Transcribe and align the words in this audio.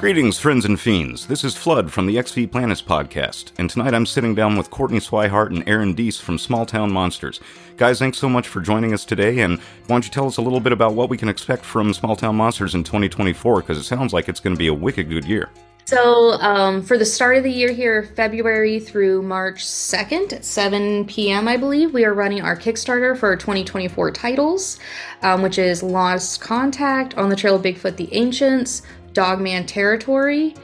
Greetings, 0.00 0.38
friends 0.38 0.64
and 0.64 0.80
fiends. 0.80 1.26
This 1.26 1.44
is 1.44 1.54
Flood 1.54 1.92
from 1.92 2.06
the 2.06 2.18
Ex 2.18 2.32
V 2.32 2.46
Planis 2.46 2.82
podcast, 2.82 3.52
and 3.58 3.68
tonight 3.68 3.92
I'm 3.92 4.06
sitting 4.06 4.34
down 4.34 4.56
with 4.56 4.70
Courtney 4.70 4.98
Swihart 4.98 5.48
and 5.48 5.62
Aaron 5.68 5.92
Deese 5.92 6.18
from 6.18 6.38
Small 6.38 6.64
Town 6.64 6.90
Monsters. 6.90 7.38
Guys, 7.76 7.98
thanks 7.98 8.16
so 8.16 8.26
much 8.26 8.48
for 8.48 8.62
joining 8.62 8.94
us 8.94 9.04
today, 9.04 9.40
and 9.40 9.58
why 9.58 9.88
don't 9.88 10.06
you 10.06 10.10
tell 10.10 10.26
us 10.26 10.38
a 10.38 10.42
little 10.42 10.58
bit 10.58 10.72
about 10.72 10.94
what 10.94 11.10
we 11.10 11.18
can 11.18 11.28
expect 11.28 11.66
from 11.66 11.92
Small 11.92 12.16
Town 12.16 12.34
Monsters 12.34 12.74
in 12.74 12.82
2024, 12.82 13.60
because 13.60 13.76
it 13.76 13.82
sounds 13.82 14.14
like 14.14 14.30
it's 14.30 14.40
going 14.40 14.56
to 14.56 14.58
be 14.58 14.68
a 14.68 14.74
wicked 14.74 15.10
good 15.10 15.26
year. 15.26 15.50
So, 15.84 16.34
um, 16.34 16.82
for 16.82 16.96
the 16.96 17.04
start 17.04 17.36
of 17.36 17.42
the 17.42 17.50
year 17.50 17.72
here, 17.72 18.04
February 18.04 18.78
through 18.78 19.22
March 19.22 19.66
2nd 19.66 20.32
at 20.32 20.44
7 20.44 21.04
p.m., 21.06 21.48
I 21.48 21.56
believe, 21.56 21.92
we 21.92 22.04
are 22.04 22.14
running 22.14 22.42
our 22.42 22.56
Kickstarter 22.56 23.18
for 23.18 23.36
2024 23.36 24.12
titles, 24.12 24.78
um, 25.22 25.42
which 25.42 25.58
is 25.58 25.82
Lost 25.82 26.40
Contact, 26.40 27.18
On 27.18 27.28
the 27.28 27.36
Trail 27.36 27.56
of 27.56 27.62
Bigfoot 27.62 27.96
the 27.96 28.14
Ancients, 28.14 28.82
Dogman 29.12 29.66
Territory, 29.66 30.54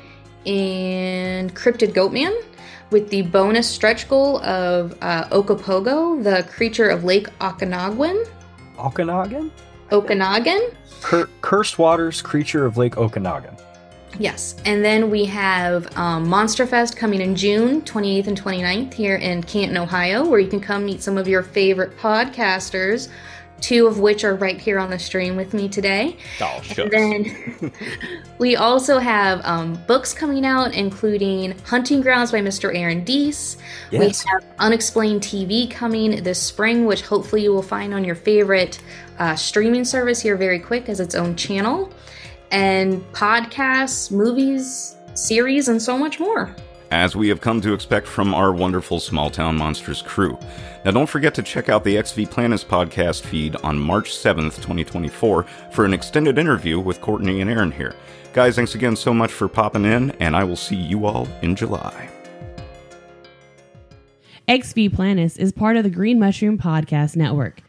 and 0.45 1.55
Cryptid 1.55 1.93
Goatman, 1.93 2.35
with 2.91 3.11
the 3.11 3.23
bonus 3.23 3.69
stretch 3.69 4.09
goal 4.09 4.39
of 4.43 4.97
uh, 5.01 5.25
Ogopogo, 5.29 6.23
the 6.23 6.49
creature 6.51 6.89
of 6.89 7.05
Lake 7.05 7.29
Okanagan. 7.41 8.25
Okanagan? 8.79 9.51
Okanagan? 9.91 10.71
Cur- 11.03 11.29
Cursed 11.41 11.79
Waters, 11.79 12.23
creature 12.23 12.65
of 12.65 12.77
Lake 12.77 12.97
Okanagan. 12.97 13.57
Yes, 14.19 14.57
and 14.65 14.83
then 14.83 15.11
we 15.11 15.27
have 15.27 15.95
um, 15.99 16.27
Monster 16.27 16.67
Fest 16.67 16.97
coming 16.97 17.21
in 17.21 17.37
June 17.37 17.83
28th 17.83 18.27
and 18.29 18.41
29th 18.43 18.95
here 18.95 19.17
in 19.17 19.43
Canton, 19.43 19.77
Ohio, 19.77 20.27
where 20.27 20.41
you 20.41 20.49
can 20.49 20.61
come 20.61 20.87
meet 20.87 21.03
some 21.03 21.19
of 21.19 21.29
your 21.29 21.43
favorite 21.43 21.97
podcasters 21.99 23.09
two 23.61 23.87
of 23.87 23.99
which 23.99 24.25
are 24.25 24.35
right 24.35 24.61
here 24.61 24.79
on 24.79 24.91
the 24.91 24.99
stream 24.99 25.37
with 25.37 25.55
me 25.55 25.69
today. 25.69 26.17
Oh, 26.41 26.63
and 26.79 26.91
then 26.91 27.73
we 28.39 28.57
also 28.57 28.99
have 28.99 29.45
um, 29.45 29.75
books 29.87 30.13
coming 30.13 30.45
out, 30.45 30.75
including 30.75 31.59
Hunting 31.61 32.01
Grounds 32.01 32.33
by 32.33 32.41
Mr. 32.41 32.75
Aaron 32.75 33.05
Deese. 33.05 33.57
Yes. 33.91 34.25
We 34.25 34.31
have 34.31 34.45
Unexplained 34.59 35.23
TV 35.23 35.71
coming 35.71 36.23
this 36.23 36.41
spring, 36.41 36.87
which 36.87 37.03
hopefully 37.03 37.43
you 37.43 37.53
will 37.53 37.63
find 37.63 37.95
on 37.95 38.05
your 38.05 38.15
favorite 38.15 38.81
uh, 39.19 39.35
streaming 39.35 39.85
service 39.85 40.21
here 40.21 40.37
very 40.37 40.59
quick 40.59 40.89
as 40.89 41.01
its 41.01 41.15
own 41.15 41.37
channel, 41.37 41.93
and 42.51 43.03
podcasts, 43.13 44.11
movies, 44.11 44.97
series, 45.15 45.69
and 45.69 45.81
so 45.81 45.97
much 45.97 46.21
more 46.21 46.55
as 46.91 47.17
we 47.17 47.29
have 47.29 47.41
come 47.41 47.61
to 47.61 47.73
expect 47.73 48.07
from 48.07 48.35
our 48.35 48.53
wonderful 48.53 49.01
Small 49.01 49.31
Town 49.31 49.57
Monsters 49.57 50.03
crew. 50.03 50.39
Now, 50.85 50.93
don't 50.93 51.09
forget 51.09 51.35
to 51.35 51.43
check 51.43 51.69
out 51.69 51.85
the 51.85 51.97
Ex 51.99 52.13
V 52.13 52.27
Planis 52.27 52.65
podcast 52.65 53.23
feed 53.23 53.57
on 53.57 53.79
March 53.79 54.11
7th, 54.11 54.57
2024, 54.57 55.43
for 55.73 55.85
an 55.85 55.93
extended 55.95 56.39
interview 56.39 56.79
with 56.79 57.01
Courtney 57.01 57.41
and 57.41 57.51
Aaron 57.51 57.73
here. 57.73 57.95
Guys, 58.33 58.57
thanks 58.57 58.75
again 58.75 58.95
so 58.95 59.15
much 59.15 59.33
for 59.33 59.49
popping 59.49 59.85
in, 59.85 60.11
and 60.13 60.37
I 60.37 60.45
will 60.45 60.57
see 60.57 60.77
you 60.77 61.07
all 61.07 61.27
in 61.43 61.57
July. 61.57 62.09
Ex 64.49 64.73
V 64.73 64.89
Planis 64.89 65.39
is 65.39 65.53
part 65.53 65.77
of 65.77 65.83
the 65.83 65.91
Green 65.91 66.19
Mushroom 66.21 66.57
Podcast 66.57 67.17
Network. 67.17 67.63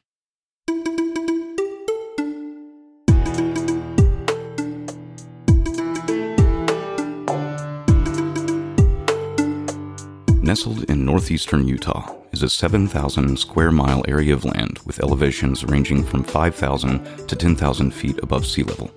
Nestled 10.48 10.90
in 10.90 11.04
northeastern 11.04 11.68
Utah 11.68 12.10
is 12.32 12.42
a 12.42 12.50
7,000 12.50 13.38
square 13.38 13.70
mile 13.70 14.02
area 14.08 14.34
of 14.34 14.46
land 14.46 14.80
with 14.86 15.04
elevations 15.04 15.66
ranging 15.66 16.06
from 16.06 16.24
5,000 16.24 17.28
to 17.28 17.36
10,000 17.36 17.92
feet 17.92 18.18
above 18.24 18.46
sea 18.46 18.64
level. 18.64 18.90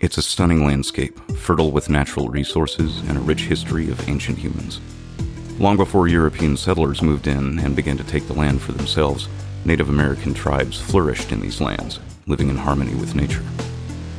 It's 0.00 0.18
a 0.18 0.22
stunning 0.22 0.66
landscape, 0.66 1.16
fertile 1.36 1.70
with 1.70 1.88
natural 1.88 2.28
resources 2.30 2.98
and 3.02 3.16
a 3.16 3.20
rich 3.20 3.42
history 3.42 3.88
of 3.90 4.08
ancient 4.08 4.38
humans. 4.38 4.80
Long 5.60 5.76
before 5.76 6.08
European 6.08 6.56
settlers 6.56 7.00
moved 7.00 7.28
in 7.28 7.60
and 7.60 7.76
began 7.76 7.96
to 7.96 8.02
take 8.02 8.26
the 8.26 8.34
land 8.34 8.60
for 8.60 8.72
themselves, 8.72 9.28
Native 9.64 9.90
American 9.90 10.34
tribes 10.34 10.80
flourished 10.80 11.30
in 11.30 11.38
these 11.38 11.60
lands, 11.60 12.00
living 12.26 12.48
in 12.48 12.56
harmony 12.56 12.96
with 12.96 13.14
nature. 13.14 13.44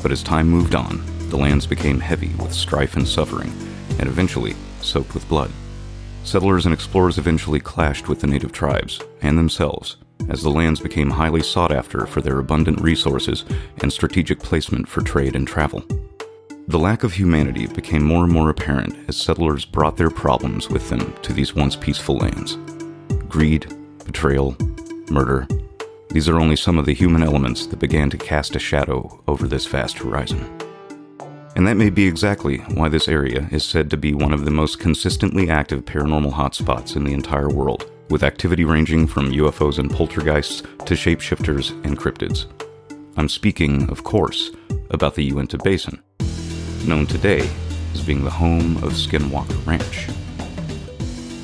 But 0.01 0.13
as 0.13 0.23
time 0.23 0.47
moved 0.47 0.75
on, 0.75 1.03
the 1.29 1.37
lands 1.37 1.67
became 1.67 1.99
heavy 1.99 2.31
with 2.35 2.53
strife 2.53 2.95
and 2.95 3.05
suffering, 3.05 3.51
and 3.99 4.07
eventually 4.07 4.55
soaked 4.79 5.13
with 5.13 5.27
blood. 5.27 5.51
Settlers 6.29 6.67
and 6.67 6.75
explorers 6.75 7.17
eventually 7.17 7.59
clashed 7.59 8.07
with 8.07 8.21
the 8.21 8.27
native 8.27 8.51
tribes 8.51 9.01
and 9.23 9.35
themselves 9.35 9.97
as 10.29 10.43
the 10.43 10.51
lands 10.51 10.79
became 10.79 11.09
highly 11.09 11.41
sought 11.41 11.71
after 11.71 12.05
for 12.05 12.21
their 12.21 12.37
abundant 12.37 12.79
resources 12.81 13.45
and 13.81 13.91
strategic 13.91 14.37
placement 14.37 14.87
for 14.87 15.01
trade 15.01 15.35
and 15.35 15.47
travel. 15.47 15.83
The 16.67 16.77
lack 16.77 17.03
of 17.03 17.13
humanity 17.13 17.65
became 17.65 18.03
more 18.03 18.25
and 18.25 18.31
more 18.31 18.51
apparent 18.51 19.09
as 19.09 19.17
settlers 19.17 19.65
brought 19.65 19.97
their 19.97 20.11
problems 20.11 20.69
with 20.69 20.87
them 20.87 21.15
to 21.23 21.33
these 21.33 21.55
once 21.55 21.75
peaceful 21.75 22.17
lands. 22.17 22.59
Greed, 23.27 23.65
betrayal, 24.05 24.55
murder, 25.09 25.47
these 26.11 26.29
are 26.29 26.39
only 26.39 26.57
some 26.57 26.77
of 26.77 26.85
the 26.85 26.93
human 26.93 27.23
elements 27.23 27.65
that 27.65 27.79
began 27.79 28.11
to 28.11 28.17
cast 28.19 28.55
a 28.55 28.59
shadow 28.59 29.19
over 29.27 29.47
this 29.47 29.65
vast 29.65 29.97
horizon. 29.97 30.68
And 31.59 31.67
that 31.67 31.75
may 31.75 31.89
be 31.89 32.07
exactly 32.07 32.59
why 32.75 32.87
this 32.87 33.09
area 33.09 33.49
is 33.51 33.65
said 33.65 33.89
to 33.89 33.97
be 33.97 34.13
one 34.13 34.33
of 34.33 34.45
the 34.45 34.49
most 34.49 34.79
consistently 34.79 35.49
active 35.49 35.83
paranormal 35.83 36.31
hotspots 36.31 36.95
in 36.95 37.03
the 37.03 37.11
entire 37.11 37.49
world, 37.49 37.91
with 38.09 38.23
activity 38.23 38.63
ranging 38.63 39.05
from 39.05 39.33
UFOs 39.33 39.77
and 39.77 39.91
poltergeists 39.91 40.61
to 40.61 40.93
shapeshifters 40.93 41.71
and 41.83 41.99
cryptids. 41.99 42.45
I'm 43.17 43.27
speaking, 43.27 43.89
of 43.89 44.05
course, 44.05 44.51
about 44.91 45.15
the 45.15 45.23
Uinta 45.25 45.57
Basin, 45.57 46.01
known 46.85 47.05
today 47.05 47.49
as 47.93 48.03
being 48.03 48.23
the 48.23 48.29
home 48.29 48.77
of 48.77 48.93
Skinwalker 48.93 49.67
Ranch. 49.67 50.07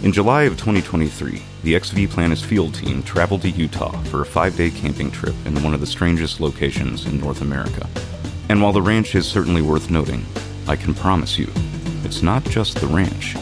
In 0.01 0.13
July 0.13 0.43
of 0.43 0.53
2023, 0.53 1.41
the 1.63 1.75
Ex 1.75 1.89
V 1.89 2.07
Planis 2.07 2.41
field 2.41 2.73
team 2.73 3.03
traveled 3.03 3.41
to 3.41 3.49
Utah 3.49 3.91
for 4.03 4.21
a 4.21 4.25
five 4.25 4.55
day 4.55 4.69
camping 4.69 5.11
trip 5.11 5.35
in 5.45 5.61
one 5.61 5.73
of 5.73 5.81
the 5.81 5.85
strangest 5.85 6.39
locations 6.39 7.05
in 7.05 7.19
North 7.19 7.41
America. 7.41 7.85
And 8.47 8.61
while 8.61 8.73
the 8.73 8.81
ranch 8.81 9.15
is 9.15 9.27
certainly 9.27 9.63
worth 9.63 9.89
noting, 9.89 10.23
I 10.67 10.75
can 10.75 10.93
promise 10.93 11.39
you, 11.39 11.51
it's 12.03 12.21
not 12.21 12.43
just 12.43 12.79
the 12.79 12.85
ranch, 12.85 13.35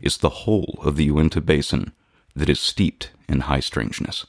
it's 0.00 0.18
the 0.18 0.28
whole 0.28 0.78
of 0.82 0.94
the 0.94 1.06
Uinta 1.06 1.40
Basin 1.40 1.92
that 2.36 2.48
is 2.48 2.60
steeped 2.60 3.10
in 3.28 3.40
high 3.40 3.58
strangeness. 3.58 4.24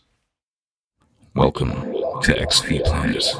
Welcome 1.35 1.93
to 2.23 2.35
Ex 2.35 2.61
V 2.61 2.79
Planis. 2.79 3.31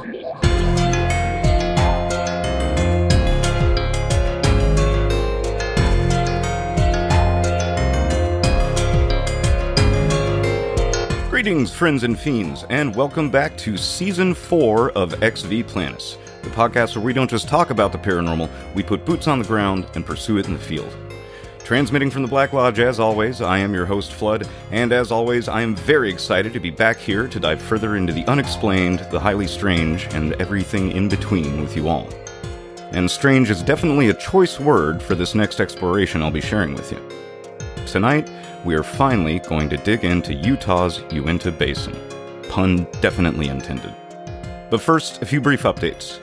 Greetings, 11.28 11.74
friends 11.74 12.04
and 12.04 12.20
fiends, 12.20 12.66
and 12.70 12.96
welcome 12.96 13.32
back 13.32 13.58
to 13.58 13.78
Season 13.78 14.36
4 14.36 14.92
of 14.92 15.24
Ex 15.24 15.42
V 15.42 15.64
Planis 15.64 16.18
the 16.44 16.50
podcast 16.50 16.96
where 16.96 17.06
we 17.06 17.14
don't 17.14 17.30
just 17.30 17.48
talk 17.48 17.70
about 17.70 17.92
the 17.92 17.98
paranormal, 17.98 18.50
we 18.76 18.84
put 18.84 19.06
boots 19.06 19.28
on 19.28 19.40
the 19.40 19.46
ground 19.46 19.86
and 19.96 20.06
pursue 20.06 20.38
it 20.38 20.48
in 20.48 20.54
the 20.54 20.60
field. 20.60 20.96
Transmitting 21.68 22.10
from 22.10 22.22
the 22.22 22.30
Black 22.30 22.54
Lodge, 22.54 22.80
as 22.80 22.98
always, 22.98 23.42
I 23.42 23.58
am 23.58 23.74
your 23.74 23.86
host, 23.86 24.14
Flood, 24.14 24.48
and 24.72 24.94
as 24.94 25.12
always, 25.12 25.50
I 25.50 25.62
am 25.62 25.76
very 25.76 26.10
excited 26.10 26.54
to 26.54 26.62
be 26.62 26.70
back 26.70 26.98
here 26.98 27.28
to 27.28 27.40
dive 27.42 27.62
further 27.62 27.98
into 27.98 28.14
the 28.14 28.26
unexplained, 28.28 29.00
the 29.12 29.20
highly 29.20 29.48
strange, 29.48 30.06
and 30.14 30.32
everything 30.36 30.94
in 30.94 31.10
between 31.10 31.60
with 31.60 31.76
you 31.76 31.90
all. 31.90 32.08
And 32.92 33.12
strange 33.12 33.50
is 33.50 33.62
definitely 33.62 34.08
a 34.08 34.14
choice 34.14 34.62
word 34.62 35.04
for 35.04 35.14
this 35.14 35.36
next 35.36 35.60
exploration 35.60 36.24
I'll 36.24 36.32
be 36.32 36.40
sharing 36.40 36.74
with 36.74 36.90
you. 36.92 37.02
Tonight, 37.86 38.32
we 38.64 38.76
are 38.76 38.84
finally 38.84 39.40
going 39.40 39.68
to 39.70 39.78
dig 39.78 40.06
into 40.06 40.34
Utah's 40.34 41.04
Uinta 41.12 41.52
Basin. 41.52 41.96
Pun 42.48 42.88
definitely 43.02 43.50
intended. 43.50 43.94
But 44.70 44.80
first, 44.80 45.22
a 45.22 45.26
few 45.26 45.42
brief 45.42 45.64
updates. 45.64 46.20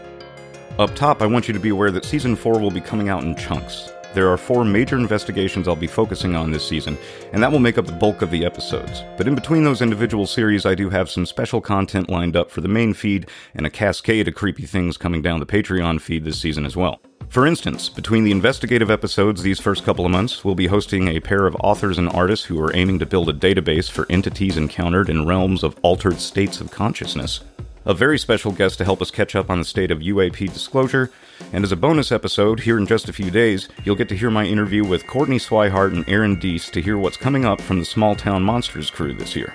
Up 0.76 0.92
top, 0.96 1.22
I 1.22 1.26
want 1.26 1.46
you 1.46 1.54
to 1.54 1.60
be 1.60 1.68
aware 1.68 1.92
that 1.92 2.04
Season 2.04 2.34
4 2.34 2.58
will 2.58 2.68
be 2.68 2.80
coming 2.80 3.08
out 3.08 3.22
in 3.22 3.36
chunks. 3.36 3.92
There 4.12 4.28
are 4.28 4.36
four 4.36 4.64
major 4.64 4.96
investigations 4.96 5.68
I'll 5.68 5.76
be 5.76 5.86
focusing 5.86 6.34
on 6.34 6.50
this 6.50 6.66
season, 6.66 6.98
and 7.32 7.40
that 7.40 7.52
will 7.52 7.60
make 7.60 7.78
up 7.78 7.86
the 7.86 7.92
bulk 7.92 8.22
of 8.22 8.32
the 8.32 8.44
episodes. 8.44 9.04
But 9.16 9.28
in 9.28 9.36
between 9.36 9.62
those 9.62 9.82
individual 9.82 10.26
series, 10.26 10.66
I 10.66 10.74
do 10.74 10.90
have 10.90 11.08
some 11.08 11.26
special 11.26 11.60
content 11.60 12.10
lined 12.10 12.34
up 12.34 12.50
for 12.50 12.60
the 12.60 12.66
main 12.66 12.92
feed 12.92 13.28
and 13.54 13.64
a 13.64 13.70
cascade 13.70 14.26
of 14.26 14.34
creepy 14.34 14.66
things 14.66 14.96
coming 14.96 15.22
down 15.22 15.38
the 15.38 15.46
Patreon 15.46 16.00
feed 16.00 16.24
this 16.24 16.40
season 16.40 16.66
as 16.66 16.74
well. 16.74 17.00
For 17.28 17.46
instance, 17.46 17.88
between 17.88 18.24
the 18.24 18.32
investigative 18.32 18.90
episodes 18.90 19.44
these 19.44 19.60
first 19.60 19.84
couple 19.84 20.04
of 20.04 20.10
months, 20.10 20.44
we'll 20.44 20.56
be 20.56 20.66
hosting 20.66 21.06
a 21.06 21.20
pair 21.20 21.46
of 21.46 21.56
authors 21.60 21.98
and 21.98 22.08
artists 22.08 22.46
who 22.46 22.60
are 22.60 22.74
aiming 22.74 22.98
to 22.98 23.06
build 23.06 23.28
a 23.28 23.32
database 23.32 23.88
for 23.88 24.06
entities 24.10 24.56
encountered 24.56 25.08
in 25.08 25.24
realms 25.24 25.62
of 25.62 25.78
altered 25.82 26.18
states 26.18 26.60
of 26.60 26.72
consciousness 26.72 27.42
a 27.86 27.94
very 27.94 28.19
special 28.19 28.52
guest 28.52 28.78
to 28.78 28.84
help 28.84 29.02
us 29.02 29.10
catch 29.10 29.34
up 29.36 29.50
on 29.50 29.58
the 29.58 29.64
state 29.64 29.90
of 29.90 29.98
UAP 29.98 30.52
disclosure. 30.52 31.10
And 31.52 31.64
as 31.64 31.72
a 31.72 31.76
bonus 31.76 32.12
episode, 32.12 32.60
here 32.60 32.78
in 32.78 32.86
just 32.86 33.08
a 33.08 33.12
few 33.12 33.31
days, 33.31 33.69
you'll 33.84 33.96
get 33.96 34.08
to 34.08 34.16
hear 34.16 34.31
my 34.31 34.44
interview 34.44 34.84
with 34.84 35.06
Courtney 35.06 35.38
Swihart 35.38 35.92
and 35.92 36.08
Aaron 36.08 36.36
Deese 36.36 36.70
to 36.70 36.81
hear 36.81 36.98
what's 36.98 37.16
coming 37.16 37.44
up 37.44 37.60
from 37.60 37.78
the 37.78 37.84
Small 37.84 38.14
Town 38.14 38.42
Monsters 38.42 38.90
crew 38.90 39.12
this 39.12 39.36
year. 39.36 39.52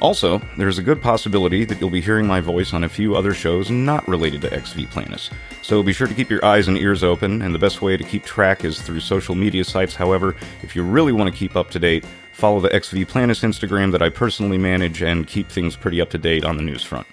Also, 0.00 0.40
there's 0.56 0.78
a 0.78 0.82
good 0.82 1.02
possibility 1.02 1.64
that 1.64 1.80
you'll 1.80 1.90
be 1.90 2.00
hearing 2.00 2.26
my 2.26 2.40
voice 2.40 2.72
on 2.72 2.84
a 2.84 2.88
few 2.88 3.16
other 3.16 3.34
shows 3.34 3.68
not 3.68 4.06
related 4.06 4.40
to 4.40 4.52
Ex 4.54 4.72
V 4.72 4.86
Planis. 4.86 5.30
So 5.62 5.82
be 5.82 5.92
sure 5.92 6.06
to 6.06 6.14
keep 6.14 6.30
your 6.30 6.44
eyes 6.44 6.68
and 6.68 6.78
ears 6.78 7.02
open, 7.02 7.42
and 7.42 7.52
the 7.52 7.58
best 7.58 7.82
way 7.82 7.96
to 7.96 8.04
keep 8.04 8.24
track 8.24 8.64
is 8.64 8.80
through 8.80 9.00
social 9.00 9.34
media 9.34 9.64
sites. 9.64 9.96
However, 9.96 10.36
if 10.62 10.76
you 10.76 10.84
really 10.84 11.12
want 11.12 11.32
to 11.32 11.36
keep 11.36 11.56
up 11.56 11.70
to 11.70 11.80
date, 11.80 12.04
follow 12.32 12.60
the 12.60 12.72
Ex 12.72 12.90
V 12.90 13.04
Planis 13.04 13.42
Instagram 13.42 13.90
that 13.90 14.02
I 14.02 14.08
personally 14.08 14.58
manage 14.58 15.02
and 15.02 15.26
keep 15.26 15.48
things 15.48 15.74
pretty 15.74 16.00
up 16.00 16.10
to 16.10 16.18
date 16.18 16.44
on 16.44 16.56
the 16.56 16.62
news 16.62 16.84
front. 16.84 17.06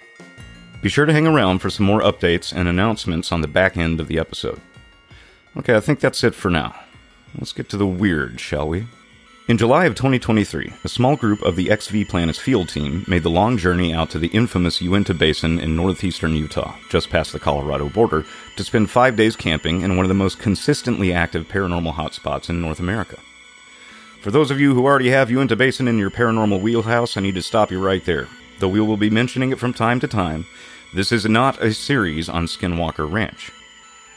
Be 0.86 0.90
sure 0.90 1.08
to 1.08 1.14
hang 1.14 1.26
around 1.26 1.64
for 1.64 1.72
some 1.72 1.88
more 1.88 2.02
updates 2.02 2.54
and 2.56 2.68
announcements 2.68 3.32
on 3.32 3.42
the 3.42 3.48
back 3.48 3.76
end 3.76 4.00
of 4.00 4.08
the 4.08 4.20
episode. 4.20 4.62
Okay, 5.58 5.76
I 5.76 5.80
think 5.80 6.00
that's 6.00 6.24
it 6.24 6.36
for 6.36 6.52
now. 6.52 6.76
Let's 7.36 7.54
get 7.54 7.70
to 7.70 7.78
the 7.78 7.88
weird, 7.88 8.40
shall 8.40 8.68
we? 8.68 8.86
In 9.48 9.58
July 9.58 9.86
of 9.86 9.96
2023, 9.96 10.74
a 10.84 10.88
small 10.88 11.16
group 11.16 11.42
of 11.42 11.56
the 11.56 11.72
Ex 11.72 11.88
V 11.88 12.06
Planis 12.06 12.40
field 12.40 12.70
team 12.70 13.04
made 13.08 13.24
the 13.24 13.32
long 13.32 13.58
journey 13.58 13.96
out 13.96 14.12
to 14.12 14.20
the 14.20 14.28
infamous 14.28 14.80
Uinta 14.80 15.16
Basin 15.16 15.60
in 15.60 15.76
northeastern 15.76 16.36
Utah, 16.36 16.76
just 16.92 17.10
past 17.10 17.34
the 17.34 17.40
Colorado 17.40 17.90
border, 17.90 18.24
to 18.56 18.64
spend 18.64 18.92
five 18.92 19.16
days 19.16 19.36
camping 19.36 19.82
in 19.82 19.98
one 19.98 20.06
of 20.06 20.10
the 20.10 20.14
most 20.14 20.38
consistently 20.38 21.12
active 21.12 21.48
paranormal 21.48 21.96
hotspots 21.96 22.48
in 22.48 22.62
North 22.62 22.80
America. 22.80 23.18
For 24.22 24.30
those 24.30 24.52
of 24.52 24.60
you 24.60 24.76
who 24.76 24.86
already 24.86 25.10
have 25.10 25.32
Uinta 25.32 25.56
Basin 25.56 25.88
in 25.88 25.98
your 25.98 26.12
paranormal 26.12 26.62
wheelhouse, 26.62 27.18
I 27.18 27.22
need 27.22 27.34
to 27.34 27.42
stop 27.42 27.72
you 27.72 27.84
right 27.84 28.06
there. 28.06 28.28
Though 28.60 28.70
we 28.70 28.80
will 28.80 28.98
be 28.98 29.10
mentioning 29.10 29.52
it 29.52 29.60
from 29.60 29.74
time 29.74 30.00
to 30.00 30.08
time, 30.08 30.46
this 30.96 31.12
is 31.12 31.26
not 31.26 31.62
a 31.62 31.74
series 31.74 32.30
on 32.30 32.46
Skinwalker 32.46 33.12
Ranch. 33.12 33.52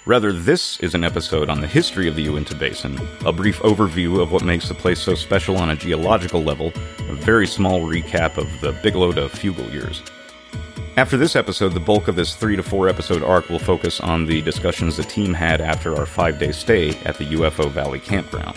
Rather, 0.06 0.32
this 0.32 0.78
is 0.78 0.94
an 0.94 1.02
episode 1.02 1.50
on 1.50 1.60
the 1.60 1.66
history 1.66 2.06
of 2.06 2.14
the 2.14 2.22
Uinta 2.22 2.54
Basin, 2.54 2.96
a 3.26 3.32
brief 3.32 3.58
overview 3.62 4.22
of 4.22 4.30
what 4.30 4.44
makes 4.44 4.68
the 4.68 4.74
place 4.74 5.00
so 5.00 5.16
special 5.16 5.56
on 5.56 5.70
a 5.70 5.76
geological 5.76 6.40
level, 6.40 6.72
a 7.00 7.14
very 7.14 7.48
small 7.48 7.80
recap 7.80 8.36
of 8.38 8.48
the 8.60 8.70
Bigelow 8.80 9.10
to 9.10 9.22
Fugal 9.22 9.72
years. 9.72 10.04
After 10.96 11.16
this 11.16 11.34
episode, 11.34 11.74
the 11.74 11.80
bulk 11.80 12.06
of 12.06 12.14
this 12.14 12.36
three 12.36 12.54
to 12.54 12.62
four 12.62 12.88
episode 12.88 13.24
arc 13.24 13.48
will 13.48 13.58
focus 13.58 13.98
on 13.98 14.26
the 14.26 14.40
discussions 14.42 14.96
the 14.96 15.02
team 15.02 15.34
had 15.34 15.60
after 15.60 15.96
our 15.96 16.06
five 16.06 16.38
day 16.38 16.52
stay 16.52 16.90
at 17.00 17.18
the 17.18 17.24
UFO 17.24 17.68
Valley 17.72 17.98
campground. 17.98 18.56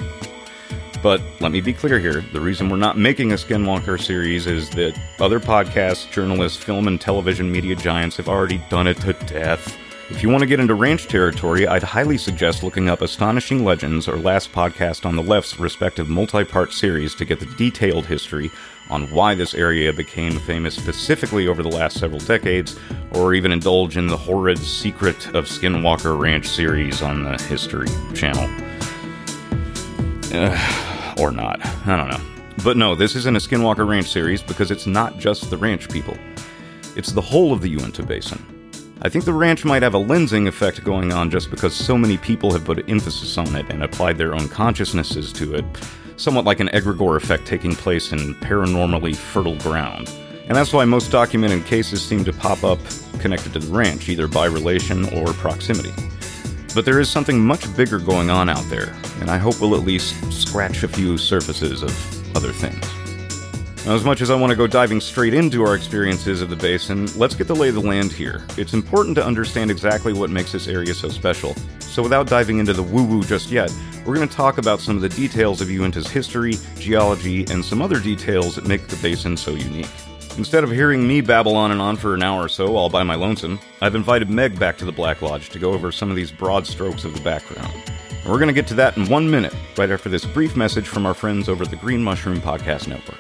But 1.01 1.21
let 1.39 1.51
me 1.51 1.62
be 1.62 1.74
clear 1.74 2.00
here 2.00 2.24
the 2.33 2.42
reason 2.42 2.69
we're 2.69 2.77
not 2.77 2.98
making 2.98 3.31
a 3.31 3.36
Skinwalker 3.36 4.00
series 4.00 4.45
is 4.45 4.69
that 4.71 5.00
other 5.19 5.39
podcasts, 5.39 6.09
journalists, 6.12 6.63
film, 6.63 6.88
and 6.88 7.01
television 7.01 7.51
media 7.51 7.75
giants 7.75 8.18
have 8.18 8.30
already 8.30 8.62
done 8.69 8.88
it 8.88 8.98
to 9.01 9.13
death. 9.13 9.77
If 10.12 10.21
you 10.21 10.30
want 10.30 10.42
to 10.42 10.48
get 10.48 10.59
into 10.59 10.75
ranch 10.75 11.07
territory, 11.07 11.65
I'd 11.65 11.83
highly 11.83 12.18
suggest 12.18 12.63
looking 12.63 12.89
up 12.89 13.01
Astonishing 13.01 13.63
Legends 13.63 14.09
or 14.09 14.18
Last 14.18 14.51
Podcast 14.51 15.06
on 15.06 15.15
the 15.15 15.24
Left's 15.24 15.57
respective 15.57 16.09
multi 16.09 16.44
part 16.44 16.74
series 16.74 17.15
to 17.15 17.25
get 17.25 17.39
the 17.39 17.45
detailed 17.56 18.06
history 18.06 18.51
on 18.89 19.09
why 19.12 19.33
this 19.33 19.54
area 19.54 19.94
became 19.94 20.38
famous 20.39 20.75
specifically 20.75 21.47
over 21.47 21.63
the 21.63 21.69
last 21.69 21.97
several 21.97 22.19
decades, 22.19 22.77
or 23.13 23.33
even 23.33 23.54
indulge 23.54 23.95
in 23.95 24.07
the 24.07 24.18
horrid 24.18 24.59
Secret 24.59 25.27
of 25.27 25.45
Skinwalker 25.45 26.19
Ranch 26.19 26.45
series 26.45 27.01
on 27.01 27.24
the 27.24 27.42
History 27.44 27.88
Channel. 28.13 28.50
Or 31.21 31.31
not. 31.31 31.63
I 31.85 31.95
don't 31.95 32.09
know. 32.09 32.21
But 32.63 32.77
no, 32.77 32.95
this 32.95 33.15
isn't 33.15 33.35
a 33.35 33.39
Skinwalker 33.39 33.88
Ranch 33.88 34.09
series 34.09 34.41
because 34.41 34.71
it's 34.71 34.88
not 34.88 35.19
just 35.19 35.50
the 35.50 35.57
ranch 35.57 35.89
people, 35.89 36.18
it's 36.95 37.12
the 37.12 37.21
whole 37.21 37.53
of 37.53 37.62
the 37.62 37.69
Uinta 37.69 38.03
Basin. 38.03 38.44
I 39.03 39.09
think 39.09 39.25
the 39.25 39.33
ranch 39.33 39.65
might 39.65 39.81
have 39.81 39.95
a 39.95 40.00
lensing 40.00 40.47
effect 40.47 40.83
going 40.83 41.12
on 41.12 41.31
just 41.31 41.50
because 41.50 41.73
so 41.73 41.97
many 41.97 42.18
people 42.18 42.51
have 42.53 42.65
put 42.65 42.88
emphasis 42.89 43.38
on 43.38 43.56
it 43.56 43.65
and 43.69 43.83
applied 43.83 44.18
their 44.18 44.35
own 44.35 44.47
consciousnesses 44.47 45.33
to 45.33 45.56
it, 45.56 45.65
somewhat 46.18 46.45
like 46.45 46.59
an 46.59 46.68
egregore 46.69 47.18
effect 47.18 47.47
taking 47.47 47.75
place 47.75 48.12
in 48.12 48.35
paranormally 48.35 49.15
fertile 49.15 49.57
ground. 49.57 50.12
And 50.45 50.56
that's 50.56 50.73
why 50.73 50.85
most 50.85 51.12
documented 51.12 51.65
cases 51.65 52.03
seem 52.03 52.23
to 52.25 52.33
pop 52.33 52.63
up 52.63 52.79
connected 53.19 53.53
to 53.53 53.59
the 53.59 53.73
ranch, 53.73 54.09
either 54.09 54.27
by 54.27 54.45
relation 54.45 55.06
or 55.18 55.33
proximity. 55.33 55.94
But 56.73 56.85
there 56.85 57.01
is 57.01 57.09
something 57.09 57.39
much 57.39 57.75
bigger 57.75 58.00
going 58.00 58.29
on 58.29 58.47
out 58.47 58.63
there, 58.69 58.95
and 59.19 59.29
I 59.29 59.38
hope 59.38 59.59
we'll 59.59 59.75
at 59.75 59.81
least 59.81 60.15
scratch 60.31 60.83
a 60.83 60.88
few 60.88 61.18
surfaces 61.18 61.83
of 61.83 62.35
other 62.35 62.53
things. 62.53 62.88
Now, 63.85 63.95
as 63.95 64.06
much 64.06 64.21
as 64.21 64.29
I 64.29 64.35
want 64.35 64.51
to 64.51 64.56
go 64.56 64.68
diving 64.68 65.01
straight 65.01 65.33
into 65.33 65.63
our 65.63 65.75
experiences 65.75 66.41
of 66.41 66.50
the 66.50 66.56
basin, 66.56 67.07
let's 67.18 67.35
get 67.35 67.47
the 67.47 67.56
lay 67.56 67.69
of 67.69 67.75
the 67.75 67.81
land 67.81 68.12
here. 68.12 68.45
It's 68.56 68.73
important 68.73 69.15
to 69.15 69.25
understand 69.25 69.71
exactly 69.71 70.13
what 70.13 70.29
makes 70.29 70.51
this 70.51 70.68
area 70.68 70.94
so 70.94 71.09
special. 71.09 71.56
So, 71.79 72.03
without 72.03 72.27
diving 72.27 72.59
into 72.59 72.73
the 72.73 72.83
woo 72.83 73.03
woo 73.03 73.23
just 73.23 73.50
yet, 73.50 73.73
we're 74.06 74.15
going 74.15 74.29
to 74.29 74.35
talk 74.35 74.59
about 74.59 74.79
some 74.79 74.95
of 74.95 75.01
the 75.01 75.09
details 75.09 75.62
of 75.62 75.68
Uinta's 75.69 76.09
history, 76.09 76.53
geology, 76.77 77.45
and 77.50 77.65
some 77.65 77.81
other 77.81 78.00
details 78.00 78.56
that 78.56 78.68
make 78.68 78.88
the 78.88 78.95
basin 78.97 79.35
so 79.35 79.51
unique. 79.51 79.89
Instead 80.38 80.63
of 80.63 80.72
hearing 80.72 81.06
me 81.06 81.19
babble 81.19 81.56
on 81.56 81.72
and 81.72 81.81
on 81.81 81.98
for 81.98 82.13
an 82.13 82.24
hour 82.24 82.45
or 82.45 82.50
so 82.50 82.75
all 82.75 82.89
by 82.89 83.04
my 83.04 83.16
lonesome, 83.16 83.60
I've 83.81 83.95
invited 83.95 84.30
Meg 84.30 84.57
back 84.57 84.78
to 84.78 84.86
the 84.86 84.92
Black 84.92 85.22
Lodge 85.22 85.50
to 85.50 85.60
go 85.60 85.74
over 85.74 85.92
some 85.92 86.10
of 86.10 86.16
these 86.16 86.31
broad 86.31 86.66
strokes 86.66 87.04
of 87.04 87.13
the 87.13 87.22
background. 87.22 87.72
And 88.10 88.25
we're 88.25 88.38
going 88.38 88.48
to 88.48 88.54
get 88.54 88.68
to 88.68 88.74
that 88.75 88.95
in 88.95 89.10
one 89.10 89.30
minute, 89.30 89.54
right 89.78 89.92
after 89.92 90.10
this 90.10 90.25
brief 90.25 90.56
message 90.56 90.88
from 90.88 91.06
our 91.06 91.13
friends 91.13 91.50
over 91.50 91.66
the 91.66 91.75
Green 91.75 92.01
Mushroom 92.01 92.39
Podcast 92.39 92.88
Network. 92.88 93.19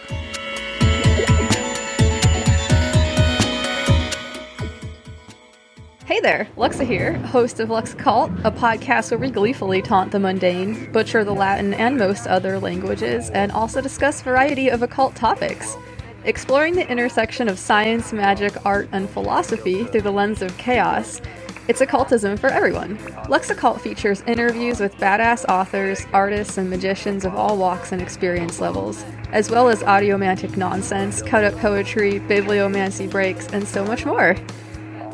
Hey 6.05 6.19
there, 6.19 6.47
Luxa 6.55 6.83
here, 6.83 7.13
host 7.19 7.59
of 7.59 7.69
Lux 7.69 7.93
Occult, 7.93 8.31
a 8.43 8.51
podcast 8.51 9.11
where 9.11 9.17
we 9.17 9.29
gleefully 9.29 9.81
taunt 9.81 10.11
the 10.11 10.19
mundane, 10.19 10.91
butcher 10.91 11.23
the 11.23 11.33
Latin 11.33 11.73
and 11.73 11.97
most 11.97 12.27
other 12.27 12.59
languages, 12.59 13.29
and 13.29 13.51
also 13.51 13.81
discuss 13.81 14.21
variety 14.21 14.69
of 14.69 14.81
occult 14.81 15.15
topics. 15.15 15.77
Exploring 16.23 16.75
the 16.75 16.87
intersection 16.87 17.47
of 17.47 17.57
science, 17.57 18.13
magic, 18.13 18.53
art, 18.63 18.87
and 18.91 19.09
philosophy 19.09 19.85
through 19.85 20.01
the 20.01 20.11
lens 20.11 20.43
of 20.43 20.55
chaos, 20.55 21.19
it's 21.67 21.81
occultism 21.81 22.37
for 22.37 22.47
everyone. 22.47 22.99
Lux 23.27 23.49
Occult 23.49 23.81
features 23.81 24.21
interviews 24.27 24.79
with 24.79 24.95
badass 24.97 25.45
authors, 25.49 26.05
artists, 26.13 26.59
and 26.59 26.69
magicians 26.69 27.25
of 27.25 27.33
all 27.33 27.57
walks 27.57 27.91
and 27.91 27.99
experience 28.03 28.61
levels, 28.61 29.03
as 29.31 29.49
well 29.49 29.67
as 29.67 29.81
audiomantic 29.81 30.57
nonsense, 30.57 31.23
cut 31.23 31.43
up 31.43 31.55
poetry, 31.55 32.19
bibliomancy 32.19 33.09
breaks, 33.09 33.47
and 33.47 33.67
so 33.67 33.83
much 33.83 34.05
more. 34.05 34.35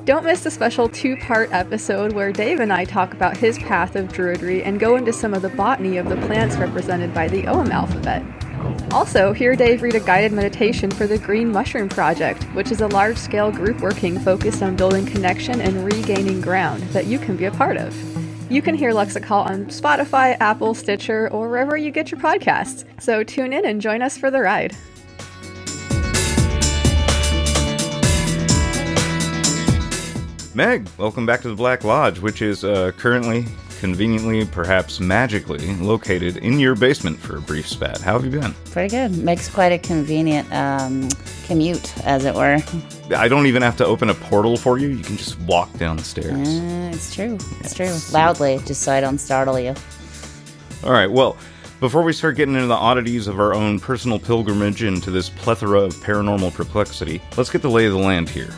Don't 0.03 0.25
miss 0.25 0.43
the 0.43 0.51
special 0.51 0.89
two 0.89 1.15
part 1.17 1.53
episode 1.53 2.11
where 2.11 2.33
Dave 2.33 2.59
and 2.59 2.73
I 2.73 2.83
talk 2.83 3.13
about 3.13 3.37
his 3.37 3.57
path 3.59 3.95
of 3.95 4.09
druidry 4.09 4.65
and 4.65 4.77
go 4.77 4.97
into 4.97 5.13
some 5.13 5.33
of 5.33 5.41
the 5.41 5.49
botany 5.49 5.95
of 5.97 6.09
the 6.09 6.17
plants 6.27 6.57
represented 6.57 7.13
by 7.13 7.29
the 7.29 7.47
Ogham 7.47 7.71
alphabet. 7.71 8.23
Also, 8.91 9.33
hear 9.33 9.55
Dave 9.55 9.81
read 9.81 9.95
a 9.95 9.99
guided 9.99 10.31
meditation 10.31 10.89
for 10.89 11.07
the 11.07 11.17
Green 11.17 11.51
Mushroom 11.51 11.89
Project, 11.89 12.43
which 12.55 12.71
is 12.71 12.81
a 12.81 12.87
large 12.87 13.17
scale 13.17 13.51
group 13.51 13.81
working 13.81 14.19
focused 14.19 14.63
on 14.63 14.75
building 14.75 15.05
connection 15.05 15.61
and 15.61 15.85
regaining 15.85 16.41
ground 16.41 16.81
that 16.93 17.05
you 17.05 17.19
can 17.19 17.35
be 17.35 17.45
a 17.45 17.51
part 17.51 17.77
of. 17.77 17.95
You 18.51 18.61
can 18.61 18.75
hear 18.75 18.97
Occult 18.97 19.49
on 19.49 19.65
Spotify, 19.65 20.37
Apple, 20.39 20.73
Stitcher, 20.73 21.29
or 21.31 21.49
wherever 21.49 21.75
you 21.75 21.91
get 21.91 22.11
your 22.11 22.19
podcasts. 22.21 22.85
So 23.01 23.23
tune 23.23 23.51
in 23.51 23.65
and 23.65 23.81
join 23.81 24.01
us 24.01 24.17
for 24.17 24.31
the 24.31 24.41
ride. 24.41 24.75
Meg, 30.55 30.87
welcome 30.97 31.25
back 31.25 31.41
to 31.41 31.49
the 31.49 31.55
Black 31.55 31.83
Lodge, 31.83 32.19
which 32.19 32.41
is 32.41 32.63
uh, 32.63 32.91
currently, 32.97 33.45
conveniently, 33.79 34.45
perhaps 34.45 34.99
magically, 34.99 35.75
located 35.75 36.37
in 36.37 36.59
your 36.59 36.75
basement 36.75 37.19
for 37.19 37.37
a 37.37 37.41
brief 37.41 37.67
spat. 37.67 38.01
How 38.01 38.13
have 38.13 38.25
you 38.25 38.39
been? 38.39 38.53
Pretty 38.71 38.89
good. 38.89 39.17
Makes 39.17 39.49
quite 39.49 39.71
a 39.71 39.77
convenient 39.77 40.51
um, 40.51 41.09
commute, 41.45 41.97
as 42.05 42.25
it 42.25 42.35
were. 42.35 42.57
I 43.15 43.27
don't 43.27 43.45
even 43.47 43.61
have 43.61 43.77
to 43.77 43.85
open 43.85 44.09
a 44.09 44.13
portal 44.13 44.57
for 44.57 44.77
you. 44.77 44.89
You 44.89 45.03
can 45.03 45.17
just 45.17 45.39
walk 45.41 45.71
down 45.77 45.97
the 45.97 46.03
stairs. 46.03 46.47
Uh, 46.47 46.91
it's 46.93 47.13
true. 47.13 47.37
It's 47.59 47.73
true. 47.73 47.95
Loudly, 48.11 48.59
just 48.65 48.81
so 48.81 48.91
I 48.91 49.01
don't 49.01 49.19
startle 49.19 49.59
you. 49.59 49.73
All 50.83 50.91
right, 50.91 51.09
well, 51.09 51.37
before 51.79 52.01
we 52.01 52.11
start 52.13 52.35
getting 52.35 52.55
into 52.55 52.67
the 52.67 52.73
oddities 52.73 53.27
of 53.27 53.39
our 53.39 53.53
own 53.53 53.79
personal 53.79 54.19
pilgrimage 54.19 54.83
into 54.83 55.11
this 55.11 55.29
plethora 55.29 55.81
of 55.81 55.93
paranormal 55.95 56.53
perplexity, 56.53 57.21
let's 57.37 57.49
get 57.49 57.61
the 57.61 57.69
lay 57.69 57.85
of 57.85 57.93
the 57.93 57.99
land 57.99 58.29
here. 58.29 58.53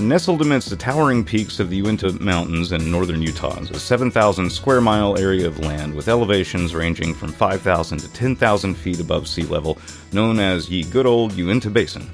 Nestled 0.00 0.40
amidst 0.40 0.70
the 0.70 0.76
towering 0.76 1.22
peaks 1.22 1.60
of 1.60 1.68
the 1.68 1.76
Uinta 1.76 2.12
Mountains 2.14 2.72
in 2.72 2.90
northern 2.90 3.20
Utah 3.20 3.60
is 3.60 3.70
a 3.70 3.78
7,000 3.78 4.50
square 4.50 4.80
mile 4.80 5.18
area 5.18 5.46
of 5.46 5.60
land 5.60 5.94
with 5.94 6.08
elevations 6.08 6.74
ranging 6.74 7.14
from 7.14 7.30
5,000 7.30 7.98
to 7.98 8.12
10,000 8.12 8.74
feet 8.74 9.00
above 9.00 9.28
sea 9.28 9.44
level, 9.44 9.78
known 10.12 10.38
as 10.38 10.70
ye 10.70 10.82
good 10.82 11.06
old 11.06 11.34
Uinta 11.34 11.70
Basin. 11.70 12.10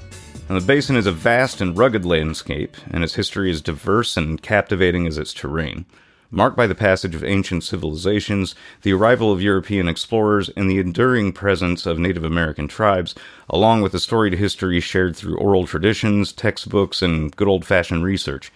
Now, 0.49 0.59
the 0.59 0.65
basin 0.65 0.97
is 0.97 1.05
a 1.05 1.11
vast 1.11 1.61
and 1.61 1.77
rugged 1.77 2.05
landscape, 2.05 2.75
and 2.91 3.03
its 3.03 3.15
history 3.15 3.49
is 3.49 3.61
diverse 3.61 4.17
and 4.17 4.41
captivating 4.41 5.07
as 5.07 5.17
its 5.17 5.33
terrain 5.33 5.85
marked 6.31 6.55
by 6.55 6.67
the 6.67 6.75
passage 6.75 7.15
of 7.15 7.23
ancient 7.23 7.63
civilizations, 7.63 8.55
the 8.83 8.93
arrival 8.93 9.31
of 9.31 9.41
European 9.41 9.87
explorers, 9.87 10.49
and 10.49 10.69
the 10.69 10.79
enduring 10.79 11.31
presence 11.31 11.85
of 11.85 11.99
Native 11.99 12.23
American 12.23 12.67
tribes, 12.67 13.15
along 13.49 13.81
with 13.81 13.91
the 13.91 13.99
storied 13.99 14.33
history 14.33 14.79
shared 14.79 15.15
through 15.15 15.37
oral 15.37 15.65
traditions, 15.65 16.31
textbooks, 16.31 17.01
and 17.01 17.35
good 17.35 17.47
old 17.47 17.65
fashioned 17.65 18.03
research. 18.03 18.51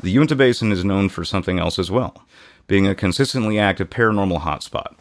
The 0.00 0.10
Uinta 0.10 0.36
Basin 0.36 0.72
is 0.72 0.84
known 0.84 1.08
for 1.08 1.24
something 1.24 1.58
else 1.58 1.78
as 1.78 1.90
well, 1.90 2.22
being 2.66 2.86
a 2.86 2.94
consistently 2.94 3.58
active 3.58 3.90
paranormal 3.90 4.42
hotspot. 4.42 4.94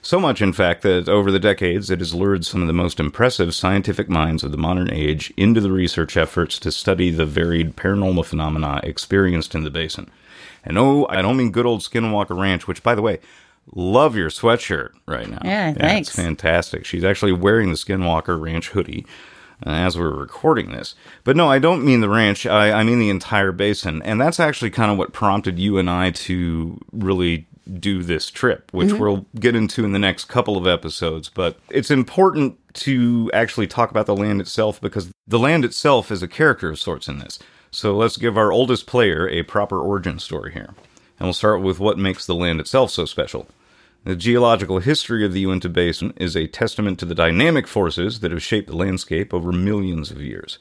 So 0.00 0.20
much, 0.20 0.40
in 0.40 0.52
fact, 0.52 0.82
that 0.82 1.08
over 1.08 1.32
the 1.32 1.40
decades 1.40 1.90
it 1.90 1.98
has 1.98 2.14
lured 2.14 2.46
some 2.46 2.60
of 2.60 2.68
the 2.68 2.72
most 2.72 3.00
impressive 3.00 3.52
scientific 3.54 4.08
minds 4.08 4.44
of 4.44 4.52
the 4.52 4.56
modern 4.56 4.90
age 4.92 5.32
into 5.36 5.60
the 5.60 5.72
research 5.72 6.16
efforts 6.16 6.58
to 6.60 6.70
study 6.70 7.10
the 7.10 7.26
varied 7.26 7.76
paranormal 7.76 8.24
phenomena 8.24 8.80
experienced 8.84 9.56
in 9.56 9.64
the 9.64 9.70
basin. 9.70 10.08
And 10.68 10.78
oh, 10.78 11.06
I 11.08 11.22
don't 11.22 11.36
mean 11.36 11.50
good 11.50 11.66
old 11.66 11.80
Skinwalker 11.80 12.38
Ranch, 12.38 12.68
which, 12.68 12.82
by 12.82 12.94
the 12.94 13.02
way, 13.02 13.18
love 13.74 14.14
your 14.14 14.28
sweatshirt 14.28 14.90
right 15.06 15.28
now. 15.28 15.40
Yeah, 15.44 15.72
thanks. 15.72 16.08
It's 16.08 16.16
fantastic. 16.16 16.84
She's 16.84 17.04
actually 17.04 17.32
wearing 17.32 17.70
the 17.70 17.76
Skinwalker 17.76 18.40
Ranch 18.40 18.68
hoodie 18.68 19.06
uh, 19.66 19.70
as 19.70 19.98
we're 19.98 20.14
recording 20.14 20.70
this. 20.70 20.94
But 21.24 21.36
no, 21.36 21.50
I 21.50 21.58
don't 21.58 21.84
mean 21.84 22.00
the 22.00 22.08
ranch. 22.08 22.46
I, 22.46 22.70
I 22.70 22.84
mean 22.84 22.98
the 22.98 23.10
entire 23.10 23.50
basin. 23.50 24.02
And 24.02 24.20
that's 24.20 24.38
actually 24.38 24.70
kind 24.70 24.92
of 24.92 24.98
what 24.98 25.12
prompted 25.12 25.58
you 25.58 25.78
and 25.78 25.88
I 25.90 26.10
to 26.10 26.78
really 26.92 27.46
do 27.78 28.02
this 28.02 28.30
trip, 28.30 28.70
which 28.72 28.92
we'll 28.92 29.26
get 29.38 29.54
into 29.54 29.84
in 29.84 29.92
the 29.92 29.98
next 29.98 30.24
couple 30.26 30.56
of 30.56 30.66
episodes. 30.66 31.28
But 31.28 31.58
it's 31.70 31.90
important 31.90 32.56
to 32.74 33.30
actually 33.34 33.66
talk 33.66 33.90
about 33.90 34.06
the 34.06 34.16
land 34.16 34.40
itself 34.40 34.80
because 34.80 35.10
the 35.26 35.38
land 35.38 35.64
itself 35.64 36.10
is 36.10 36.22
a 36.22 36.28
character 36.28 36.70
of 36.70 36.78
sorts 36.78 37.08
in 37.08 37.18
this. 37.18 37.38
So 37.70 37.96
let's 37.96 38.16
give 38.16 38.38
our 38.38 38.52
oldest 38.52 38.86
player 38.86 39.28
a 39.28 39.42
proper 39.42 39.80
origin 39.80 40.18
story 40.18 40.52
here. 40.52 40.74
And 41.18 41.26
we'll 41.26 41.32
start 41.32 41.60
with 41.62 41.80
what 41.80 41.98
makes 41.98 42.26
the 42.26 42.34
land 42.34 42.60
itself 42.60 42.90
so 42.90 43.04
special. 43.04 43.48
The 44.04 44.16
geological 44.16 44.78
history 44.78 45.24
of 45.24 45.32
the 45.32 45.40
Uinta 45.40 45.68
Basin 45.68 46.14
is 46.16 46.36
a 46.36 46.46
testament 46.46 46.98
to 47.00 47.04
the 47.04 47.14
dynamic 47.14 47.66
forces 47.66 48.20
that 48.20 48.30
have 48.30 48.42
shaped 48.42 48.68
the 48.68 48.76
landscape 48.76 49.34
over 49.34 49.52
millions 49.52 50.10
of 50.10 50.22
years. 50.22 50.58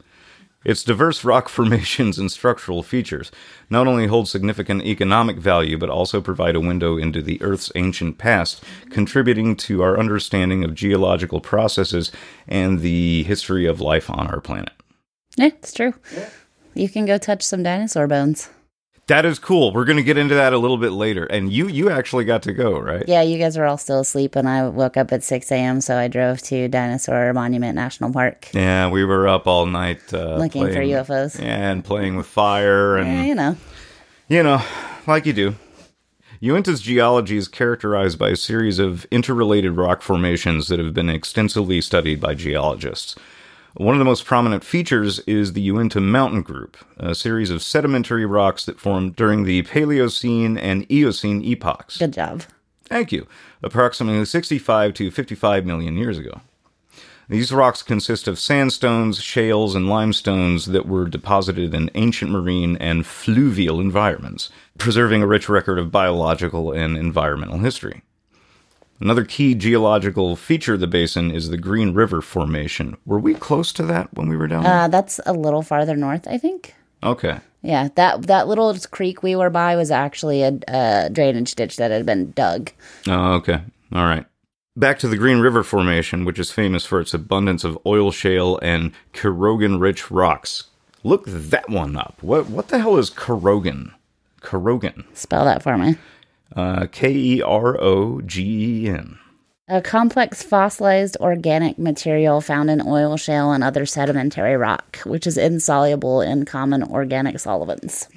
Its 0.65 0.83
diverse 0.83 1.23
rock 1.23 1.47
formations 1.57 2.17
and 2.17 2.31
structural 2.31 2.83
features 2.83 3.31
not 3.69 3.87
only 3.87 4.07
hold 4.07 4.27
significant 4.27 4.83
economic 4.83 5.37
value, 5.37 5.77
but 5.77 5.89
also 5.89 6.19
provide 6.19 6.55
a 6.55 6.59
window 6.59 6.97
into 6.97 7.21
the 7.21 7.41
Earth's 7.41 7.71
ancient 7.75 8.17
past, 8.17 8.63
contributing 8.89 9.55
to 9.55 9.81
our 9.81 9.97
understanding 9.97 10.63
of 10.63 10.75
geological 10.75 11.39
processes 11.39 12.11
and 12.47 12.81
the 12.81 13.23
history 13.23 13.65
of 13.65 13.79
life 13.79 14.09
on 14.09 14.27
our 14.27 14.41
planet. 14.41 14.73
Yeah, 15.37 15.47
it's 15.47 15.71
true. 15.71 15.93
You 16.77 16.89
can 16.89 17.05
go 17.05 17.17
touch 17.17 17.41
some 17.41 17.63
dinosaur 17.63 18.07
bones. 18.07 18.49
That 19.07 19.25
is 19.25 19.39
cool. 19.39 19.71
We're 19.71 19.85
going 19.85 19.97
to 19.97 20.03
get 20.03 20.17
into 20.17 20.35
that 20.35 20.51
a 20.51 20.57
little 20.57 20.77
bit 20.77 20.91
later. 20.91 21.23
And 21.25 21.51
you 21.51 21.69
you 21.69 21.89
actually 21.89 22.25
got 22.25 22.43
to 22.43 22.53
go, 22.53 22.77
right? 22.77 23.05
Yeah, 23.07 23.21
you 23.21 23.39
guys 23.39 23.57
were 23.57 23.65
all 23.65 23.77
still 23.77 24.01
asleep, 24.01 24.35
and 24.35 24.49
I 24.49 24.67
woke 24.67 24.97
up 24.97 25.13
at 25.13 25.23
6 25.23 25.49
a.m., 25.49 25.79
so 25.79 25.97
I 25.97 26.09
drove 26.09 26.41
to 26.43 26.67
Dinosaur 26.67 27.33
Monument 27.33 27.73
National 27.73 28.11
Park. 28.11 28.49
Yeah, 28.53 28.89
we 28.89 29.05
were 29.05 29.27
up 29.27 29.47
all 29.47 29.65
night 29.65 30.13
uh, 30.13 30.35
Looking 30.35 30.67
for 30.67 30.81
UFOs. 30.81 31.39
Yeah, 31.39 31.71
and 31.71 31.85
playing 31.85 32.17
with 32.17 32.27
fire 32.27 32.97
and 32.97 33.07
Yeah, 33.07 33.23
you 33.23 33.35
know. 33.35 33.57
You 34.27 34.43
know, 34.43 34.61
like 35.07 35.25
you 35.25 35.33
do. 35.33 35.55
Uinta's 36.41 36.81
geology 36.81 37.37
is 37.37 37.47
characterized 37.47 38.19
by 38.19 38.29
a 38.29 38.35
series 38.35 38.77
of 38.77 39.05
interrelated 39.09 39.77
rock 39.77 40.01
formations 40.01 40.67
that 40.67 40.79
have 40.79 40.93
been 40.93 41.09
extensively 41.09 41.79
studied 41.81 42.19
by 42.19 42.35
geologists. 42.35 43.15
One 43.77 43.93
of 43.93 43.99
the 43.99 44.05
most 44.05 44.25
prominent 44.25 44.63
features 44.63 45.19
is 45.27 45.53
the 45.53 45.61
Uinta 45.61 46.01
Mountain 46.01 46.41
Group, 46.41 46.77
a 46.97 47.13
series 47.13 47.51
of 47.51 47.61
sedimentary 47.61 48.25
rocks 48.25 48.65
that 48.65 48.79
formed 48.79 49.15
during 49.15 49.43
the 49.43 49.61
Paleocene 49.61 50.57
and 50.59 50.91
Eocene 50.91 51.43
epochs. 51.43 51.97
Good 51.97 52.13
job. 52.13 52.41
Thank 52.85 53.11
you. 53.11 53.27
Approximately 53.61 54.25
65 54.25 54.95
to 54.95 55.11
55 55.11 55.67
million 55.67 55.95
years 55.95 56.17
ago. 56.17 56.41
These 57.29 57.51
rocks 57.51 57.83
consist 57.83 58.27
of 58.27 58.39
sandstones, 58.39 59.21
shales, 59.21 59.75
and 59.75 59.87
limestones 59.87 60.65
that 60.65 60.87
were 60.87 61.05
deposited 61.05 61.75
in 61.75 61.91
ancient 61.93 62.31
marine 62.31 62.77
and 62.77 63.05
fluvial 63.05 63.79
environments, 63.79 64.49
preserving 64.79 65.21
a 65.21 65.27
rich 65.27 65.49
record 65.49 65.77
of 65.77 65.91
biological 65.91 66.71
and 66.71 66.97
environmental 66.97 67.59
history. 67.59 68.01
Another 68.99 69.23
key 69.23 69.53
geological 69.53 70.35
feature 70.35 70.73
of 70.73 70.79
the 70.79 70.87
basin 70.87 71.29
is 71.29 71.49
the 71.49 71.57
Green 71.57 71.93
River 71.93 72.21
Formation. 72.21 72.97
Were 73.05 73.19
we 73.19 73.35
close 73.35 73.71
to 73.73 73.83
that 73.83 74.11
when 74.15 74.27
we 74.27 74.35
were 74.35 74.47
down 74.47 74.63
there? 74.63 74.73
Uh, 74.73 74.87
that's 74.87 75.19
a 75.25 75.33
little 75.33 75.61
farther 75.61 75.95
north, 75.95 76.27
I 76.27 76.37
think. 76.37 76.73
Okay. 77.03 77.39
Yeah, 77.61 77.89
that 77.95 78.23
that 78.23 78.47
little 78.47 78.75
creek 78.91 79.21
we 79.21 79.35
were 79.35 79.49
by 79.49 79.75
was 79.75 79.91
actually 79.91 80.41
a, 80.41 80.59
a 80.67 81.09
drainage 81.11 81.53
ditch 81.55 81.77
that 81.77 81.91
had 81.91 82.05
been 82.05 82.31
dug. 82.31 82.71
Oh, 83.07 83.33
okay. 83.33 83.61
All 83.91 84.05
right. 84.05 84.25
Back 84.75 84.99
to 84.99 85.07
the 85.07 85.17
Green 85.17 85.39
River 85.39 85.63
Formation, 85.63 86.23
which 86.23 86.39
is 86.39 86.51
famous 86.51 86.85
for 86.85 86.99
its 86.99 87.13
abundance 87.13 87.63
of 87.63 87.77
oil 87.85 88.11
shale 88.11 88.59
and 88.61 88.91
kerogen 89.13 89.79
rich 89.79 90.11
rocks. 90.11 90.65
Look 91.03 91.25
that 91.27 91.69
one 91.69 91.95
up. 91.95 92.15
What 92.21 92.49
what 92.49 92.69
the 92.69 92.79
hell 92.79 92.97
is 92.97 93.09
kerogen? 93.09 93.93
Kerogen. 94.41 95.05
Spell 95.15 95.45
that 95.45 95.61
for 95.61 95.77
me. 95.77 95.95
Uh, 96.55 96.87
K 96.91 97.11
E 97.11 97.41
R 97.41 97.79
O 97.79 98.21
G 98.21 98.85
E 98.85 98.89
N. 98.89 99.17
A 99.69 99.81
complex 99.81 100.41
fossilized 100.41 101.17
organic 101.19 101.77
material 101.77 102.39
found 102.39 102.69
in 102.69 102.81
oil 102.81 103.17
shale 103.17 103.51
and 103.51 103.65
other 103.65 103.85
sedimentary 103.85 104.55
rock, 104.55 104.97
which 105.05 105.27
is 105.27 105.37
insoluble 105.37 106.21
in 106.21 106.45
common 106.45 106.83
organic 106.83 107.37
solvents. 107.37 108.07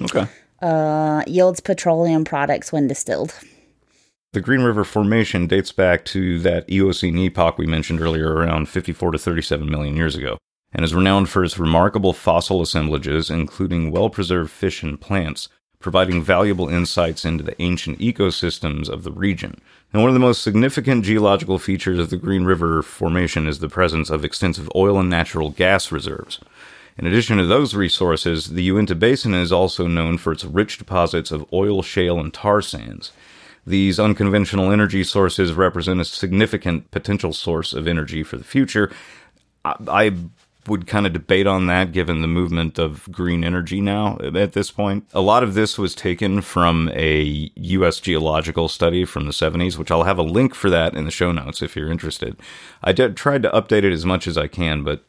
Okay. 0.00 0.26
Uh, 0.62 1.24
yields 1.26 1.58
petroleum 1.58 2.24
products 2.24 2.72
when 2.72 2.86
distilled. 2.86 3.34
The 4.32 4.40
Green 4.40 4.60
River 4.60 4.84
Formation 4.84 5.46
dates 5.48 5.72
back 5.72 6.04
to 6.06 6.38
that 6.40 6.70
Eocene 6.70 7.18
epoch 7.18 7.58
we 7.58 7.66
mentioned 7.66 8.00
earlier, 8.00 8.32
around 8.32 8.68
54 8.68 9.12
to 9.12 9.18
37 9.18 9.68
million 9.68 9.96
years 9.96 10.14
ago, 10.14 10.38
and 10.72 10.84
is 10.84 10.94
renowned 10.94 11.28
for 11.28 11.42
its 11.42 11.58
remarkable 11.58 12.12
fossil 12.12 12.60
assemblages, 12.60 13.30
including 13.30 13.90
well 13.90 14.10
preserved 14.10 14.50
fish 14.50 14.82
and 14.82 15.00
plants, 15.00 15.48
providing 15.80 16.22
valuable 16.22 16.68
insights 16.68 17.24
into 17.24 17.44
the 17.44 17.60
ancient 17.62 17.98
ecosystems 17.98 18.88
of 18.88 19.04
the 19.04 19.12
region. 19.12 19.60
And 19.92 20.02
one 20.02 20.10
of 20.10 20.14
the 20.14 20.20
most 20.20 20.42
significant 20.42 21.04
geological 21.04 21.58
features 21.58 21.98
of 21.98 22.10
the 22.10 22.16
Green 22.16 22.44
River 22.44 22.82
Formation 22.82 23.46
is 23.46 23.60
the 23.60 23.68
presence 23.68 24.10
of 24.10 24.24
extensive 24.24 24.68
oil 24.74 24.98
and 24.98 25.08
natural 25.08 25.50
gas 25.50 25.92
reserves. 25.92 26.40
In 26.98 27.06
addition 27.06 27.38
to 27.38 27.46
those 27.46 27.74
resources, 27.74 28.48
the 28.48 28.62
Uinta 28.64 28.96
Basin 28.96 29.32
is 29.32 29.52
also 29.52 29.86
known 29.86 30.18
for 30.18 30.32
its 30.32 30.44
rich 30.44 30.78
deposits 30.78 31.30
of 31.30 31.46
oil, 31.52 31.80
shale, 31.82 32.18
and 32.18 32.34
tar 32.34 32.60
sands. 32.60 33.12
These 33.64 34.00
unconventional 34.00 34.72
energy 34.72 35.04
sources 35.04 35.52
represent 35.52 36.00
a 36.00 36.04
significant 36.04 36.90
potential 36.90 37.32
source 37.32 37.72
of 37.72 37.86
energy 37.86 38.24
for 38.24 38.36
the 38.36 38.44
future. 38.44 38.90
I, 39.64 40.12
would 40.66 40.86
kind 40.86 41.06
of 41.06 41.12
debate 41.12 41.46
on 41.46 41.66
that 41.66 41.92
given 41.92 42.20
the 42.20 42.28
movement 42.28 42.78
of 42.78 43.10
green 43.10 43.44
energy 43.44 43.80
now 43.80 44.18
at 44.18 44.52
this 44.52 44.70
point. 44.70 45.06
A 45.12 45.20
lot 45.20 45.42
of 45.42 45.54
this 45.54 45.78
was 45.78 45.94
taken 45.94 46.40
from 46.40 46.90
a 46.92 47.50
U.S. 47.54 48.00
geological 48.00 48.68
study 48.68 49.04
from 49.04 49.26
the 49.26 49.32
70s, 49.32 49.78
which 49.78 49.90
I'll 49.90 50.04
have 50.04 50.18
a 50.18 50.22
link 50.22 50.54
for 50.54 50.68
that 50.70 50.94
in 50.94 51.04
the 51.04 51.10
show 51.10 51.32
notes 51.32 51.62
if 51.62 51.76
you're 51.76 51.90
interested. 51.90 52.36
I 52.82 52.92
did, 52.92 53.16
tried 53.16 53.42
to 53.44 53.50
update 53.50 53.84
it 53.84 53.92
as 53.92 54.04
much 54.04 54.26
as 54.26 54.36
I 54.36 54.46
can, 54.46 54.84
but 54.84 55.04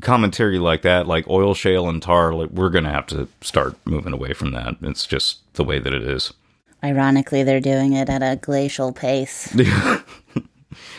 commentary 0.00 0.58
like 0.58 0.82
that, 0.82 1.06
like 1.06 1.28
oil 1.28 1.54
shale 1.54 1.88
and 1.88 2.02
tar, 2.02 2.32
like, 2.32 2.50
we're 2.50 2.70
going 2.70 2.84
to 2.84 2.90
have 2.90 3.06
to 3.08 3.28
start 3.40 3.76
moving 3.84 4.12
away 4.12 4.32
from 4.32 4.52
that. 4.52 4.76
It's 4.82 5.06
just 5.06 5.40
the 5.54 5.64
way 5.64 5.78
that 5.78 5.92
it 5.92 6.02
is. 6.02 6.32
Ironically, 6.82 7.42
they're 7.42 7.60
doing 7.60 7.94
it 7.94 8.10
at 8.10 8.22
a 8.22 8.36
glacial 8.36 8.92
pace. 8.92 9.54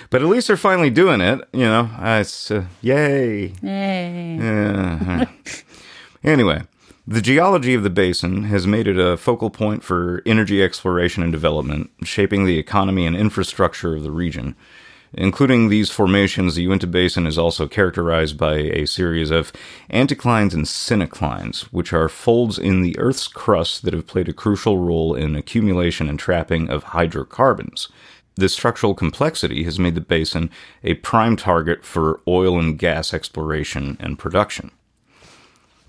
But 0.10 0.22
at 0.22 0.28
least 0.28 0.48
they're 0.48 0.58
finally 0.58 0.90
doing 0.90 1.22
it, 1.22 1.42
you 1.52 1.66
know. 1.66 1.90
It's 2.00 2.52
uh, 2.52 2.66
yay. 2.82 3.54
Yay. 3.62 4.38
Yeah. 4.38 5.26
anyway, 6.24 6.64
the 7.08 7.22
geology 7.22 7.74
of 7.74 7.84
the 7.84 7.90
basin 7.90 8.44
has 8.44 8.66
made 8.66 8.88
it 8.88 8.98
a 8.98 9.18
focal 9.18 9.50
point 9.50 9.84
for 9.84 10.22
energy 10.26 10.64
exploration 10.64 11.24
and 11.24 11.32
development, 11.32 11.92
shaping 12.04 12.46
the 12.46 12.58
economy 12.58 13.06
and 13.06 13.16
infrastructure 13.16 13.96
of 13.96 14.04
the 14.04 14.12
region. 14.12 14.56
Including 15.18 15.70
these 15.70 15.90
formations, 15.90 16.56
the 16.56 16.64
Uinta 16.64 16.88
Basin 16.88 17.26
is 17.26 17.38
also 17.38 17.70
characterized 17.70 18.38
by 18.38 18.56
a 18.56 18.86
series 18.86 19.32
of 19.32 19.54
anticlines 19.90 20.54
and 20.54 20.66
synclines, 20.66 21.62
which 21.72 21.94
are 21.94 22.10
folds 22.10 22.60
in 22.60 22.82
the 22.82 22.98
Earth's 23.00 23.30
crust 23.30 23.84
that 23.84 23.94
have 23.94 24.08
played 24.08 24.28
a 24.28 24.34
crucial 24.34 24.78
role 24.78 25.16
in 25.16 25.38
accumulation 25.38 26.10
and 26.10 26.20
trapping 26.20 26.70
of 26.70 26.84
hydrocarbons. 26.86 27.88
This 28.36 28.54
structural 28.54 28.94
complexity 28.94 29.64
has 29.64 29.80
made 29.80 29.96
the 29.96 30.02
basin 30.02 30.50
a 30.84 30.96
prime 30.96 31.38
target 31.38 31.86
for 31.86 32.20
oil 32.28 32.60
and 32.60 32.78
gas 32.78 33.14
exploration 33.14 33.98
and 34.00 34.20
production. 34.20 34.72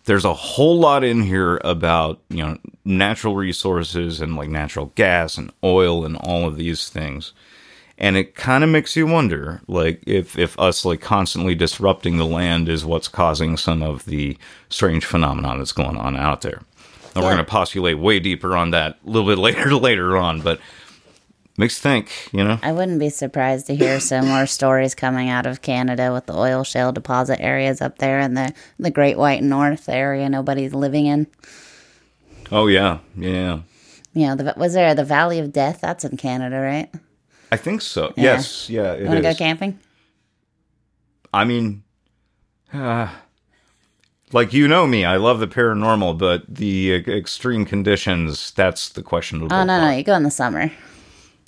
There's 0.05 0.25
a 0.25 0.35
whole 0.35 0.79
lot 0.79 1.03
in 1.03 1.23
here 1.23 1.61
about, 1.65 2.21
you 2.29 2.45
know, 2.45 2.59
natural 2.85 3.35
resources 3.35 4.21
and 4.21 4.37
like 4.37 4.49
natural 4.49 4.93
gas 4.95 5.37
and 5.37 5.51
oil 5.65 6.05
and 6.05 6.17
all 6.17 6.47
of 6.47 6.57
these 6.57 6.89
things. 6.89 7.33
And 7.99 8.17
it 8.17 8.37
kind 8.37 8.63
of 8.63 8.71
makes 8.71 8.95
you 8.95 9.07
wonder, 9.07 9.63
like, 9.67 10.03
if, 10.07 10.39
if 10.39 10.57
us 10.61 10.85
like 10.85 11.01
constantly 11.01 11.55
disrupting 11.55 12.19
the 12.19 12.27
land 12.27 12.69
is 12.69 12.85
what's 12.85 13.09
causing 13.09 13.57
some 13.57 13.83
of 13.83 14.05
the 14.05 14.37
strange 14.69 15.05
phenomenon 15.05 15.59
that's 15.59 15.73
going 15.73 15.97
on 15.97 16.15
out 16.15 16.43
there. 16.43 16.61
And 17.15 17.25
we're 17.25 17.33
going 17.33 17.39
to 17.39 17.51
postulate 17.51 17.99
way 17.99 18.21
deeper 18.21 18.55
on 18.55 18.71
that 18.73 18.99
a 19.05 19.11
little 19.11 19.29
bit 19.29 19.39
later 19.41 19.75
later 19.75 20.17
on, 20.17 20.43
but 20.43 20.61
makes 21.59 21.79
you 21.79 21.83
think, 21.83 22.11
you 22.33 22.45
know? 22.45 22.59
I 22.63 22.73
wouldn't 22.73 22.99
be 22.99 23.09
surprised 23.09 23.67
to 23.67 23.75
hear 23.75 24.01
similar 24.01 24.47
stories 24.47 24.95
coming 24.95 25.29
out 25.29 25.47
of 25.47 25.63
Canada 25.63 26.13
with 26.13 26.27
the 26.27 26.35
oil 26.35 26.65
shale 26.65 26.93
deposit 26.93 27.41
areas 27.41 27.81
up 27.81 27.99
there 27.99 28.21
in 28.21 28.35
the, 28.35 28.53
the 28.79 28.91
Great 28.91 29.17
White 29.17 29.43
North 29.43 29.89
area 29.89 30.29
nobody's 30.29 30.75
living 30.75 31.07
in. 31.07 31.27
Oh 32.53 32.67
yeah, 32.67 32.99
yeah. 33.17 33.61
You 34.15 34.29
know, 34.29 34.37
the, 34.37 34.55
was 34.57 34.75
there 34.75 34.95
the 34.95 35.05
Valley 35.05 35.39
of 35.39 35.53
Death? 35.53 35.81
That's 35.81 36.05
in 36.05 36.17
Canada, 36.17 36.59
right? 36.59 36.91
I 37.53 37.57
think 37.57 37.83
so. 37.83 38.13
Yeah. 38.17 38.23
Yes, 38.23 38.71
yeah, 38.71 38.95
You 38.97 39.07
want 39.07 39.17
to 39.17 39.23
go 39.23 39.35
camping? 39.35 39.79
I 41.33 41.45
mean, 41.45 41.83
uh, 42.73 43.09
like 44.33 44.53
you 44.53 44.69
know 44.69 44.87
me, 44.87 45.05
I 45.05 45.17
love 45.17 45.39
the 45.39 45.47
paranormal, 45.47 46.19
but 46.19 46.43
the 46.49 47.05
uh, 47.07 47.11
extreme 47.11 47.65
conditions, 47.65 48.51
that's 48.53 48.89
the 48.89 49.03
question. 49.03 49.43
Oh 49.43 49.47
no, 49.47 49.65
no, 49.65 49.81
part. 49.81 49.99
you 49.99 50.05
go 50.05 50.15
in 50.15 50.23
the 50.23 50.31
summer. 50.31 50.73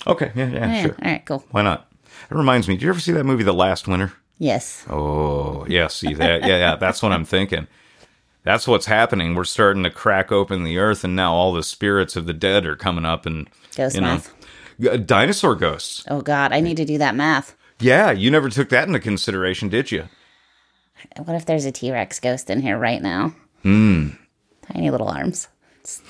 Okay, 0.07 0.31
yeah, 0.35 0.47
yeah, 0.49 0.59
Yeah, 0.59 0.81
sure. 0.81 0.95
All 1.01 1.11
right, 1.11 1.25
cool. 1.25 1.45
Why 1.51 1.61
not? 1.61 1.91
It 2.29 2.35
reminds 2.35 2.67
me, 2.67 2.75
did 2.75 2.83
you 2.83 2.89
ever 2.89 2.99
see 2.99 3.11
that 3.13 3.23
movie, 3.25 3.43
The 3.43 3.53
Last 3.53 3.87
Winter? 3.87 4.13
Yes. 4.37 4.85
Oh, 4.89 5.65
yeah, 5.67 5.87
see 5.87 6.13
that? 6.13 6.41
Yeah, 6.41 6.57
yeah, 6.57 6.75
that's 6.75 7.03
what 7.03 7.11
I'm 7.11 7.25
thinking. 7.25 7.67
That's 8.43 8.67
what's 8.67 8.85
happening. 8.85 9.35
We're 9.35 9.43
starting 9.43 9.83
to 9.83 9.89
crack 9.89 10.31
open 10.31 10.63
the 10.63 10.77
earth, 10.77 11.03
and 11.03 11.15
now 11.15 11.33
all 11.33 11.51
the 11.53 11.63
spirits 11.63 12.15
of 12.15 12.25
the 12.25 12.33
dead 12.33 12.65
are 12.65 12.75
coming 12.75 13.05
up 13.05 13.25
and, 13.25 13.49
Ghost 13.75 13.95
you 13.95 14.01
know, 14.01 14.21
math. 14.79 15.05
Dinosaur 15.05 15.55
ghosts. 15.55 16.05
Oh 16.09 16.21
God, 16.21 16.53
I 16.53 16.61
need 16.61 16.77
to 16.77 16.85
do 16.85 16.97
that 16.99 17.15
math. 17.15 17.55
Yeah, 17.81 18.11
you 18.11 18.31
never 18.31 18.49
took 18.49 18.69
that 18.69 18.87
into 18.87 18.99
consideration, 18.99 19.67
did 19.67 19.91
you? 19.91 20.07
What 21.17 21.35
if 21.35 21.45
there's 21.45 21.65
a 21.65 21.71
T 21.71 21.91
Rex 21.91 22.19
ghost 22.19 22.49
in 22.49 22.61
here 22.61 22.77
right 22.77 23.01
now? 23.01 23.33
Hmm. 23.63 24.09
Tiny 24.71 24.89
little 24.89 25.09
arms. 25.09 25.47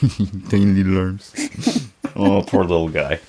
Tiny 0.50 0.66
little 0.66 0.98
arms. 1.00 1.34
oh, 2.16 2.44
poor 2.46 2.64
little 2.64 2.90
guy. 2.90 3.20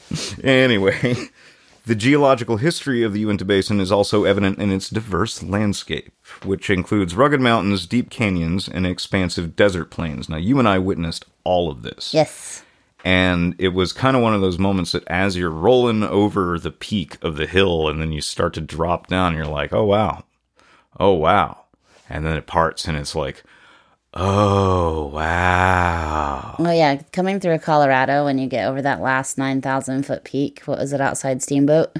Anyway, 0.42 1.14
the 1.86 1.94
geological 1.94 2.58
history 2.58 3.02
of 3.02 3.12
the 3.12 3.20
Uinta 3.20 3.44
Basin 3.44 3.80
is 3.80 3.92
also 3.92 4.24
evident 4.24 4.58
in 4.58 4.70
its 4.70 4.88
diverse 4.88 5.42
landscape, 5.42 6.12
which 6.44 6.70
includes 6.70 7.14
rugged 7.14 7.40
mountains, 7.40 7.86
deep 7.86 8.10
canyons, 8.10 8.68
and 8.68 8.86
expansive 8.86 9.56
desert 9.56 9.90
plains. 9.90 10.28
Now, 10.28 10.36
you 10.36 10.58
and 10.58 10.68
I 10.68 10.78
witnessed 10.78 11.24
all 11.44 11.70
of 11.70 11.82
this. 11.82 12.14
Yes. 12.14 12.62
And 13.04 13.54
it 13.58 13.68
was 13.68 13.92
kind 13.92 14.16
of 14.16 14.22
one 14.22 14.34
of 14.34 14.40
those 14.40 14.58
moments 14.58 14.92
that 14.92 15.06
as 15.08 15.36
you're 15.36 15.50
rolling 15.50 16.02
over 16.02 16.58
the 16.58 16.70
peak 16.70 17.16
of 17.22 17.36
the 17.36 17.46
hill 17.46 17.88
and 17.88 18.00
then 18.00 18.12
you 18.12 18.20
start 18.20 18.52
to 18.54 18.60
drop 18.60 19.06
down, 19.06 19.34
you're 19.34 19.46
like, 19.46 19.72
oh, 19.72 19.84
wow. 19.84 20.24
Oh, 20.98 21.14
wow. 21.14 21.64
And 22.10 22.26
then 22.26 22.36
it 22.36 22.46
parts 22.46 22.86
and 22.86 22.98
it's 22.98 23.14
like, 23.14 23.42
Oh, 24.12 25.06
wow. 25.06 26.56
Oh, 26.58 26.70
yeah. 26.70 27.00
Coming 27.12 27.38
through 27.38 27.58
Colorado 27.60 28.24
when 28.24 28.38
you 28.38 28.48
get 28.48 28.66
over 28.66 28.82
that 28.82 29.00
last 29.00 29.38
9,000 29.38 30.04
foot 30.04 30.24
peak, 30.24 30.62
what 30.64 30.78
was 30.78 30.92
it 30.92 31.00
outside 31.00 31.42
Steamboat? 31.42 31.94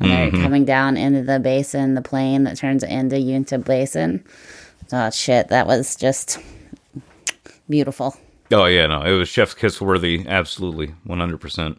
Mm-hmm. 0.00 0.42
coming 0.42 0.64
down 0.64 0.96
into 0.96 1.22
the 1.22 1.38
basin, 1.38 1.94
the 1.94 2.02
plain 2.02 2.42
that 2.44 2.56
turns 2.56 2.82
into 2.82 3.20
Uinta 3.20 3.58
Basin. 3.58 4.24
Oh, 4.92 5.10
shit. 5.10 5.48
That 5.48 5.66
was 5.66 5.94
just 5.94 6.38
beautiful. 7.68 8.16
Oh, 8.50 8.64
yeah. 8.64 8.86
No, 8.86 9.02
it 9.02 9.12
was 9.12 9.28
Chef's 9.28 9.54
Kiss 9.54 9.80
worthy. 9.80 10.24
Absolutely. 10.26 10.94
100%. 11.06 11.76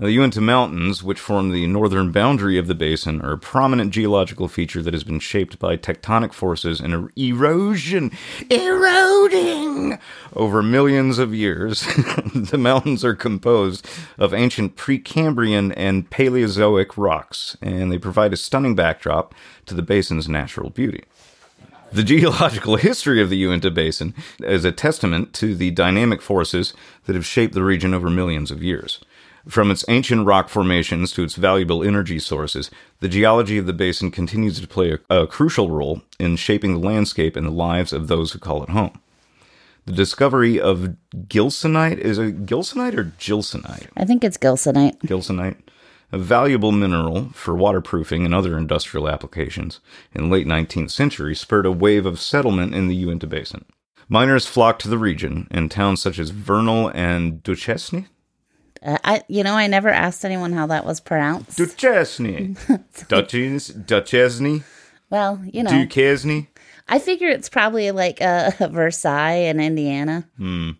The 0.00 0.12
Uinta 0.12 0.40
Mountains, 0.40 1.02
which 1.02 1.18
form 1.18 1.50
the 1.50 1.66
northern 1.66 2.12
boundary 2.12 2.56
of 2.56 2.68
the 2.68 2.74
basin, 2.76 3.20
are 3.20 3.32
a 3.32 3.38
prominent 3.38 3.90
geological 3.90 4.46
feature 4.46 4.80
that 4.80 4.94
has 4.94 5.02
been 5.02 5.18
shaped 5.18 5.58
by 5.58 5.76
tectonic 5.76 6.32
forces 6.32 6.78
and 6.78 6.94
er-, 6.94 7.10
erosion, 7.16 8.12
eroding 8.48 9.98
over 10.36 10.62
millions 10.62 11.18
of 11.18 11.34
years. 11.34 11.80
the 12.32 12.56
mountains 12.56 13.04
are 13.04 13.16
composed 13.16 13.88
of 14.18 14.32
ancient 14.32 14.76
Precambrian 14.76 15.74
and 15.76 16.08
Paleozoic 16.08 16.96
rocks, 16.96 17.56
and 17.60 17.90
they 17.90 17.98
provide 17.98 18.32
a 18.32 18.36
stunning 18.36 18.76
backdrop 18.76 19.34
to 19.66 19.74
the 19.74 19.82
basin's 19.82 20.28
natural 20.28 20.70
beauty. 20.70 21.02
The 21.90 22.04
geological 22.04 22.76
history 22.76 23.20
of 23.20 23.30
the 23.30 23.38
Uinta 23.38 23.72
Basin 23.72 24.14
is 24.38 24.64
a 24.64 24.70
testament 24.70 25.32
to 25.34 25.56
the 25.56 25.72
dynamic 25.72 26.22
forces 26.22 26.72
that 27.06 27.16
have 27.16 27.26
shaped 27.26 27.54
the 27.54 27.64
region 27.64 27.94
over 27.94 28.08
millions 28.08 28.52
of 28.52 28.62
years. 28.62 29.00
From 29.48 29.70
its 29.70 29.84
ancient 29.88 30.26
rock 30.26 30.50
formations 30.50 31.10
to 31.12 31.22
its 31.22 31.34
valuable 31.34 31.82
energy 31.82 32.18
sources, 32.18 32.70
the 33.00 33.08
geology 33.08 33.56
of 33.56 33.64
the 33.64 33.72
basin 33.72 34.10
continues 34.10 34.60
to 34.60 34.66
play 34.68 34.98
a, 35.08 35.22
a 35.22 35.26
crucial 35.26 35.70
role 35.70 36.02
in 36.18 36.36
shaping 36.36 36.74
the 36.74 36.86
landscape 36.86 37.34
and 37.34 37.46
the 37.46 37.50
lives 37.50 37.94
of 37.94 38.08
those 38.08 38.32
who 38.32 38.38
call 38.38 38.62
it 38.62 38.68
home. 38.68 39.00
The 39.86 39.92
discovery 39.92 40.60
of 40.60 40.96
gilsonite 41.28 41.96
is 41.96 42.18
a 42.18 42.30
gilsonite 42.30 42.94
or 42.94 43.04
gilsonite? 43.18 43.86
I 43.96 44.04
think 44.04 44.22
it's 44.22 44.36
gilsonite. 44.36 44.98
gilsonite, 44.98 45.56
a 46.12 46.18
valuable 46.18 46.72
mineral 46.72 47.30
for 47.30 47.56
waterproofing 47.56 48.26
and 48.26 48.34
other 48.34 48.58
industrial 48.58 49.08
applications, 49.08 49.80
in 50.14 50.24
the 50.24 50.30
late 50.30 50.46
19th 50.46 50.90
century 50.90 51.34
spurred 51.34 51.64
a 51.64 51.72
wave 51.72 52.04
of 52.04 52.20
settlement 52.20 52.74
in 52.74 52.88
the 52.88 52.96
Uinta 52.96 53.26
Basin. 53.26 53.64
Miners 54.10 54.46
flocked 54.46 54.82
to 54.82 54.88
the 54.88 54.98
region, 54.98 55.48
and 55.50 55.70
towns 55.70 56.02
such 56.02 56.18
as 56.18 56.30
Vernal 56.30 56.90
and 56.94 57.42
Duchesne, 57.42 58.08
Uh, 58.82 58.98
I, 59.04 59.22
you 59.28 59.42
know, 59.42 59.54
I 59.54 59.66
never 59.66 59.88
asked 59.88 60.24
anyone 60.24 60.52
how 60.52 60.66
that 60.68 60.84
was 60.86 61.00
pronounced. 61.00 61.56
Duchesne, 61.58 62.56
Duchesne, 63.08 63.84
Duchesne, 63.86 64.64
well, 65.10 65.40
you 65.44 65.62
know, 65.62 65.70
Duquesne. 65.70 66.46
I 66.88 66.98
figure 66.98 67.28
it's 67.28 67.48
probably 67.48 67.90
like 67.90 68.20
uh, 68.22 68.50
Versailles 68.70 69.48
in 69.50 69.60
Indiana. 69.60 70.28
Hmm. 70.36 70.70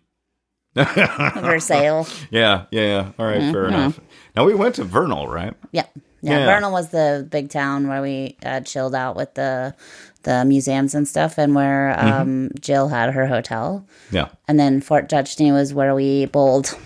Versailles. 0.75 2.05
Yeah, 2.31 2.65
yeah, 2.71 2.81
yeah. 2.81 3.11
All 3.19 3.25
right, 3.25 3.51
fair 3.51 3.65
enough. 3.67 3.99
Now 4.35 4.45
we 4.45 4.53
went 4.55 4.75
to 4.75 4.83
Vernal, 4.83 5.27
right? 5.27 5.53
Yeah. 5.71 5.85
Yeah, 6.21 6.39
Yeah. 6.39 6.45
Vernal 6.45 6.71
was 6.71 6.89
the 6.89 7.27
big 7.29 7.49
town 7.49 7.87
where 7.87 8.01
we 8.01 8.37
uh, 8.45 8.61
chilled 8.61 8.95
out 8.95 9.15
with 9.15 9.33
the 9.35 9.75
the 10.23 10.43
museums 10.45 10.93
and 10.93 11.07
stuff, 11.07 11.37
and 11.37 11.55
where 11.55 11.95
Mm-hmm. 11.97 12.21
um, 12.21 12.49
Jill 12.59 12.89
had 12.89 13.13
her 13.13 13.25
hotel. 13.25 13.87
Yeah. 14.11 14.27
And 14.47 14.59
then 14.59 14.81
Fort 14.81 15.07
Duchesne 15.07 15.53
was 15.53 15.73
where 15.73 15.95
we 15.95 16.25
bowled. 16.25 16.77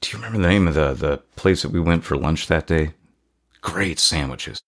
Do 0.00 0.10
you 0.10 0.22
remember 0.22 0.38
the 0.38 0.48
name 0.48 0.68
of 0.68 0.74
the 0.74 0.94
the 0.94 1.18
place 1.36 1.62
that 1.62 1.70
we 1.70 1.80
went 1.80 2.04
for 2.04 2.16
lunch 2.16 2.46
that 2.48 2.66
day? 2.66 2.94
Great 3.60 3.98
sandwiches. 3.98 4.60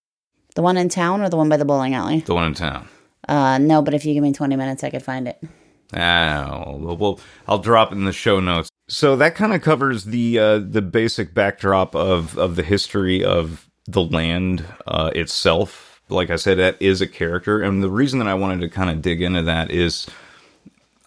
The 0.55 0.62
one 0.62 0.77
in 0.77 0.88
town 0.88 1.23
or 1.23 1.29
the 1.29 1.37
one 1.37 1.49
by 1.49 1.57
the 1.57 1.64
bowling 1.64 1.95
alley? 1.95 2.21
The 2.21 2.35
one 2.35 2.47
in 2.47 2.55
town. 2.55 2.88
Uh, 3.29 3.59
no, 3.59 3.83
but 3.83 3.95
if 3.95 4.05
you 4.05 4.14
give 4.14 4.23
me 4.23 4.33
twenty 4.33 4.57
minutes, 4.57 4.83
I 4.83 4.90
could 4.90 5.03
find 5.03 5.29
it. 5.29 5.40
Ah, 5.95 6.64
well, 6.66 6.97
well, 6.97 7.21
I'll 7.49 7.59
drop 7.59 7.93
it 7.93 7.97
in 7.97 8.05
the 8.05 8.12
show 8.12 8.40
notes. 8.40 8.69
So 8.88 9.16
that 9.16 9.35
kind 9.35 9.53
of 9.53 9.62
covers 9.62 10.05
the 10.05 10.38
uh, 10.38 10.59
the 10.59 10.83
basic 10.83 11.35
backdrop 11.35 11.95
of 11.95 12.37
of 12.37 12.57
the 12.57 12.62
history 12.62 13.25
of 13.25 13.71
the 13.87 14.03
land 14.03 14.64
uh, 14.87 15.11
itself. 15.14 16.03
Like 16.09 16.31
I 16.31 16.37
said, 16.37 16.59
that 16.59 16.77
is 16.81 17.01
a 17.01 17.07
character, 17.07 17.62
and 17.62 17.83
the 17.83 17.90
reason 17.90 18.19
that 18.19 18.27
I 18.27 18.35
wanted 18.35 18.61
to 18.62 18.69
kind 18.69 18.90
of 18.90 19.01
dig 19.01 19.23
into 19.23 19.43
that 19.43 19.71
is 19.71 20.09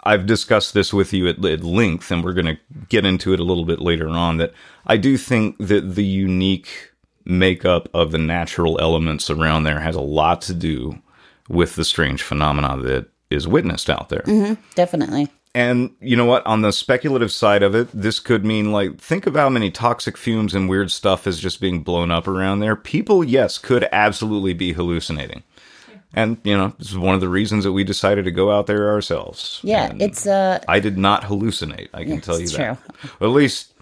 I've 0.04 0.26
discussed 0.26 0.74
this 0.74 0.94
with 0.94 1.14
you 1.14 1.28
at, 1.28 1.44
at 1.44 1.64
length, 1.64 2.12
and 2.12 2.24
we're 2.24 2.34
going 2.34 2.46
to 2.46 2.58
get 2.90 3.06
into 3.06 3.34
it 3.34 3.40
a 3.40 3.44
little 3.44 3.66
bit 3.66 3.80
later 3.80 4.10
on. 4.10 4.38
That 4.38 4.54
I 4.86 4.98
do 4.98 5.18
think 5.18 5.58
that 5.60 5.96
the 5.96 6.06
unique 6.06 6.92
makeup 7.26 7.88
of 7.94 8.12
the 8.12 8.18
natural 8.18 8.80
elements 8.80 9.30
around 9.30 9.64
there 9.64 9.80
has 9.80 9.96
a 9.96 10.02
lot 10.02 10.42
to 10.42 10.54
do 10.54 11.02
with 11.48 11.76
the 11.76 11.86
strange 11.86 12.22
phenomena 12.22 12.78
that 12.84 13.08
is 13.30 13.48
witnessed 13.48 13.90
out 13.90 14.10
there. 14.10 14.22
Mm-hmm. 14.22 14.62
Definitely. 14.76 15.30
And 15.56 15.92
you 16.02 16.16
know 16.16 16.26
what? 16.26 16.46
On 16.48 16.62
the 16.62 16.72
speculative 16.72 17.32
side 17.32 17.62
of 17.62 17.76
it, 17.76 17.88
this 17.94 18.20
could 18.20 18.44
mean 18.44 18.72
like 18.72 19.00
think 19.00 19.28
of 19.28 19.36
how 19.36 19.50
many 19.50 19.70
toxic 19.70 20.18
fumes 20.18 20.56
and 20.56 20.68
weird 20.68 20.92
stuff 20.92 21.28
is 21.28 21.40
just 21.40 21.62
being 21.62 21.84
blown 21.84 22.10
up 22.10 22.28
around 22.28 22.60
there. 22.60 22.76
People, 22.76 23.24
yes, 23.24 23.60
could 23.60 23.88
absolutely 23.92 24.54
be 24.54 24.74
hallucinating. 24.74 25.44
And 26.14 26.38
you 26.44 26.56
know, 26.56 26.74
this 26.78 26.90
is 26.92 26.98
one 26.98 27.16
of 27.16 27.22
the 27.22 27.30
reasons 27.30 27.64
that 27.64 27.72
we 27.74 27.84
decided 27.84 28.26
to 28.26 28.32
go 28.32 28.52
out 28.52 28.68
there 28.68 28.90
ourselves. 28.92 29.60
Yeah, 29.64 29.90
And 29.90 30.02
it's 30.02 30.28
uh, 30.28 30.60
I 30.68 30.80
did 30.80 30.98
not 30.98 31.24
hallucinate. 31.24 31.90
I 31.94 32.04
can 32.04 32.16
Yes, 32.16 32.26
tell 32.26 32.38
you 32.38 32.44
it's 32.46 32.54
that. 32.58 32.78
At 33.22 33.28
least 33.30 33.74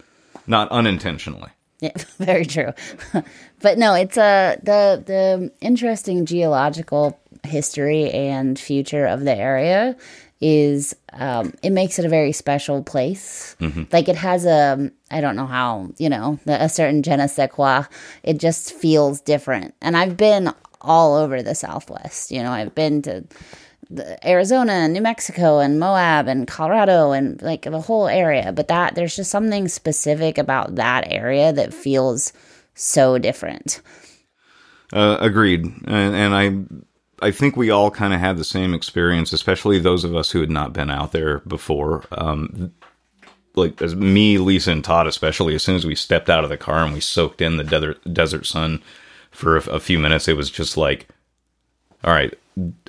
not 0.47 0.69
unintentionally. 0.69 1.49
Yeah, 1.81 1.91
very 2.19 2.45
true. 2.45 2.73
but 3.61 3.77
no, 3.77 3.93
it's 3.95 4.17
uh, 4.17 4.55
the 4.63 5.03
the 5.05 5.51
interesting 5.61 6.25
geological 6.25 7.19
history 7.43 8.11
and 8.11 8.57
future 8.57 9.05
of 9.05 9.21
the 9.21 9.35
area 9.35 9.97
is 10.39 10.95
um, 11.13 11.53
it 11.61 11.71
makes 11.71 11.99
it 11.99 12.05
a 12.05 12.09
very 12.09 12.31
special 12.31 12.81
place. 12.83 13.55
Like 13.91 14.07
it 14.09 14.15
has 14.15 14.45
a 14.45 14.89
I 15.11 15.21
don't 15.21 15.35
know 15.35 15.47
how 15.47 15.89
you 15.97 16.09
know 16.09 16.39
a 16.47 16.69
certain 16.69 17.03
je 17.03 17.15
ne 17.15 17.27
sais 17.27 17.49
quoi. 17.51 17.83
It 18.23 18.37
just 18.39 18.73
feels 18.73 19.19
different. 19.21 19.73
And 19.81 19.97
I've 19.97 20.15
been 20.17 20.53
all 20.81 21.15
over 21.15 21.41
the 21.41 21.55
Southwest. 21.55 22.31
You 22.31 22.43
know, 22.43 22.51
I've 22.51 22.75
been 22.75 23.01
to 23.03 23.23
Arizona 24.23 24.71
and 24.73 24.93
New 24.93 25.01
Mexico 25.01 25.59
and 25.59 25.79
Moab 25.79 26.27
and 26.27 26.47
Colorado 26.47 27.11
and 27.11 27.41
like 27.41 27.63
the 27.63 27.81
whole 27.81 28.07
area. 28.07 28.51
But 28.53 28.67
that 28.69 28.95
there's 28.95 29.15
just 29.15 29.31
something 29.31 29.67
specific 29.67 30.37
about 30.37 30.75
that 30.75 31.11
area 31.11 31.51
that 31.53 31.73
feels 31.73 32.33
so 32.73 33.17
different. 33.17 33.81
Uh, 34.93 35.17
agreed, 35.19 35.65
and, 35.65 36.15
and 36.15 36.35
I, 37.21 37.25
I 37.25 37.31
think 37.31 37.55
we 37.55 37.69
all 37.69 37.91
kind 37.91 38.13
of 38.13 38.19
had 38.19 38.37
the 38.37 38.43
same 38.43 38.73
experience, 38.73 39.31
especially 39.31 39.79
those 39.79 40.03
of 40.03 40.15
us 40.15 40.31
who 40.31 40.41
had 40.41 40.49
not 40.49 40.73
been 40.73 40.89
out 40.89 41.13
there 41.13 41.39
before. 41.39 42.03
Um, 42.11 42.73
like 43.55 43.81
as 43.81 43.95
me, 43.95 44.37
Lisa, 44.37 44.71
and 44.71 44.83
Todd, 44.83 45.07
especially, 45.07 45.55
as 45.55 45.63
soon 45.63 45.75
as 45.75 45.85
we 45.85 45.95
stepped 45.95 46.29
out 46.29 46.43
of 46.43 46.49
the 46.49 46.57
car 46.57 46.83
and 46.83 46.93
we 46.93 46.99
soaked 46.99 47.41
in 47.41 47.57
the 47.57 47.63
desert 47.63 48.13
desert 48.13 48.45
sun 48.45 48.81
for 49.31 49.57
a, 49.57 49.61
a 49.71 49.79
few 49.79 49.97
minutes, 49.97 50.27
it 50.27 50.37
was 50.37 50.51
just 50.51 50.77
like, 50.77 51.07
all 52.03 52.13
right, 52.13 52.33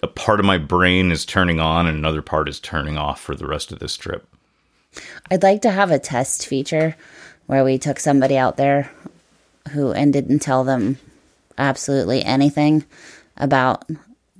a 0.02 0.08
part 0.08 0.40
of 0.40 0.46
my 0.46 0.58
brain 0.58 1.10
is 1.10 1.24
turning 1.24 1.60
on 1.60 1.86
and 1.86 1.96
another 1.96 2.22
part 2.22 2.48
is 2.48 2.60
turning 2.60 2.98
off 2.98 3.20
for 3.20 3.34
the 3.34 3.46
rest 3.46 3.72
of 3.72 3.78
this 3.78 3.96
trip. 3.96 4.26
I'd 5.30 5.42
like 5.42 5.62
to 5.62 5.70
have 5.70 5.90
a 5.90 5.98
test 5.98 6.46
feature 6.46 6.96
where 7.46 7.64
we 7.64 7.78
took 7.78 7.98
somebody 7.98 8.36
out 8.36 8.56
there 8.56 8.90
who 9.70 9.92
and 9.92 10.12
didn't 10.12 10.40
tell 10.40 10.64
them 10.64 10.98
absolutely 11.56 12.24
anything 12.24 12.84
about 13.36 13.84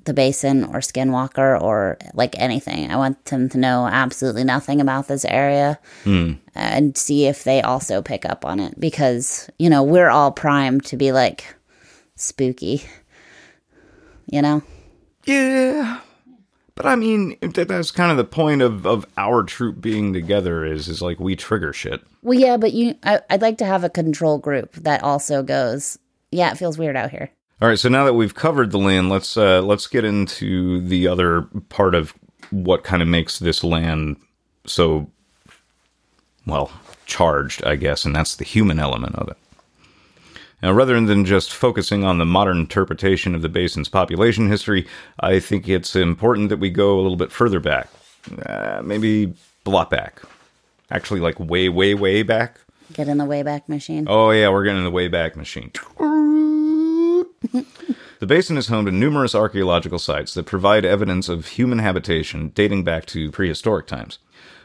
the 0.05 0.15
basin 0.15 0.65
or 0.65 0.81
Skinwalker 0.81 1.61
or 1.61 1.97
like 2.15 2.39
anything. 2.39 2.91
I 2.91 2.97
want 2.97 3.25
them 3.27 3.49
to 3.51 3.59
know 3.59 3.87
absolutely 3.87 4.45
nothing 4.45 4.81
about 4.81 5.09
this 5.09 5.25
area 5.25 5.79
hmm. 6.03 6.33
and 6.55 6.97
see 6.97 7.27
if 7.27 7.45
they 7.45 7.63
also 7.63 8.03
pick 8.03 8.25
up 8.25 8.45
on 8.45 8.59
it 8.59 8.79
because, 8.81 9.49
you 9.59 9.71
know, 9.71 9.83
we're 9.83 10.11
all 10.11 10.33
primed 10.33 10.85
to 10.87 10.97
be 10.97 11.13
like 11.13 11.55
spooky, 12.17 12.83
you 14.31 14.43
know? 14.43 14.63
Yeah. 15.25 16.01
But 16.75 16.87
I 16.87 16.97
mean, 16.97 17.37
that's 17.41 17.91
kind 17.91 18.11
of 18.11 18.17
the 18.17 18.25
point 18.25 18.63
of, 18.63 18.87
of 18.87 19.07
our 19.17 19.43
troop 19.43 19.81
being 19.81 20.13
together 20.13 20.65
is 20.65 20.89
is 20.89 21.03
like 21.03 21.21
we 21.21 21.37
trigger 21.37 21.73
shit. 21.73 22.03
Well, 22.23 22.39
yeah, 22.39 22.57
but 22.57 22.73
you, 22.73 22.95
I, 23.03 23.21
I'd 23.29 23.43
like 23.43 23.59
to 23.59 23.67
have 23.67 23.85
a 23.85 23.91
control 23.91 24.39
group 24.39 24.73
that 24.75 25.03
also 25.03 25.43
goes, 25.43 25.99
yeah, 26.31 26.51
it 26.51 26.57
feels 26.57 26.79
weird 26.79 26.97
out 26.97 27.11
here. 27.11 27.31
All 27.61 27.69
right, 27.69 27.79
so 27.79 27.89
now 27.89 28.05
that 28.05 28.15
we've 28.15 28.35
covered 28.35 28.71
the 28.71 28.79
land, 28.79 29.09
let's 29.11 29.37
uh, 29.37 29.61
let's 29.63 29.87
get 29.87 30.05
into 30.05 30.81
the 30.81 31.07
other 31.07 31.43
part 31.69 31.95
of 31.95 32.15
what 32.51 32.85
kind 32.85 33.03
of 33.03 33.09
makes 33.09 33.39
this 33.39 33.63
land 33.63 34.17
so 34.67 35.11
well 36.47 36.73
charged, 37.07 37.65
I 37.65 37.77
guess, 37.77 38.05
and 38.05 38.17
that's 38.17 38.37
the 38.37 38.45
human 38.45 38.81
element 38.81 39.15
of 39.17 39.29
it. 39.29 39.37
Now, 40.63 40.73
rather 40.73 41.01
than 41.01 41.25
just 41.25 41.53
focusing 41.53 42.05
on 42.05 42.19
the 42.19 42.25
modern 42.25 42.59
interpretation 42.59 43.35
of 43.35 43.43
the 43.43 43.49
basin's 43.49 43.89
population 43.89 44.49
history, 44.49 44.87
I 45.19 45.41
think 45.41 45.69
it's 45.69 45.97
important 45.97 46.51
that 46.51 46.59
we 46.59 46.71
go 46.71 47.01
a 47.01 47.03
little 47.03 47.17
bit 47.17 47.33
further 47.33 47.59
back, 47.59 47.89
uh, 48.47 48.81
maybe 48.85 49.35
a 49.67 49.71
lot 49.71 49.91
back, 49.91 50.23
actually, 50.91 51.19
like 51.19 51.41
way, 51.41 51.69
way, 51.69 51.95
way 51.95 52.23
back. 52.23 52.61
Get 52.93 53.09
in 53.09 53.19
the 53.19 53.25
Wayback 53.25 53.69
Machine. 53.69 54.07
Oh 54.09 54.31
yeah, 54.31 54.51
we're 54.51 54.65
getting 54.65 54.85
in 54.85 54.85
the 54.85 54.97
Wayback 54.97 55.35
Machine. 55.35 55.73
the 58.21 58.27
basin 58.27 58.57
is 58.57 58.69
home 58.69 58.85
to 58.85 58.93
numerous 58.93 59.35
archaeological 59.35 59.99
sites 59.99 60.35
that 60.35 60.47
provide 60.47 60.85
evidence 60.85 61.29
of 61.29 61.49
human 61.49 61.81
habitation 61.81 62.53
dating 62.55 62.85
back 62.85 63.07
to 63.07 63.33
prehistoric 63.33 63.87
times. 63.89 64.19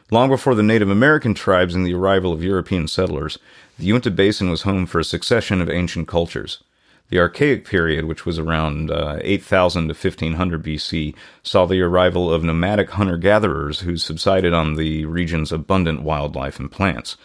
Long 0.09 0.29
before 0.29 0.55
the 0.55 0.63
Native 0.63 0.89
American 0.89 1.33
tribes 1.33 1.75
and 1.75 1.85
the 1.85 1.93
arrival 1.93 2.31
of 2.31 2.41
European 2.41 2.87
settlers, 2.87 3.37
the 3.77 3.87
Uinta 3.87 4.09
Basin 4.09 4.49
was 4.49 4.61
home 4.61 4.85
for 4.85 4.99
a 4.99 5.03
succession 5.03 5.61
of 5.61 5.69
ancient 5.69 6.07
cultures. 6.07 6.63
The 7.09 7.19
Archaic 7.19 7.65
period, 7.65 8.05
which 8.05 8.25
was 8.25 8.39
around 8.39 8.89
uh, 8.89 9.19
8000 9.21 9.89
to 9.89 9.93
1500 9.93 10.63
BC, 10.63 11.13
saw 11.43 11.65
the 11.65 11.81
arrival 11.81 12.33
of 12.33 12.41
nomadic 12.41 12.91
hunter 12.91 13.17
gatherers 13.17 13.81
who 13.81 13.97
subsided 13.97 14.53
on 14.53 14.75
the 14.75 15.05
region's 15.05 15.51
abundant 15.51 16.03
wildlife 16.03 16.57
and 16.57 16.71
plants. 16.71 17.17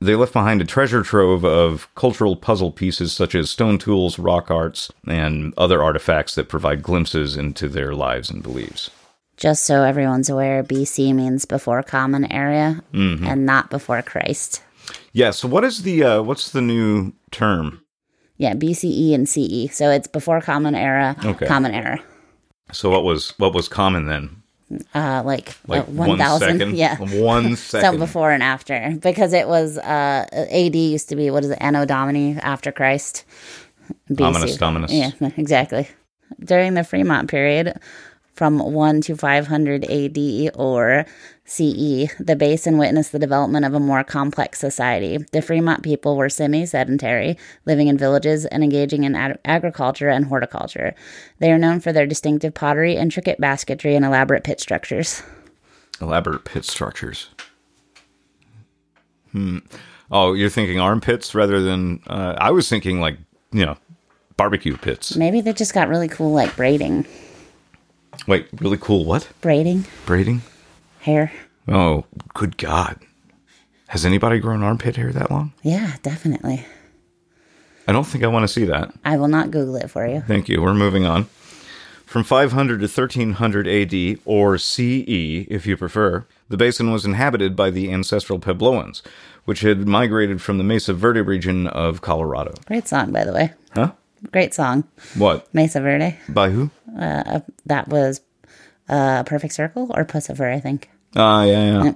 They 0.00 0.14
left 0.14 0.32
behind 0.32 0.62
a 0.62 0.66
treasure 0.66 1.02
trove 1.02 1.44
of 1.44 1.94
cultural 1.94 2.36
puzzle 2.36 2.72
pieces 2.72 3.12
such 3.12 3.34
as 3.34 3.50
stone 3.50 3.76
tools, 3.76 4.18
rock 4.18 4.50
arts, 4.50 4.90
and 5.06 5.52
other 5.58 5.82
artifacts 5.82 6.34
that 6.34 6.48
provide 6.48 6.82
glimpses 6.82 7.36
into 7.36 7.68
their 7.68 7.94
lives 7.94 8.30
and 8.30 8.42
beliefs. 8.42 8.90
Just 9.36 9.64
so 9.66 9.82
everyone's 9.82 10.30
aware, 10.30 10.64
BC 10.64 11.14
means 11.14 11.44
before 11.44 11.82
Common 11.82 12.30
Era 12.32 12.82
and 12.92 13.44
not 13.44 13.68
before 13.70 14.00
Christ. 14.02 14.62
Yeah, 15.12 15.30
so 15.30 15.46
what 15.48 15.64
is 15.64 15.82
the 15.82 16.02
uh, 16.04 16.22
what's 16.22 16.50
the 16.50 16.62
new 16.62 17.12
term? 17.30 17.82
Yeah, 18.38 18.54
BCE 18.54 19.14
and 19.14 19.28
CE. 19.28 19.74
So 19.74 19.90
it's 19.90 20.06
before 20.08 20.40
Common 20.40 20.74
Era, 20.74 21.16
Okay. 21.24 21.46
Common 21.46 21.72
Era. 21.74 21.98
So 22.72 22.90
what 22.90 23.04
was 23.04 23.34
what 23.38 23.54
was 23.54 23.68
common 23.68 24.06
then? 24.06 24.42
Uh, 24.94 25.22
like, 25.24 25.54
Like 25.68 25.82
uh, 25.82 25.92
one 25.92 26.08
1000. 26.18 26.48
second? 26.58 26.76
Yeah. 26.76 26.96
One 27.22 27.54
So 27.56 27.96
before 27.96 28.32
and 28.32 28.42
after, 28.42 28.96
because 29.00 29.32
it 29.32 29.46
was 29.46 29.78
uh, 29.78 30.26
AD 30.32 30.74
used 30.74 31.08
to 31.10 31.16
be 31.16 31.30
what 31.30 31.44
is 31.44 31.50
it, 31.50 31.58
Anno 31.60 31.84
Domini 31.84 32.36
after 32.38 32.72
Christ. 32.72 33.24
BC. 34.10 34.60
Ominous. 34.62 34.92
Yeah, 34.92 35.10
exactly. 35.36 35.88
During 36.40 36.74
the 36.74 36.82
Fremont 36.82 37.30
period, 37.30 37.78
from 38.36 38.58
1 38.58 39.00
to 39.00 39.16
500 39.16 39.84
AD 39.84 40.50
or 40.54 41.06
CE, 41.46 42.12
the 42.20 42.36
basin 42.38 42.76
witnessed 42.76 43.12
the 43.12 43.18
development 43.18 43.64
of 43.64 43.72
a 43.72 43.80
more 43.80 44.04
complex 44.04 44.58
society. 44.58 45.16
The 45.32 45.40
Fremont 45.40 45.82
people 45.82 46.16
were 46.16 46.28
semi 46.28 46.66
sedentary, 46.66 47.38
living 47.64 47.88
in 47.88 47.96
villages 47.96 48.44
and 48.44 48.62
engaging 48.62 49.04
in 49.04 49.14
ag- 49.14 49.38
agriculture 49.46 50.10
and 50.10 50.26
horticulture. 50.26 50.94
They 51.38 51.50
are 51.50 51.58
known 51.58 51.80
for 51.80 51.92
their 51.92 52.06
distinctive 52.06 52.52
pottery, 52.52 52.96
intricate 52.96 53.40
basketry, 53.40 53.96
and 53.96 54.04
elaborate 54.04 54.44
pit 54.44 54.60
structures. 54.60 55.22
Elaborate 56.00 56.44
pit 56.44 56.66
structures. 56.66 57.30
Hmm. 59.32 59.58
Oh, 60.10 60.34
you're 60.34 60.50
thinking 60.50 60.78
armpits 60.78 61.34
rather 61.34 61.60
than 61.62 62.02
uh, 62.06 62.34
I 62.36 62.50
was 62.50 62.68
thinking 62.68 63.00
like 63.00 63.16
you 63.50 63.64
know 63.64 63.78
barbecue 64.36 64.76
pits. 64.76 65.16
Maybe 65.16 65.40
they 65.40 65.54
just 65.54 65.72
got 65.72 65.88
really 65.88 66.08
cool, 66.08 66.32
like 66.32 66.54
braiding. 66.54 67.06
Wait, 68.26 68.48
really 68.60 68.78
cool. 68.78 69.04
What 69.04 69.28
Braiding 69.40 69.84
braiding? 70.04 70.42
hair. 71.00 71.32
Oh, 71.68 72.04
good 72.34 72.56
God! 72.56 72.98
Has 73.88 74.04
anybody 74.04 74.40
grown 74.40 74.62
armpit 74.62 74.96
hair 74.96 75.12
that 75.12 75.30
long? 75.30 75.52
Yeah, 75.62 75.94
definitely. 76.02 76.64
I 77.88 77.92
don't 77.92 78.04
think 78.06 78.24
I 78.24 78.28
want 78.28 78.42
to 78.42 78.48
see 78.48 78.64
that. 78.64 78.92
I 79.04 79.16
will 79.16 79.28
not 79.28 79.52
Google 79.52 79.76
it 79.76 79.88
for 79.90 80.06
you. 80.06 80.22
Thank 80.26 80.48
you. 80.48 80.60
We're 80.60 80.74
moving 80.74 81.06
on. 81.06 81.26
From 82.04 82.24
500 82.24 82.78
to 82.80 82.86
1300 82.86 83.66
AD, 83.68 84.18
or 84.24 84.58
CE 84.58 85.46
if 85.48 85.66
you 85.66 85.76
prefer, 85.76 86.24
the 86.48 86.56
basin 86.56 86.92
was 86.92 87.04
inhabited 87.04 87.54
by 87.56 87.70
the 87.70 87.92
ancestral 87.92 88.38
Puebloans, 88.38 89.02
which 89.44 89.60
had 89.60 89.86
migrated 89.86 90.40
from 90.40 90.58
the 90.58 90.64
Mesa 90.64 90.94
Verde 90.94 91.20
region 91.20 91.66
of 91.66 92.00
Colorado. 92.02 92.54
Great 92.66 92.88
song, 92.88 93.12
by 93.12 93.24
the 93.24 93.32
way. 93.32 93.52
Huh? 93.74 93.92
Great 94.32 94.54
song. 94.54 94.84
What? 95.16 95.52
Mesa 95.52 95.80
Verde. 95.80 96.16
By 96.28 96.50
who? 96.50 96.70
That 96.96 97.88
was 97.88 98.20
uh, 98.88 99.22
Perfect 99.24 99.54
Circle 99.54 99.90
or 99.94 100.04
Puscifer, 100.04 100.52
I 100.52 100.60
think. 100.60 100.90
Ah, 101.14 101.44
yeah, 101.44 101.82
yeah. 101.84 101.92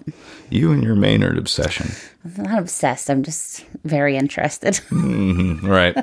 You 0.48 0.72
and 0.72 0.82
your 0.82 0.94
Maynard 0.94 1.36
obsession. 1.36 1.90
I'm 2.24 2.44
not 2.44 2.58
obsessed. 2.58 3.10
I'm 3.10 3.22
just 3.22 3.64
very 3.84 4.16
interested. 4.16 4.80
Right. 5.62 5.94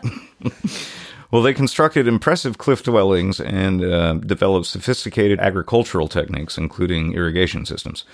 well, 1.32 1.42
they 1.42 1.54
constructed 1.54 2.08
impressive 2.08 2.58
cliff 2.58 2.84
dwellings 2.84 3.40
and 3.40 3.84
uh, 3.84 4.14
developed 4.14 4.68
sophisticated 4.68 5.40
agricultural 5.40 6.08
techniques, 6.08 6.58
including 6.58 7.14
irrigation 7.14 7.66
systems. 7.66 8.06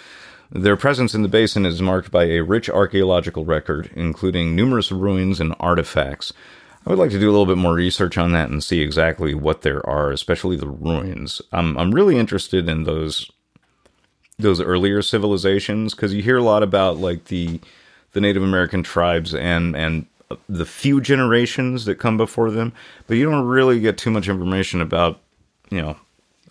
Their 0.52 0.78
presence 0.78 1.14
in 1.14 1.22
the 1.22 1.28
basin 1.28 1.66
is 1.66 1.82
marked 1.82 2.12
by 2.12 2.26
a 2.26 2.42
rich 2.42 2.70
archaeological 2.70 3.46
record, 3.46 3.92
including 3.96 4.56
numerous 4.56 4.92
ruins 4.92 5.40
and 5.40 5.54
artifacts. 5.60 6.32
I 6.86 6.90
would 6.90 7.00
like 7.00 7.12
to 7.12 7.20
do 7.20 7.30
a 7.30 7.32
little 7.32 7.46
bit 7.46 7.58
more 7.58 7.74
research 7.74 8.18
on 8.18 8.34
that 8.34 8.50
and 8.50 8.64
see 8.64 8.82
exactly 8.82 9.34
what 9.34 9.62
there 9.62 9.88
are, 9.90 10.12
especially 10.12 10.58
the 10.58 10.68
ruins. 10.68 11.42
I'm 11.52 11.78
I'm 11.78 11.92
really 11.92 12.18
interested 12.18 12.68
in 12.68 12.84
those 12.84 13.32
those 14.38 14.60
earlier 14.60 15.02
civilizations 15.02 15.94
because 15.94 16.14
you 16.14 16.22
hear 16.22 16.38
a 16.38 16.44
lot 16.44 16.64
about 16.64 16.98
like 16.98 17.26
the 17.26 17.60
the 18.12 18.22
Native 18.22 18.44
American 18.44 18.84
tribes 18.84 19.34
and 19.34 19.76
and 19.76 20.06
the 20.50 20.66
few 20.66 21.00
generations 21.00 21.86
that 21.86 21.96
come 21.96 22.18
before 22.18 22.52
them, 22.52 22.74
but 23.08 23.18
you 23.18 23.30
don't 23.30 23.46
really 23.46 23.80
get 23.80 23.98
too 23.98 24.12
much 24.12 24.28
information 24.28 24.82
about 24.82 25.20
you 25.70 25.82
know 25.82 25.96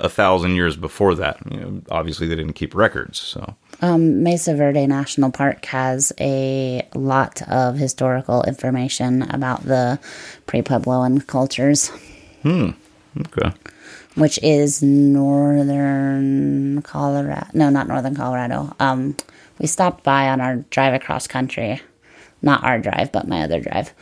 a 0.00 0.08
thousand 0.08 0.54
years 0.54 0.76
before 0.76 1.14
that. 1.14 1.38
You 1.50 1.60
know, 1.60 1.82
obviously, 1.90 2.26
they 2.26 2.36
didn't 2.36 2.54
keep 2.54 2.74
records, 2.74 3.20
so 3.20 3.54
um, 3.82 4.22
Mesa 4.22 4.54
Verde 4.54 4.86
National 4.86 5.30
Park 5.30 5.64
has 5.66 6.12
a 6.20 6.86
lot 6.94 7.42
of 7.48 7.76
historical 7.76 8.42
information 8.44 9.22
about 9.22 9.64
the 9.64 9.98
pre 10.46 10.62
Puebloan 10.62 11.26
cultures, 11.26 11.88
Hmm. 12.42 12.70
okay. 13.20 13.52
which 14.14 14.38
is 14.42 14.82
northern 14.82 16.82
Colorado. 16.82 17.46
No, 17.54 17.70
not 17.70 17.88
northern 17.88 18.14
Colorado. 18.14 18.74
Um, 18.80 19.16
we 19.58 19.66
stopped 19.66 20.04
by 20.04 20.28
on 20.28 20.40
our 20.40 20.56
drive 20.70 20.94
across 20.94 21.26
country. 21.26 21.80
Not 22.40 22.64
our 22.64 22.78
drive, 22.78 23.12
but 23.12 23.28
my 23.28 23.42
other 23.42 23.60
drive. 23.60 23.92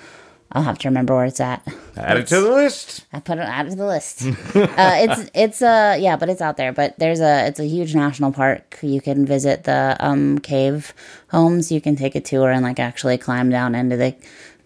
I'll 0.52 0.62
have 0.62 0.78
to 0.78 0.88
remember 0.88 1.14
where 1.14 1.26
it's 1.26 1.40
at. 1.40 1.66
Add 1.96 2.16
it 2.16 2.26
to 2.28 2.40
the 2.40 2.50
list. 2.50 3.06
I 3.12 3.20
put 3.20 3.38
it 3.38 3.44
out 3.44 3.66
of 3.66 3.76
the 3.76 3.86
list. 3.86 4.26
uh, 4.26 4.34
it's 4.54 5.30
it's 5.34 5.62
uh 5.62 5.96
yeah, 6.00 6.16
but 6.16 6.28
it's 6.28 6.40
out 6.40 6.56
there. 6.56 6.72
But 6.72 6.98
there's 6.98 7.20
a 7.20 7.46
it's 7.46 7.60
a 7.60 7.66
huge 7.66 7.94
national 7.94 8.32
park. 8.32 8.78
You 8.82 9.00
can 9.00 9.24
visit 9.26 9.64
the 9.64 9.96
um 10.00 10.38
cave 10.40 10.92
homes. 11.28 11.70
You 11.70 11.80
can 11.80 11.94
take 11.94 12.16
a 12.16 12.20
tour 12.20 12.50
and 12.50 12.64
like 12.64 12.80
actually 12.80 13.16
climb 13.16 13.48
down 13.50 13.74
into 13.74 13.96
the 13.96 14.16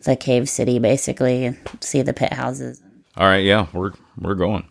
the 0.04 0.16
cave 0.16 0.48
city 0.48 0.78
basically 0.78 1.44
and 1.44 1.58
see 1.80 2.00
the 2.02 2.14
pit 2.14 2.32
houses. 2.32 2.80
All 3.16 3.26
right, 3.26 3.44
yeah, 3.44 3.66
we're 3.72 3.92
we're 4.18 4.34
going. 4.34 4.68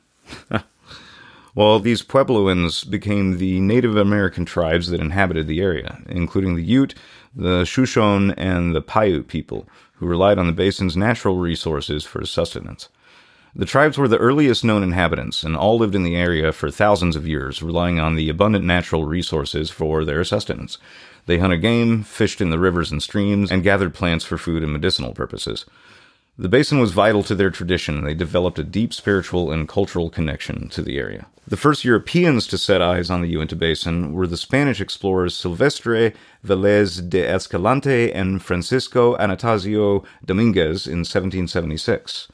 well, 1.56 1.80
these 1.80 2.02
Puebloans 2.02 2.90
became 2.90 3.38
the 3.38 3.60
Native 3.60 3.96
American 3.96 4.46
tribes 4.46 4.90
that 4.90 5.00
inhabited 5.00 5.48
the 5.48 5.62
area, 5.62 6.02
including 6.08 6.56
the 6.56 6.64
Ute, 6.64 6.96
the 7.36 7.66
Shoshone, 7.66 8.34
and 8.36 8.76
the 8.76 8.82
Paiute 8.82 9.28
people, 9.28 9.68
who 9.96 10.08
relied 10.08 10.38
on 10.38 10.48
the 10.48 10.54
basin's 10.54 10.98
natural 10.98 11.38
resources 11.38 12.04
for 12.04 12.26
sustenance. 12.26 12.90
The 13.56 13.66
tribes 13.66 14.00
were 14.00 14.08
the 14.08 14.18
earliest 14.18 14.64
known 14.64 14.82
inhabitants, 14.82 15.44
and 15.44 15.56
all 15.56 15.78
lived 15.78 15.94
in 15.94 16.02
the 16.02 16.16
area 16.16 16.52
for 16.52 16.72
thousands 16.72 17.16
of 17.16 17.28
years, 17.28 17.62
relying 17.62 18.00
on 18.00 18.16
the 18.16 18.30
abundant 18.30 18.66
natural 18.66 19.06
resources 19.06 19.70
for 19.70 20.04
their 20.04 20.24
sustenance. 20.24 20.80
They 21.28 21.38
hunted 21.38 21.62
game, 21.62 22.02
fished 22.02 22.42
in 22.42 22.50
the 22.50 22.58
rivers 22.58 22.92
and 22.92 23.02
streams, 23.02 23.52
and 23.52 23.62
gathered 23.62 23.94
plants 23.94 24.26
for 24.26 24.40
food 24.40 24.64
and 24.64 24.74
medicinal 24.74 25.14
purposes. 25.14 25.66
The 26.36 26.50
basin 26.50 26.80
was 26.80 26.94
vital 26.94 27.22
to 27.24 27.36
their 27.36 27.52
tradition, 27.52 27.96
and 27.96 28.08
they 28.08 28.16
developed 28.16 28.58
a 28.58 28.64
deep 28.64 28.92
spiritual 28.92 29.52
and 29.52 29.68
cultural 29.68 30.10
connection 30.10 30.68
to 30.70 30.82
the 30.82 30.98
area. 30.98 31.28
The 31.46 31.58
first 31.58 31.86
Europeans 31.86 32.48
to 32.48 32.58
set 32.58 32.82
eyes 32.82 33.12
on 33.12 33.22
the 33.22 33.30
Uinta 33.30 33.56
Basin 33.56 34.14
were 34.14 34.26
the 34.26 34.36
Spanish 34.36 34.82
explorers 34.82 35.36
Silvestre 35.36 36.12
Velez 36.44 37.08
de 37.08 37.24
Escalante 37.24 38.12
and 38.12 38.42
Francisco 38.42 39.16
Anastasio 39.18 40.04
Dominguez 40.26 40.88
in 40.88 41.00
1776. 41.00 42.30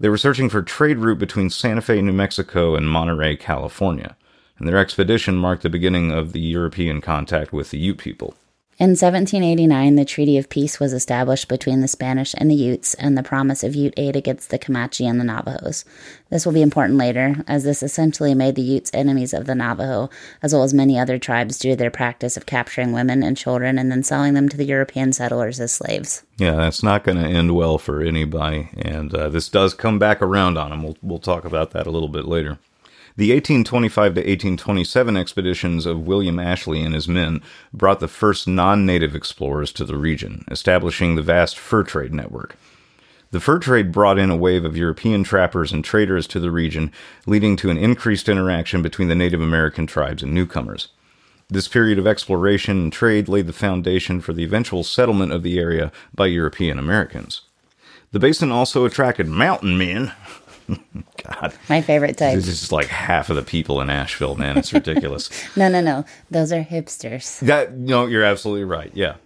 They 0.00 0.08
were 0.08 0.18
searching 0.18 0.48
for 0.48 0.58
a 0.58 0.64
trade 0.64 0.98
route 0.98 1.18
between 1.20 1.50
Santa 1.50 1.82
Fe, 1.82 2.02
New 2.02 2.12
Mexico 2.12 2.74
and 2.74 2.90
Monterey, 2.90 3.36
California, 3.36 4.16
and 4.58 4.66
their 4.66 4.78
expedition 4.78 5.36
marked 5.36 5.62
the 5.62 5.70
beginning 5.70 6.10
of 6.10 6.32
the 6.32 6.40
European 6.40 7.00
contact 7.00 7.52
with 7.52 7.70
the 7.70 7.78
Ute 7.78 7.98
people. 7.98 8.34
In 8.80 8.92
1789, 8.92 9.96
the 9.96 10.06
Treaty 10.06 10.38
of 10.38 10.48
Peace 10.48 10.80
was 10.80 10.94
established 10.94 11.48
between 11.48 11.82
the 11.82 11.86
Spanish 11.86 12.34
and 12.38 12.50
the 12.50 12.54
Utes 12.54 12.94
and 12.94 13.14
the 13.14 13.22
promise 13.22 13.62
of 13.62 13.74
Ute 13.74 13.92
aid 13.98 14.16
against 14.16 14.48
the 14.48 14.58
Comanche 14.58 15.04
and 15.06 15.20
the 15.20 15.24
Navajos. 15.24 15.84
This 16.30 16.46
will 16.46 16.54
be 16.54 16.62
important 16.62 16.96
later, 16.96 17.44
as 17.46 17.64
this 17.64 17.82
essentially 17.82 18.34
made 18.34 18.54
the 18.54 18.62
Utes 18.62 18.90
enemies 18.94 19.34
of 19.34 19.44
the 19.44 19.54
Navajo, 19.54 20.08
as 20.42 20.54
well 20.54 20.62
as 20.62 20.72
many 20.72 20.98
other 20.98 21.18
tribes 21.18 21.58
due 21.58 21.72
to 21.72 21.76
their 21.76 21.90
practice 21.90 22.38
of 22.38 22.46
capturing 22.46 22.92
women 22.92 23.22
and 23.22 23.36
children 23.36 23.78
and 23.78 23.92
then 23.92 24.02
selling 24.02 24.32
them 24.32 24.48
to 24.48 24.56
the 24.56 24.64
European 24.64 25.12
settlers 25.12 25.60
as 25.60 25.72
slaves. 25.72 26.22
Yeah, 26.38 26.54
that's 26.54 26.82
not 26.82 27.04
going 27.04 27.18
to 27.18 27.28
end 27.28 27.54
well 27.54 27.76
for 27.76 28.00
anybody, 28.00 28.70
and 28.78 29.12
uh, 29.14 29.28
this 29.28 29.50
does 29.50 29.74
come 29.74 29.98
back 29.98 30.22
around 30.22 30.56
on 30.56 30.70
them. 30.70 30.82
We'll, 30.82 30.96
we'll 31.02 31.18
talk 31.18 31.44
about 31.44 31.72
that 31.72 31.86
a 31.86 31.90
little 31.90 32.08
bit 32.08 32.24
later. 32.24 32.58
The 33.20 33.34
1825 33.34 34.14
to 34.14 34.20
1827 34.20 35.14
expeditions 35.14 35.84
of 35.84 36.06
William 36.06 36.38
Ashley 36.38 36.80
and 36.80 36.94
his 36.94 37.06
men 37.06 37.42
brought 37.70 38.00
the 38.00 38.08
first 38.08 38.48
non 38.48 38.86
native 38.86 39.14
explorers 39.14 39.72
to 39.72 39.84
the 39.84 39.98
region, 39.98 40.42
establishing 40.50 41.16
the 41.16 41.22
vast 41.22 41.58
fur 41.58 41.82
trade 41.82 42.14
network. 42.14 42.56
The 43.30 43.38
fur 43.38 43.58
trade 43.58 43.92
brought 43.92 44.18
in 44.18 44.30
a 44.30 44.36
wave 44.38 44.64
of 44.64 44.74
European 44.74 45.22
trappers 45.22 45.70
and 45.70 45.84
traders 45.84 46.26
to 46.28 46.40
the 46.40 46.50
region, 46.50 46.92
leading 47.26 47.56
to 47.56 47.68
an 47.68 47.76
increased 47.76 48.26
interaction 48.26 48.80
between 48.80 49.08
the 49.08 49.14
Native 49.14 49.42
American 49.42 49.86
tribes 49.86 50.22
and 50.22 50.32
newcomers. 50.32 50.88
This 51.50 51.68
period 51.68 51.98
of 51.98 52.06
exploration 52.06 52.78
and 52.78 52.90
trade 52.90 53.28
laid 53.28 53.46
the 53.48 53.52
foundation 53.52 54.22
for 54.22 54.32
the 54.32 54.44
eventual 54.44 54.82
settlement 54.82 55.32
of 55.32 55.42
the 55.42 55.58
area 55.58 55.92
by 56.14 56.24
European 56.24 56.78
Americans. 56.78 57.42
The 58.12 58.18
basin 58.18 58.50
also 58.50 58.86
attracted 58.86 59.28
mountain 59.28 59.76
men 59.76 60.12
God. 61.22 61.54
My 61.68 61.80
favorite 61.80 62.16
type. 62.18 62.34
This 62.36 62.48
is 62.48 62.72
like 62.72 62.86
half 62.86 63.30
of 63.30 63.36
the 63.36 63.42
people 63.42 63.80
in 63.80 63.90
Asheville, 63.90 64.36
man. 64.36 64.58
It's 64.58 64.72
ridiculous. 64.72 65.30
no, 65.56 65.68
no, 65.68 65.80
no. 65.80 66.04
Those 66.30 66.52
are 66.52 66.62
hipsters. 66.62 67.40
That 67.40 67.76
no, 67.76 68.06
you're 68.06 68.24
absolutely 68.24 68.64
right. 68.64 68.90
Yeah. 68.94 69.16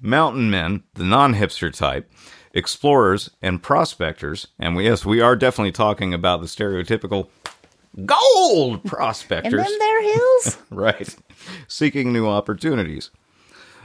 Mountain 0.00 0.50
men, 0.50 0.82
the 0.94 1.04
non-hipster 1.04 1.76
type, 1.76 2.10
explorers 2.54 3.30
and 3.42 3.62
prospectors, 3.62 4.48
and 4.58 4.74
we, 4.74 4.84
yes, 4.84 5.04
we 5.04 5.20
are 5.20 5.36
definitely 5.36 5.72
talking 5.72 6.14
about 6.14 6.40
the 6.40 6.46
stereotypical 6.46 7.28
gold 8.06 8.84
prospectors. 8.84 9.52
and 9.52 9.62
then 9.62 9.78
their 9.78 10.02
hills. 10.02 10.58
right. 10.70 11.16
Seeking 11.68 12.12
new 12.12 12.26
opportunities. 12.26 13.10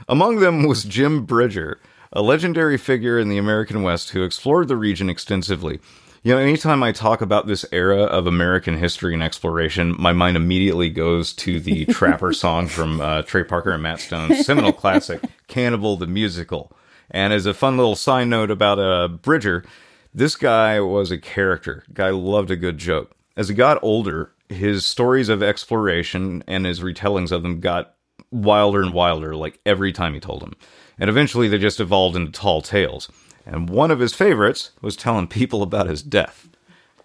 Among 0.08 0.38
them 0.38 0.66
was 0.66 0.84
Jim 0.84 1.24
Bridger, 1.24 1.80
a 2.12 2.22
legendary 2.22 2.78
figure 2.78 3.18
in 3.18 3.28
the 3.28 3.38
American 3.38 3.82
West 3.82 4.10
who 4.10 4.22
explored 4.22 4.68
the 4.68 4.76
region 4.76 5.10
extensively 5.10 5.80
you 6.26 6.32
know, 6.34 6.38
anytime 6.38 6.82
I 6.82 6.90
talk 6.90 7.20
about 7.20 7.46
this 7.46 7.64
era 7.70 8.02
of 8.02 8.26
American 8.26 8.76
history 8.76 9.14
and 9.14 9.22
exploration, 9.22 9.94
my 9.96 10.12
mind 10.12 10.36
immediately 10.36 10.90
goes 10.90 11.32
to 11.34 11.60
the 11.60 11.84
Trapper 11.88 12.32
song 12.32 12.66
from 12.66 13.00
uh, 13.00 13.22
Trey 13.22 13.44
Parker 13.44 13.70
and 13.70 13.80
Matt 13.84 14.00
Stone's 14.00 14.44
seminal 14.44 14.72
classic, 14.82 15.22
Cannibal 15.46 15.96
the 15.96 16.08
Musical. 16.08 16.72
And 17.12 17.32
as 17.32 17.46
a 17.46 17.54
fun 17.54 17.76
little 17.76 17.94
side 17.94 18.26
note 18.26 18.50
about 18.50 18.80
uh, 18.80 19.06
Bridger, 19.06 19.64
this 20.12 20.34
guy 20.34 20.80
was 20.80 21.12
a 21.12 21.18
character. 21.18 21.84
Guy 21.92 22.10
loved 22.10 22.50
a 22.50 22.56
good 22.56 22.78
joke. 22.78 23.12
As 23.36 23.48
he 23.48 23.54
got 23.54 23.78
older, 23.80 24.32
his 24.48 24.84
stories 24.84 25.28
of 25.28 25.44
exploration 25.44 26.42
and 26.48 26.66
his 26.66 26.80
retellings 26.80 27.30
of 27.30 27.44
them 27.44 27.60
got 27.60 27.94
wilder 28.32 28.82
and 28.82 28.92
wilder, 28.92 29.36
like 29.36 29.60
every 29.64 29.92
time 29.92 30.12
he 30.12 30.18
told 30.18 30.42
them. 30.42 30.54
And 30.98 31.08
eventually 31.08 31.46
they 31.46 31.58
just 31.58 31.78
evolved 31.78 32.16
into 32.16 32.32
tall 32.32 32.62
tales 32.62 33.08
and 33.46 33.70
one 33.70 33.92
of 33.92 34.00
his 34.00 34.12
favorites 34.12 34.72
was 34.82 34.96
telling 34.96 35.28
people 35.28 35.62
about 35.62 35.86
his 35.86 36.02
death. 36.02 36.48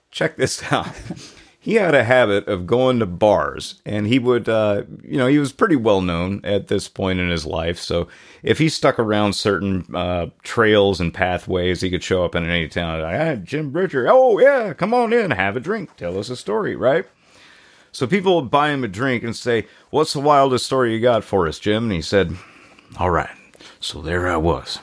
Check 0.09 0.35
this 0.35 0.63
out. 0.73 0.89
he 1.59 1.75
had 1.75 1.93
a 1.93 2.03
habit 2.03 2.47
of 2.47 2.65
going 2.65 2.97
to 2.99 3.05
bars, 3.05 3.79
and 3.85 4.07
he 4.07 4.17
would, 4.17 4.49
uh, 4.49 4.83
you 5.03 5.17
know, 5.17 5.27
he 5.27 5.37
was 5.37 5.51
pretty 5.53 5.75
well 5.75 6.01
known 6.01 6.41
at 6.43 6.67
this 6.67 6.87
point 6.87 7.19
in 7.19 7.29
his 7.29 7.45
life. 7.45 7.77
So 7.77 8.07
if 8.41 8.57
he 8.57 8.67
stuck 8.67 8.97
around 8.97 9.33
certain 9.33 9.85
uh, 9.95 10.27
trails 10.41 10.99
and 10.99 11.13
pathways, 11.13 11.81
he 11.81 11.91
could 11.91 12.03
show 12.03 12.25
up 12.25 12.33
in 12.33 12.49
any 12.49 12.67
town. 12.67 13.01
Like, 13.01 13.21
ah, 13.21 13.35
Jim 13.35 13.69
Bridger, 13.69 14.07
oh 14.09 14.39
yeah, 14.39 14.73
come 14.73 14.93
on 14.93 15.13
in, 15.13 15.31
have 15.31 15.55
a 15.55 15.59
drink, 15.61 15.95
tell 15.95 16.17
us 16.17 16.31
a 16.31 16.35
story, 16.35 16.75
right? 16.75 17.05
So 17.91 18.07
people 18.07 18.41
would 18.41 18.49
buy 18.49 18.69
him 18.69 18.83
a 18.83 18.87
drink 18.87 19.21
and 19.21 19.35
say, 19.35 19.67
"What's 19.89 20.13
the 20.13 20.21
wildest 20.21 20.65
story 20.65 20.93
you 20.93 21.01
got 21.01 21.25
for 21.25 21.45
us, 21.45 21.59
Jim?" 21.59 21.83
And 21.83 21.91
he 21.91 22.01
said, 22.01 22.35
"All 22.97 23.09
right." 23.09 23.35
So 23.81 24.01
there 24.01 24.29
I 24.29 24.37
was 24.37 24.79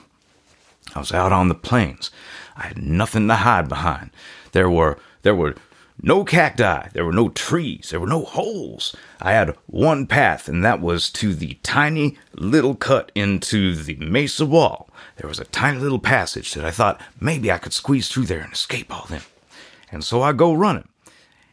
I 0.94 1.00
was 1.00 1.12
out 1.12 1.32
on 1.32 1.48
the 1.48 1.54
plains. 1.54 2.10
I 2.56 2.66
had 2.66 2.78
nothing 2.78 3.28
to 3.28 3.34
hide 3.34 3.68
behind. 3.68 4.10
There 4.52 4.70
were 4.70 4.98
there 5.22 5.34
were 5.34 5.54
no 6.00 6.24
cacti, 6.24 6.88
there 6.92 7.04
were 7.04 7.12
no 7.12 7.28
trees, 7.28 7.90
there 7.90 8.00
were 8.00 8.06
no 8.06 8.24
holes. 8.24 8.94
I 9.20 9.32
had 9.32 9.56
one 9.66 10.06
path, 10.06 10.48
and 10.48 10.64
that 10.64 10.80
was 10.80 11.10
to 11.10 11.34
the 11.34 11.58
tiny 11.62 12.16
little 12.34 12.76
cut 12.76 13.10
into 13.14 13.74
the 13.74 13.96
mesa 13.96 14.46
wall. 14.46 14.88
There 15.16 15.28
was 15.28 15.40
a 15.40 15.44
tiny 15.44 15.78
little 15.78 15.98
passage 15.98 16.54
that 16.54 16.64
I 16.64 16.70
thought 16.70 17.00
maybe 17.20 17.50
I 17.50 17.58
could 17.58 17.72
squeeze 17.72 18.08
through 18.08 18.26
there 18.26 18.40
and 18.40 18.52
escape 18.52 18.94
all 18.94 19.06
them. 19.06 19.22
And 19.90 20.04
so 20.04 20.22
I 20.22 20.32
go 20.32 20.52
running. 20.52 20.88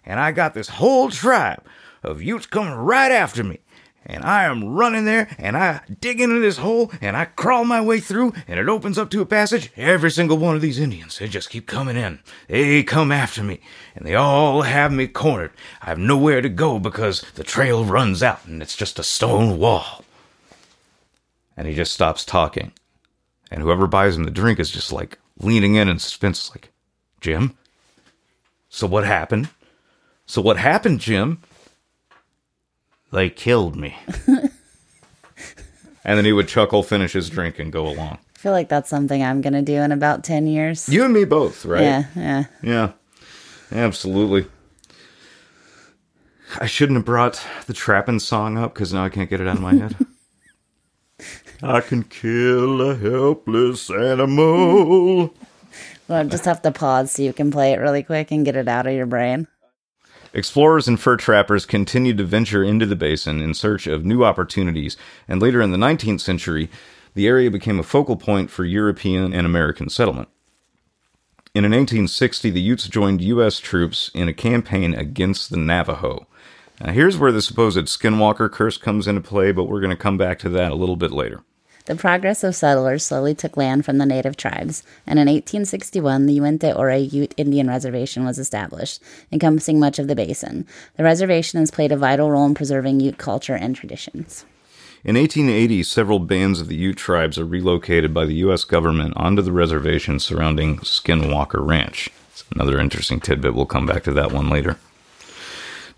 And 0.05 0.19
I 0.19 0.31
got 0.31 0.53
this 0.53 0.69
whole 0.69 1.09
tribe 1.09 1.63
of 2.03 2.21
Utes 2.21 2.45
coming 2.45 2.73
right 2.73 3.11
after 3.11 3.43
me 3.43 3.59
and 4.05 4.23
I 4.23 4.45
am 4.45 4.63
running 4.75 5.05
there 5.05 5.27
and 5.37 5.57
I 5.57 5.81
dig 5.99 6.21
into 6.21 6.39
this 6.39 6.57
hole 6.57 6.91
and 7.01 7.17
I 7.17 7.25
crawl 7.25 7.65
my 7.65 7.81
way 7.81 7.99
through 7.99 8.33
and 8.47 8.59
it 8.59 8.69
opens 8.69 8.97
up 8.97 9.09
to 9.11 9.21
a 9.21 9.25
passage. 9.25 9.71
Every 9.75 10.11
single 10.11 10.37
one 10.37 10.55
of 10.55 10.61
these 10.61 10.79
Indians, 10.79 11.17
they 11.17 11.27
just 11.27 11.49
keep 11.49 11.67
coming 11.67 11.95
in. 11.95 12.19
They 12.47 12.83
come 12.83 13.11
after 13.11 13.43
me 13.43 13.61
and 13.95 14.05
they 14.05 14.15
all 14.15 14.61
have 14.61 14.91
me 14.91 15.07
cornered. 15.07 15.51
I 15.81 15.87
have 15.87 15.99
nowhere 15.99 16.41
to 16.41 16.49
go 16.49 16.79
because 16.79 17.21
the 17.35 17.43
trail 17.43 17.83
runs 17.83 18.21
out 18.21 18.45
and 18.45 18.61
it's 18.61 18.75
just 18.75 18.99
a 18.99 19.03
stone 19.03 19.57
wall. 19.57 20.03
And 21.57 21.67
he 21.67 21.73
just 21.73 21.93
stops 21.93 22.25
talking. 22.25 22.73
And 23.49 23.61
whoever 23.61 23.87
buys 23.87 24.17
him 24.17 24.25
the 24.25 24.31
drink 24.31 24.59
is 24.59 24.69
just 24.69 24.91
like 24.91 25.17
leaning 25.39 25.75
in 25.75 25.87
in 25.87 25.99
suspense, 25.99 26.51
like, 26.51 26.71
Jim? 27.21 27.57
So 28.69 28.87
what 28.87 29.05
happened? 29.05 29.49
So 30.25 30.41
what 30.41 30.57
happened, 30.57 30.99
Jim? 30.99 31.41
They 33.15 33.29
killed 33.29 33.77
me. 33.77 33.95
and 34.27 34.51
then 36.03 36.25
he 36.25 36.33
would 36.33 36.49
chuckle, 36.49 36.83
finish 36.83 37.13
his 37.13 37.29
drink, 37.29 37.59
and 37.59 37.71
go 37.71 37.87
along. 37.87 38.17
I 38.35 38.39
feel 38.39 38.51
like 38.51 38.67
that's 38.67 38.89
something 38.89 39.23
I'm 39.23 39.39
going 39.39 39.53
to 39.53 39.61
do 39.61 39.75
in 39.75 39.93
about 39.93 40.25
10 40.25 40.47
years. 40.47 40.89
You 40.89 41.05
and 41.05 41.13
me 41.13 41.23
both, 41.23 41.63
right? 41.63 41.81
Yeah, 41.81 42.03
yeah. 42.13 42.43
Yeah, 42.61 42.91
absolutely. 43.71 44.47
I 46.59 46.65
shouldn't 46.65 46.97
have 46.97 47.05
brought 47.05 47.41
the 47.67 47.73
trapping 47.73 48.19
song 48.19 48.57
up 48.57 48.73
because 48.73 48.91
now 48.91 49.05
I 49.05 49.09
can't 49.09 49.29
get 49.29 49.39
it 49.39 49.47
out 49.47 49.55
of 49.55 49.61
my 49.61 49.75
head. 49.75 49.95
I 51.63 51.79
can 51.79 52.03
kill 52.03 52.81
a 52.81 52.95
helpless 52.95 53.89
animal. 53.89 55.33
Well, 56.09 56.19
I 56.19 56.23
just 56.25 56.43
have 56.43 56.61
to 56.63 56.71
pause 56.71 57.13
so 57.13 57.21
you 57.21 57.31
can 57.31 57.49
play 57.49 57.71
it 57.71 57.79
really 57.79 58.03
quick 58.03 58.31
and 58.31 58.43
get 58.43 58.57
it 58.57 58.67
out 58.67 58.87
of 58.87 58.93
your 58.93 59.05
brain. 59.05 59.47
Explorers 60.35 60.85
and 60.85 60.99
fur 60.99 61.15
trappers 61.15 61.65
continued 61.65 62.17
to 62.17 62.25
venture 62.25 62.61
into 62.61 62.85
the 62.85 62.97
basin 62.97 63.41
in 63.41 63.53
search 63.53 63.87
of 63.87 64.03
new 64.03 64.25
opportunities, 64.25 64.97
and 65.29 65.41
later 65.41 65.61
in 65.61 65.71
the 65.71 65.77
19th 65.77 66.19
century, 66.19 66.69
the 67.13 67.25
area 67.25 67.49
became 67.49 67.79
a 67.79 67.83
focal 67.83 68.17
point 68.17 68.51
for 68.51 68.65
European 68.65 69.33
and 69.33 69.45
American 69.45 69.87
settlement. 69.87 70.27
In 71.53 71.63
1860, 71.63 72.49
the 72.49 72.59
Utes 72.59 72.89
joined 72.89 73.21
U.S. 73.21 73.59
troops 73.59 74.11
in 74.13 74.27
a 74.27 74.33
campaign 74.33 74.93
against 74.93 75.51
the 75.51 75.57
Navajo. 75.57 76.27
Now, 76.81 76.91
here's 76.91 77.17
where 77.17 77.31
the 77.31 77.41
supposed 77.41 77.85
skinwalker 77.85 78.51
curse 78.51 78.77
comes 78.77 79.07
into 79.07 79.21
play, 79.21 79.53
but 79.53 79.69
we're 79.69 79.79
going 79.79 79.89
to 79.91 79.95
come 79.95 80.17
back 80.17 80.37
to 80.39 80.49
that 80.49 80.73
a 80.73 80.75
little 80.75 80.97
bit 80.97 81.11
later. 81.11 81.43
The 81.85 81.95
progress 81.95 82.43
of 82.43 82.55
settlers 82.55 83.03
slowly 83.03 83.35
took 83.35 83.57
land 83.57 83.85
from 83.85 83.99
the 83.99 84.07
native 84.07 84.35
tribes, 84.35 84.81
and 85.05 85.19
in 85.19 85.27
1861 85.27 86.25
the 86.25 86.33
Uinta 86.33 86.75
Ouray 86.75 87.01
Ute 87.01 87.35
Indian 87.37 87.67
Reservation 87.67 88.25
was 88.25 88.39
established, 88.39 89.03
encompassing 89.31 89.79
much 89.79 89.99
of 89.99 90.07
the 90.07 90.15
basin. 90.15 90.65
The 90.97 91.03
reservation 91.03 91.59
has 91.59 91.69
played 91.69 91.91
a 91.91 91.97
vital 91.97 92.31
role 92.31 92.47
in 92.47 92.55
preserving 92.55 93.01
Ute 93.01 93.19
culture 93.19 93.53
and 93.53 93.75
traditions. 93.75 94.45
In 95.03 95.15
1880, 95.15 95.83
several 95.83 96.17
bands 96.17 96.59
of 96.59 96.69
the 96.69 96.75
Ute 96.75 96.97
tribes 96.97 97.37
are 97.37 97.45
relocated 97.45 98.15
by 98.15 98.25
the 98.25 98.37
U.S. 98.37 98.63
government 98.63 99.13
onto 99.15 99.43
the 99.43 99.51
reservation 99.51 100.19
surrounding 100.19 100.79
Skinwalker 100.79 101.63
Ranch. 101.63 102.09
It's 102.31 102.43
another 102.55 102.79
interesting 102.79 103.19
tidbit. 103.19 103.53
We'll 103.53 103.67
come 103.67 103.85
back 103.85 104.03
to 104.05 104.11
that 104.13 104.31
one 104.31 104.49
later. 104.49 104.79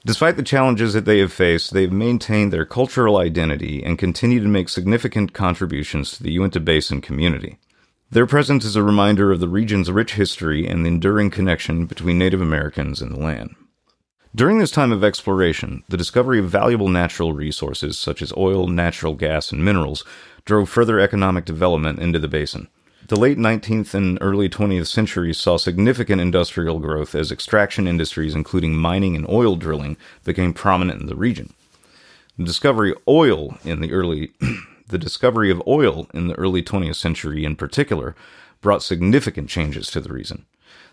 Despite 0.07 0.37
the 0.37 0.41
challenges 0.41 0.93
that 0.93 1.03
they 1.03 1.19
have 1.19 1.33
faced, 1.33 1.73
they've 1.73 1.91
maintained 1.91 2.53
their 2.53 2.63
cultural 2.63 3.17
identity 3.17 3.83
and 3.83 3.99
continue 3.99 4.39
to 4.39 4.47
make 4.47 4.69
significant 4.69 5.33
contributions 5.33 6.11
to 6.13 6.23
the 6.23 6.31
Uinta 6.31 6.61
Basin 6.61 7.01
community. 7.01 7.59
Their 8.09 8.25
presence 8.25 8.63
is 8.63 8.77
a 8.77 8.83
reminder 8.83 9.33
of 9.33 9.41
the 9.41 9.49
region's 9.49 9.91
rich 9.91 10.13
history 10.13 10.65
and 10.65 10.85
the 10.85 10.87
enduring 10.87 11.29
connection 11.29 11.87
between 11.87 12.17
Native 12.17 12.39
Americans 12.39 13.01
and 13.01 13.13
the 13.13 13.19
land. 13.19 13.53
During 14.33 14.59
this 14.59 14.71
time 14.71 14.93
of 14.93 15.03
exploration, 15.03 15.83
the 15.89 15.97
discovery 15.97 16.39
of 16.39 16.45
valuable 16.45 16.87
natural 16.87 17.33
resources 17.33 17.97
such 17.99 18.21
as 18.21 18.31
oil, 18.37 18.69
natural 18.69 19.13
gas, 19.13 19.51
and 19.51 19.65
minerals 19.65 20.05
drove 20.45 20.69
further 20.69 21.01
economic 21.01 21.43
development 21.43 21.99
into 21.99 22.17
the 22.17 22.29
basin. 22.29 22.69
The 23.07 23.15
late 23.15 23.37
19th 23.37 23.93
and 23.93 24.17
early 24.19 24.49
20th 24.49 24.87
centuries 24.87 25.37
saw 25.37 25.55
significant 25.55 26.19
industrial 26.19 26.79
growth 26.79 27.15
as 27.15 27.31
extraction 27.31 27.87
industries, 27.87 28.35
including 28.35 28.75
mining 28.75 29.15
and 29.15 29.25
oil 29.29 29.55
drilling, 29.55 29.95
became 30.25 30.53
prominent 30.53 30.99
in 30.99 31.07
the 31.07 31.15
region. 31.15 31.53
The 32.37 32.43
discovery 32.43 32.91
of 32.91 32.97
oil 33.07 33.57
in 33.63 33.79
the 33.79 33.93
early 33.93 34.33
the 34.89 34.97
discovery 34.97 35.49
of 35.49 35.63
oil 35.65 36.09
in 36.13 36.27
the 36.27 36.35
early 36.35 36.61
20th 36.61 36.95
century 36.95 37.45
in 37.45 37.55
particular 37.55 38.13
brought 38.59 38.83
significant 38.83 39.47
changes 39.47 39.89
to 39.91 40.01
the 40.01 40.11
region. 40.11 40.45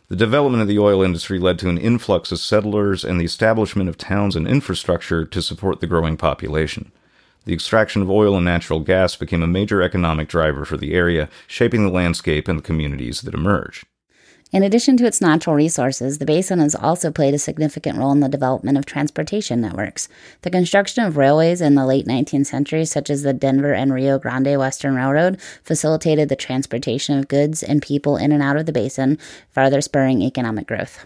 The 0.06 0.14
development 0.14 0.62
of 0.62 0.68
the 0.68 0.78
oil 0.78 1.02
industry 1.02 1.40
led 1.40 1.58
to 1.60 1.68
an 1.68 1.78
influx 1.78 2.30
of 2.30 2.38
settlers 2.38 3.02
and 3.04 3.18
the 3.18 3.24
establishment 3.24 3.88
of 3.88 3.98
towns 3.98 4.36
and 4.36 4.46
infrastructure 4.46 5.24
to 5.24 5.42
support 5.42 5.80
the 5.80 5.88
growing 5.88 6.16
population. 6.16 6.92
The 7.44 7.52
extraction 7.52 8.02
of 8.02 8.10
oil 8.10 8.36
and 8.36 8.44
natural 8.44 8.80
gas 8.80 9.16
became 9.16 9.42
a 9.42 9.46
major 9.46 9.82
economic 9.82 10.28
driver 10.28 10.64
for 10.64 10.76
the 10.76 10.94
area, 10.94 11.28
shaping 11.46 11.84
the 11.84 11.92
landscape 11.92 12.48
and 12.48 12.58
the 12.58 12.62
communities 12.62 13.20
that 13.22 13.34
emerged. 13.34 13.84
In 14.54 14.62
addition 14.62 14.96
to 14.98 15.04
its 15.04 15.20
natural 15.20 15.56
resources, 15.56 16.18
the 16.18 16.24
basin 16.24 16.60
has 16.60 16.76
also 16.76 17.10
played 17.10 17.34
a 17.34 17.40
significant 17.40 17.98
role 17.98 18.12
in 18.12 18.20
the 18.20 18.28
development 18.28 18.78
of 18.78 18.86
transportation 18.86 19.60
networks. 19.60 20.08
The 20.42 20.50
construction 20.50 21.02
of 21.02 21.16
railways 21.16 21.60
in 21.60 21.74
the 21.74 21.84
late 21.84 22.06
19th 22.06 22.46
century, 22.46 22.84
such 22.84 23.10
as 23.10 23.22
the 23.22 23.32
Denver 23.32 23.74
and 23.74 23.92
Rio 23.92 24.16
Grande 24.16 24.56
Western 24.56 24.94
Railroad, 24.94 25.40
facilitated 25.64 26.28
the 26.28 26.36
transportation 26.36 27.18
of 27.18 27.26
goods 27.26 27.64
and 27.64 27.82
people 27.82 28.16
in 28.16 28.30
and 28.30 28.44
out 28.44 28.56
of 28.56 28.66
the 28.66 28.72
basin, 28.72 29.18
further 29.50 29.80
spurring 29.80 30.22
economic 30.22 30.68
growth. 30.68 31.04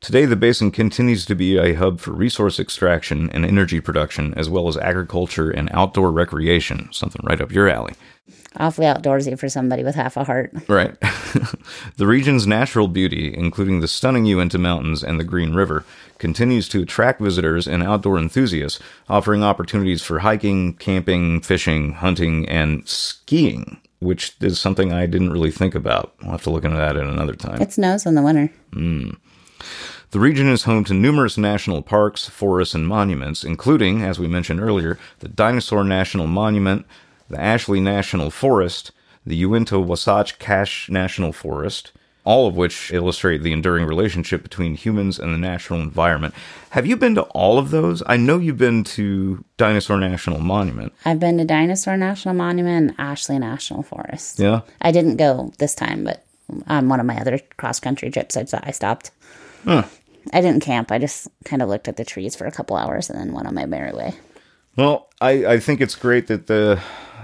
Today, 0.00 0.26
the 0.26 0.36
basin 0.36 0.70
continues 0.70 1.26
to 1.26 1.34
be 1.34 1.58
a 1.58 1.74
hub 1.74 1.98
for 1.98 2.12
resource 2.12 2.60
extraction 2.60 3.28
and 3.30 3.44
energy 3.44 3.80
production, 3.80 4.32
as 4.34 4.48
well 4.48 4.68
as 4.68 4.76
agriculture 4.76 5.50
and 5.50 5.68
outdoor 5.72 6.12
recreation, 6.12 6.88
something 6.92 7.20
right 7.24 7.40
up 7.40 7.50
your 7.50 7.68
alley. 7.68 7.94
Awfully 8.56 8.86
outdoorsy 8.86 9.38
for 9.38 9.48
somebody 9.48 9.82
with 9.82 9.96
half 9.96 10.16
a 10.16 10.22
heart. 10.22 10.52
Right. 10.68 10.98
the 11.96 12.06
region's 12.06 12.46
natural 12.46 12.86
beauty, 12.86 13.34
including 13.36 13.80
the 13.80 13.88
stunning 13.88 14.24
Uinta 14.24 14.56
Mountains 14.56 15.02
and 15.02 15.18
the 15.18 15.24
Green 15.24 15.52
River, 15.52 15.84
continues 16.18 16.68
to 16.70 16.82
attract 16.82 17.20
visitors 17.20 17.66
and 17.66 17.82
outdoor 17.82 18.18
enthusiasts, 18.18 18.80
offering 19.08 19.42
opportunities 19.42 20.02
for 20.02 20.20
hiking, 20.20 20.74
camping, 20.74 21.40
fishing, 21.40 21.94
hunting, 21.94 22.48
and 22.48 22.88
skiing, 22.88 23.80
which 23.98 24.36
is 24.40 24.60
something 24.60 24.92
I 24.92 25.06
didn't 25.06 25.32
really 25.32 25.52
think 25.52 25.74
about. 25.74 26.14
I'll 26.22 26.30
have 26.30 26.42
to 26.44 26.50
look 26.50 26.64
into 26.64 26.76
that 26.76 26.96
at 26.96 27.04
another 27.04 27.34
time. 27.34 27.60
It 27.60 27.72
snows 27.72 28.06
in 28.06 28.14
the 28.14 28.22
winter. 28.22 28.52
Hmm. 28.72 29.10
The 30.10 30.20
region 30.20 30.48
is 30.48 30.64
home 30.64 30.84
to 30.84 30.94
numerous 30.94 31.36
national 31.36 31.82
parks, 31.82 32.28
forests, 32.28 32.74
and 32.74 32.88
monuments, 32.88 33.44
including, 33.44 34.02
as 34.02 34.18
we 34.18 34.26
mentioned 34.26 34.60
earlier, 34.60 34.98
the 35.18 35.28
Dinosaur 35.28 35.84
National 35.84 36.26
Monument, 36.26 36.86
the 37.28 37.40
Ashley 37.40 37.80
National 37.80 38.30
Forest, 38.30 38.90
the 39.26 39.36
Uinta 39.36 39.78
Wasatch 39.78 40.38
Cache 40.38 40.88
National 40.88 41.32
Forest, 41.32 41.92
all 42.24 42.46
of 42.46 42.56
which 42.56 42.92
illustrate 42.92 43.42
the 43.42 43.52
enduring 43.52 43.86
relationship 43.86 44.42
between 44.42 44.74
humans 44.74 45.18
and 45.18 45.32
the 45.32 45.38
natural 45.38 45.80
environment. 45.80 46.34
Have 46.70 46.86
you 46.86 46.96
been 46.96 47.14
to 47.14 47.22
all 47.22 47.58
of 47.58 47.70
those? 47.70 48.02
I 48.06 48.16
know 48.16 48.38
you've 48.38 48.58
been 48.58 48.84
to 48.84 49.44
Dinosaur 49.56 49.98
National 49.98 50.38
Monument. 50.38 50.92
I've 51.04 51.20
been 51.20 51.38
to 51.38 51.44
Dinosaur 51.44 51.96
National 51.96 52.34
Monument 52.34 52.90
and 52.90 53.00
Ashley 53.00 53.38
National 53.38 53.82
Forest. 53.82 54.38
Yeah. 54.38 54.60
I 54.80 54.92
didn't 54.92 55.16
go 55.16 55.52
this 55.58 55.74
time, 55.74 56.04
but 56.04 56.24
on 56.66 56.88
one 56.88 57.00
of 57.00 57.06
my 57.06 57.18
other 57.18 57.38
cross 57.56 57.80
country 57.80 58.10
trips, 58.10 58.36
I, 58.36 58.46
I 58.62 58.70
stopped. 58.72 59.10
Huh. 59.64 59.84
I 60.32 60.40
didn't 60.40 60.62
camp. 60.62 60.92
I 60.92 60.98
just 60.98 61.28
kind 61.44 61.62
of 61.62 61.68
looked 61.68 61.88
at 61.88 61.96
the 61.96 62.04
trees 62.04 62.36
for 62.36 62.46
a 62.46 62.52
couple 62.52 62.76
hours 62.76 63.08
and 63.08 63.18
then 63.18 63.32
went 63.32 63.46
on 63.46 63.54
my 63.54 63.64
merry 63.66 63.92
way. 63.92 64.14
Well, 64.76 65.08
I, 65.20 65.46
I 65.46 65.58
think 65.58 65.80
it's 65.80 65.94
great 65.96 66.26
that 66.28 66.46
the 66.46 66.80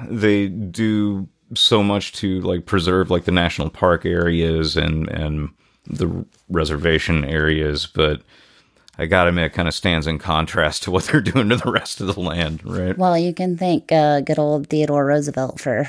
they 0.09 0.49
do 0.49 1.29
so 1.55 1.83
much 1.83 2.13
to 2.13 2.41
like 2.41 2.67
preserve 2.67 3.11
like 3.11 3.25
the 3.25 3.31
national 3.33 3.71
park 3.71 4.05
areas 4.07 4.77
and 4.77 5.09
and 5.09 5.51
the 5.87 6.25
reservation 6.49 7.25
areas, 7.25 7.87
but 7.87 8.23
I 8.99 9.07
gotta 9.07 9.29
admit, 9.29 9.47
it 9.47 9.53
kind 9.55 9.69
of 9.69 9.75
stands 9.75 10.07
in 10.07 10.19
contrast 10.19 10.85
to 10.85 10.91
what 10.91 11.05
they're 11.13 11.21
doing 11.21 11.51
to 11.51 11.57
the 11.57 11.71
rest 11.71 12.01
of 12.01 12.15
the 12.15 12.21
land, 12.21 12.65
right? 12.65 12.97
Well, 12.97 13.19
you 13.19 13.35
can 13.35 13.57
thank 13.59 13.93
uh, 13.93 14.21
good 14.23 14.39
old 14.39 14.69
Theodore 14.69 15.05
Roosevelt 15.05 15.61
for 15.61 15.89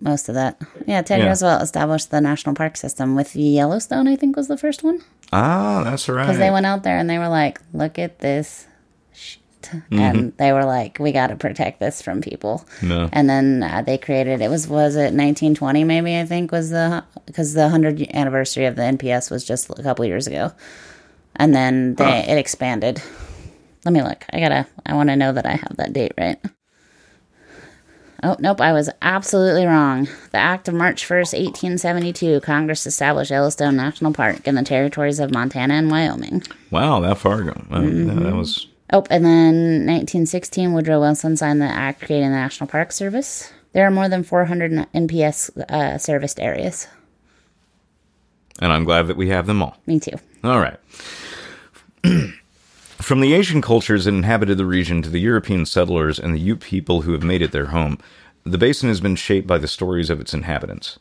most 0.00 0.28
of 0.28 0.34
that. 0.34 0.60
Yeah, 0.86 1.02
Teddy 1.02 1.22
Yeah. 1.22 1.28
Roosevelt 1.28 1.62
established 1.62 2.10
the 2.10 2.20
national 2.20 2.54
park 2.54 2.76
system 2.76 3.14
with 3.14 3.36
Yellowstone. 3.36 4.08
I 4.08 4.16
think 4.16 4.36
was 4.36 4.48
the 4.48 4.58
first 4.58 4.82
one 4.82 5.02
Ah, 5.32 5.82
that's 5.84 6.08
right. 6.08 6.24
because 6.24 6.38
they 6.38 6.50
went 6.50 6.66
out 6.66 6.82
there 6.82 6.98
and 6.98 7.08
they 7.10 7.18
were 7.18 7.28
like, 7.28 7.60
"Look 7.72 7.98
at 7.98 8.20
this." 8.20 8.66
shit," 9.12 9.42
And 9.90 10.32
they 10.36 10.52
were 10.52 10.64
like, 10.64 10.98
"We 11.00 11.10
got 11.12 11.28
to 11.28 11.36
protect 11.36 11.80
this 11.80 12.00
from 12.00 12.20
people." 12.20 12.64
No. 12.82 13.08
And 13.12 13.28
then 13.28 13.62
uh, 13.62 13.82
they 13.82 13.98
created 13.98 14.40
it 14.40 14.48
was 14.50 14.68
was 14.68 14.94
it 14.94 15.12
1920 15.12 15.84
maybe 15.84 16.16
I 16.16 16.24
think 16.24 16.52
was 16.52 16.70
the 16.70 17.04
because 17.26 17.54
the 17.54 17.62
100 17.62 18.02
anniversary 18.14 18.66
of 18.66 18.76
the 18.76 18.82
NPS 18.82 19.30
was 19.30 19.44
just 19.44 19.68
a 19.70 19.82
couple 19.82 20.04
years 20.04 20.26
ago, 20.26 20.52
and 21.34 21.54
then 21.54 21.96
they 21.96 22.24
it 22.28 22.38
expanded. 22.38 23.02
Let 23.84 23.92
me 23.92 24.02
look. 24.02 24.24
I 24.32 24.40
gotta. 24.40 24.66
I 24.84 24.94
want 24.94 25.08
to 25.10 25.16
know 25.16 25.32
that 25.32 25.46
I 25.46 25.52
have 25.56 25.76
that 25.76 25.92
date 25.92 26.12
right. 26.18 26.38
Oh 28.26 28.34
nope, 28.40 28.60
I 28.60 28.72
was 28.72 28.90
absolutely 29.02 29.66
wrong. 29.66 30.08
The 30.32 30.38
Act 30.38 30.66
of 30.68 30.74
March 30.74 31.04
1st, 31.06 31.32
1872, 31.38 32.40
Congress 32.40 32.84
established 32.86 33.30
Yellowstone 33.30 33.76
National 33.76 34.12
Park 34.12 34.48
in 34.48 34.56
the 34.56 34.62
territories 34.64 35.20
of 35.20 35.32
Montana 35.32 35.74
and 35.74 35.90
Wyoming. 35.90 36.42
Wow, 36.72 36.98
that 37.00 37.18
far 37.18 37.40
ago. 37.42 37.52
Uh, 37.70 37.78
Mm-hmm. 37.80 38.08
yeah, 38.08 38.24
that 38.30 38.34
was 38.34 38.66
Oh, 38.92 39.04
and 39.10 39.24
then 39.24 39.54
1916, 39.86 40.72
Woodrow 40.72 41.00
Wilson 41.00 41.36
signed 41.36 41.60
the 41.60 41.66
act 41.66 42.02
creating 42.02 42.30
the 42.30 42.36
National 42.36 42.68
Park 42.68 42.90
Service. 42.92 43.52
There 43.72 43.86
are 43.86 43.90
more 43.90 44.08
than 44.08 44.22
400 44.24 44.72
NPS 44.94 45.56
uh, 45.70 45.98
serviced 45.98 46.40
areas. 46.40 46.88
and 48.60 48.72
I'm 48.72 48.84
glad 48.84 49.06
that 49.08 49.16
we 49.16 49.28
have 49.28 49.46
them 49.46 49.62
all. 49.62 49.76
Me 49.86 50.00
too. 50.00 50.16
All 50.42 50.58
right. 50.60 50.78
From 53.00 53.20
the 53.20 53.34
Asian 53.34 53.60
cultures 53.60 54.06
that 54.06 54.14
inhabited 54.14 54.56
the 54.56 54.64
region 54.64 55.02
to 55.02 55.10
the 55.10 55.20
European 55.20 55.66
settlers 55.66 56.18
and 56.18 56.34
the 56.34 56.40
Ute 56.40 56.60
people 56.60 57.02
who 57.02 57.12
have 57.12 57.22
made 57.22 57.42
it 57.42 57.52
their 57.52 57.66
home, 57.66 57.98
the 58.42 58.56
basin 58.56 58.88
has 58.88 59.00
been 59.00 59.16
shaped 59.16 59.46
by 59.46 59.58
the 59.58 59.68
stories 59.68 60.08
of 60.08 60.18
its 60.18 60.32
inhabitants. 60.32 60.98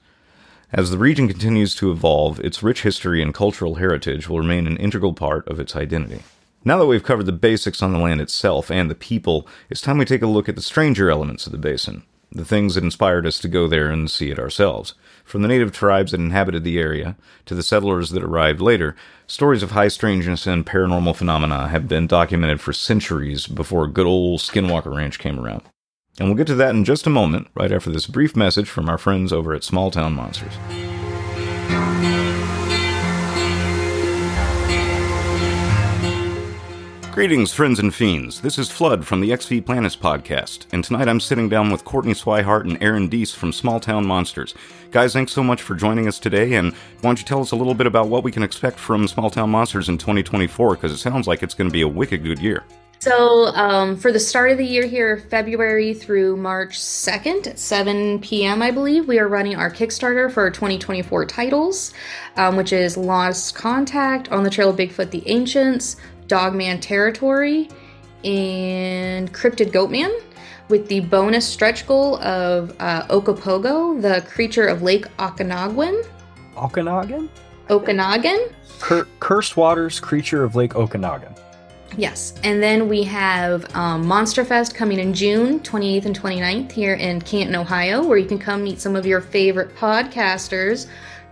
As 0.74 0.92
the 0.92 0.98
region 0.98 1.28
continues 1.30 1.74
to 1.76 1.92
evolve, 1.92 2.40
its 2.42 2.62
rich 2.62 2.82
history 2.82 3.22
and 3.22 3.34
cultural 3.34 3.76
heritage 3.76 4.28
will 4.28 4.40
remain 4.40 4.68
an 4.68 4.78
integral 4.78 5.14
part 5.14 5.48
of 5.48 5.60
its 5.60 5.76
identity. 5.76 6.22
Now 6.66 6.78
that 6.80 6.86
we've 6.86 7.04
covered 7.04 7.28
the 7.28 7.32
basics 7.32 7.82
on 7.82 7.94
the 7.94 8.00
land 8.00 8.20
itself 8.20 8.70
and 8.70 8.92
the 8.92 8.96
people, 8.96 9.48
it's 9.70 9.82
time 9.82 9.98
we 9.98 10.06
take 10.06 10.22
a 10.22 10.28
look 10.28 10.50
at 10.50 10.56
the 10.56 10.62
stranger 10.62 11.10
elements 11.10 11.46
of 11.46 11.54
the 11.54 11.58
basin, 11.58 12.04
the 12.32 12.46
things 12.46 12.76
that 12.76 12.84
inspired 12.84 13.26
us 13.26 13.40
to 13.40 13.48
go 13.48 13.68
there 13.68 13.90
and 13.90 14.10
see 14.10 14.30
it 14.30 14.40
ourselves. 14.40 14.94
From 15.24 15.42
the 15.42 15.48
native 15.48 15.72
tribes 15.72 16.12
that 16.12 16.20
inhabited 16.20 16.64
the 16.64 16.80
area 16.80 17.16
to 17.46 17.56
the 17.56 17.64
settlers 17.64 18.12
that 18.12 18.24
arrived 18.24 18.62
later, 18.62 18.96
stories 19.28 19.64
of 19.64 19.72
high 19.72 19.88
strangeness 19.88 20.46
and 20.46 20.66
paranormal 20.66 21.16
phenomena 21.16 21.68
have 21.70 21.88
been 21.88 22.08
documented 22.08 22.62
for 22.62 22.74
centuries 22.74 23.48
before 23.48 23.88
good 23.88 24.06
old 24.06 24.40
Skinwalker 24.40 24.96
Ranch 24.96 25.18
came 25.18 25.40
around. 25.40 25.64
And 26.20 26.28
we'll 26.30 26.38
get 26.38 26.48
to 26.48 26.56
that 26.56 26.76
in 26.76 26.86
just 26.86 27.08
a 27.08 27.10
moment, 27.10 27.48
right 27.56 27.72
after 27.72 27.90
this 27.90 28.08
brief 28.08 28.36
message 28.36 28.70
from 28.70 28.88
our 28.88 28.98
friends 28.98 29.34
over 29.34 29.54
at 29.54 29.64
Small 29.64 29.92
Town 29.92 30.14
Monsters. 30.14 30.54
Greetings, 37.16 37.54
friends 37.54 37.80
and 37.80 37.96
fiends. 37.96 38.42
This 38.42 38.60
is 38.60 38.70
Flood 38.70 39.08
from 39.08 39.22
the 39.22 39.32
Ex 39.32 39.46
V 39.46 39.62
Planis 39.62 39.98
podcast, 39.98 40.66
and 40.74 40.84
tonight 40.84 41.08
I'm 41.08 41.22
sitting 41.22 41.48
down 41.48 41.72
with 41.72 41.86
Courtney 41.86 42.14
Swihart 42.14 42.70
and 42.70 42.78
Aaron 42.84 43.08
Deese 43.08 43.34
from 43.34 43.54
Small 43.54 43.80
Town 43.80 44.06
Monsters. 44.06 44.54
Guys, 44.92 45.14
thanks 45.14 45.32
so 45.32 45.42
much 45.42 45.62
for 45.62 45.76
joining 45.76 46.10
us 46.10 46.20
today, 46.20 46.56
and 46.56 46.74
why 46.74 47.04
don't 47.04 47.18
you 47.18 47.24
tell 47.24 47.40
us 47.40 47.52
a 47.52 47.56
little 47.56 47.74
bit 47.74 47.88
about 47.88 48.10
what 48.10 48.26
we 48.26 48.34
can 48.34 48.44
expect 48.44 48.78
from 48.78 49.08
Small 49.08 49.30
Town 49.30 49.50
Monsters 49.50 49.88
in 49.88 49.98
2024, 49.98 50.76
because 50.76 50.92
it 50.92 50.98
sounds 50.98 51.26
like 51.26 51.42
it's 51.42 51.54
going 51.54 51.70
to 51.70 51.74
be 51.74 51.84
a 51.84 51.88
wicked 51.88 52.22
good 52.22 52.40
year. 52.40 52.66
So, 53.00 53.46
um, 53.48 53.96
for 53.96 54.12
the 54.12 54.20
start 54.20 54.52
of 54.52 54.58
the 54.58 54.66
year 54.66 54.86
here, 54.86 55.18
February 55.30 55.94
through 55.94 56.36
March 56.36 56.80
2nd 56.80 57.48
at 57.48 57.60
7 57.60 58.20
p.m., 58.20 58.62
I 58.62 58.72
believe, 58.72 59.08
we 59.08 59.20
are 59.20 59.28
running 59.30 59.56
our 59.56 59.72
Kickstarter 59.72 60.30
for 60.30 60.50
2024 60.50 61.28
titles, 61.28 61.94
um, 62.36 62.58
which 62.58 62.74
is 62.74 62.98
Lost 62.98 63.56
Contact, 63.56 64.30
On 64.34 64.44
the 64.44 64.50
Trail 64.50 64.72
of 64.72 64.76
Bigfoot 64.76 65.12
the 65.12 65.26
Ancients, 65.30 65.96
Dogman 66.28 66.80
Territory, 66.80 67.70
and 68.24 69.32
Cryptid 69.34 69.72
Goatman, 69.72 70.14
with 70.70 70.88
the 70.88 71.02
bonus 71.02 71.48
stretch 71.48 71.86
goal 71.86 72.18
of 72.24 72.76
uh, 72.80 73.06
Ogopogo, 73.08 74.02
the 74.02 74.22
creature 74.28 74.66
of 74.68 74.82
Lake 74.82 75.06
Okanagan. 75.20 76.04
Okanagan? 76.58 77.30
Okanagan? 77.70 78.50
Cur- 78.80 79.08
Cursed 79.20 79.58
Waters, 79.58 80.00
creature 80.00 80.44
of 80.44 80.56
Lake 80.56 80.76
Okanagan. 80.76 81.36
Yes, 81.98 82.34
and 82.44 82.62
then 82.62 82.90
we 82.90 83.04
have 83.04 83.74
um, 83.76 84.06
Monster 84.06 84.44
Fest 84.44 84.76
coming 84.76 85.00
in 85.00 85.14
June 85.14 85.62
28th 85.62 86.06
and 86.06 86.20
29th 86.20 86.72
here 86.72 86.96
in 86.96 87.22
Canton, 87.22 87.56
Ohio, 87.56 88.04
where 88.04 88.18
you 88.18 88.26
can 88.26 88.38
come 88.40 88.64
meet 88.64 88.82
some 88.82 88.98
of 88.98 89.06
your 89.06 89.22
favorite 89.22 89.74
podcasters, 89.78 90.88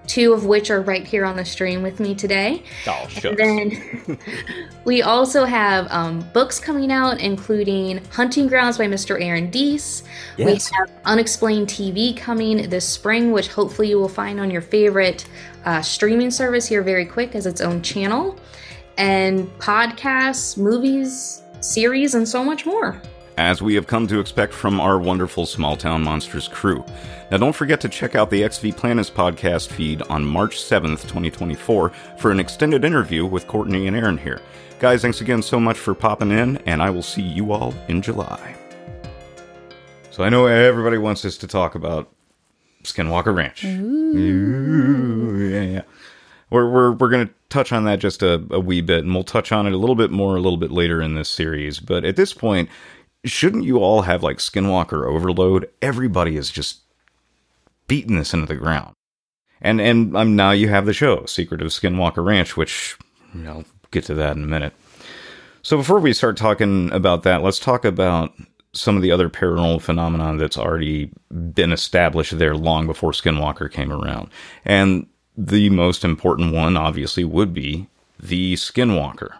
two 0.08 0.34
of 0.34 0.46
which 0.46 0.70
are 0.70 0.82
right 0.82 1.06
here 1.06 1.26
on 1.26 1.36
the 1.36 1.46
stream 1.46 1.82
with 1.82 2.00
me 2.00 2.16
today. 2.16 2.64
Oh, 2.88 3.08
And 3.24 3.38
then 3.38 4.20
we 4.86 5.02
also 5.02 5.46
have 5.46 5.92
um, 5.92 6.22
books 6.34 6.60
coming 6.60 6.92
out, 6.92 7.20
including 7.20 8.04
Hunting 8.06 8.48
Grounds 8.48 8.78
by 8.78 8.86
Mr. 8.88 9.22
Aaron 9.22 9.50
Deese. 9.50 10.04
Yes. 10.38 10.72
We 10.72 10.78
have 10.78 10.92
Unexplained 11.06 11.68
TV 11.68 12.16
coming 12.16 12.70
this 12.70 12.88
spring, 12.88 13.32
which 13.32 13.48
hopefully 13.48 13.90
you 13.90 14.00
will 14.00 14.10
find 14.10 14.40
on 14.40 14.52
your 14.52 14.62
favorite 14.62 15.26
uh, 15.66 15.82
streaming 15.82 16.32
service 16.32 16.68
here 16.68 16.82
very 16.82 17.06
quick 17.06 17.36
as 17.36 17.46
its 17.46 17.62
own 17.62 17.82
channel. 17.82 18.38
And 18.98 19.48
podcasts, 19.60 20.58
movies, 20.58 21.42
series, 21.62 22.14
and 22.14 22.28
so 22.28 22.44
much 22.44 22.66
more. 22.66 23.02
As 23.38 23.64
we 23.64 23.74
have 23.76 23.88
come 23.88 24.06
to 24.08 24.20
expect 24.20 24.54
from 24.54 24.80
our 24.80 25.00
wonderful 25.00 25.48
Small 25.48 25.76
Town 25.76 26.04
Monsters 26.04 26.48
crew. 26.48 26.86
Now, 27.32 27.38
don't 27.38 27.56
forget 27.56 27.82
to 27.82 27.90
check 27.90 28.14
out 28.14 28.30
the 28.30 28.44
Ex 28.44 28.60
V 28.60 28.72
Planis 28.72 29.12
podcast 29.12 29.70
feed 29.70 30.04
on 30.04 30.24
March 30.24 30.58
7th, 30.58 31.02
2024, 31.02 31.90
for 32.20 32.32
an 32.32 32.40
extended 32.40 32.86
interview 32.86 33.26
with 33.26 33.48
Courtney 33.48 33.88
and 33.88 33.96
Aaron 33.96 34.20
here. 34.20 34.40
Guys, 34.80 35.02
thanks 35.02 35.22
again 35.22 35.42
so 35.42 35.60
much 35.60 35.78
for 35.78 35.96
popping 35.96 36.30
in, 36.30 36.58
and 36.68 36.84
I 36.84 36.92
will 36.92 37.02
see 37.02 37.24
you 37.24 37.54
all 37.54 37.74
in 37.88 38.04
July. 38.04 38.56
So, 40.12 40.24
I 40.24 40.30
know 40.30 40.46
everybody 40.46 41.00
wants 41.00 41.26
us 41.26 41.38
to 41.38 41.48
talk 41.48 41.74
about 41.74 42.12
Skinwalker 42.84 43.36
Ranch. 43.36 43.66
Ooh, 43.66 45.50
yeah, 45.50 45.62
yeah. 45.62 45.82
We're, 46.52 46.70
we're, 46.70 46.92
we're 46.92 47.10
going 47.10 47.30
to 47.30 47.34
touch 47.50 47.72
on 47.72 47.86
that 47.86 47.98
just 47.98 48.22
a, 48.22 48.46
a 48.52 48.60
wee 48.60 48.82
bit, 48.82 49.06
and 49.06 49.14
we'll 49.16 49.24
touch 49.24 49.52
on 49.52 49.66
it 49.66 49.74
a 49.74 49.78
little 49.78 49.96
bit 49.96 50.12
more 50.12 50.36
a 50.36 50.40
little 50.40 50.58
bit 50.58 50.70
later 50.70 51.02
in 51.02 51.16
this 51.16 51.30
series. 51.30 51.80
But 51.80 52.06
at 52.06 52.16
this 52.16 52.32
point, 52.32 52.70
shouldn't 53.26 53.66
you 53.66 53.78
all 53.78 54.04
have 54.04 54.24
like 54.24 54.38
Skinwalker 54.38 55.08
overload? 55.08 55.70
Everybody 55.82 56.38
is 56.38 56.50
just 56.50 56.82
beating 57.88 58.18
this 58.18 58.34
into 58.34 58.46
the 58.46 58.56
ground. 58.56 58.94
And 59.62 59.80
and 59.80 60.16
um, 60.16 60.36
now 60.36 60.52
you 60.52 60.68
have 60.70 60.86
the 60.86 60.94
show, 60.94 61.26
Secret 61.26 61.62
of 61.62 61.70
Skinwalker 61.70 62.24
Ranch, 62.26 62.58
which 62.58 62.98
I'll 63.46 63.66
get 63.92 64.04
to 64.06 64.14
that 64.16 64.36
in 64.36 64.44
a 64.44 64.48
minute. 64.48 64.74
So 65.62 65.78
before 65.78 66.00
we 66.00 66.12
start 66.12 66.36
talking 66.36 66.92
about 66.92 67.24
that, 67.24 67.42
let's 67.42 67.60
talk 67.60 67.86
about 67.86 68.34
some 68.74 68.98
of 68.98 69.02
the 69.02 69.12
other 69.12 69.30
paranormal 69.30 69.82
phenomena 69.82 70.38
that's 70.38 70.58
already 70.58 71.12
been 71.54 71.72
established 71.72 72.38
there 72.38 72.56
long 72.56 72.88
before 72.88 73.12
Skinwalker 73.12 73.72
came 73.72 73.92
around. 73.92 74.30
And 74.66 75.08
the 75.38 75.70
most 75.70 76.04
important 76.04 76.54
one, 76.54 76.76
obviously, 76.76 77.24
would 77.24 77.54
be 77.54 77.88
the 78.20 78.56
Skinwalker. 78.56 79.34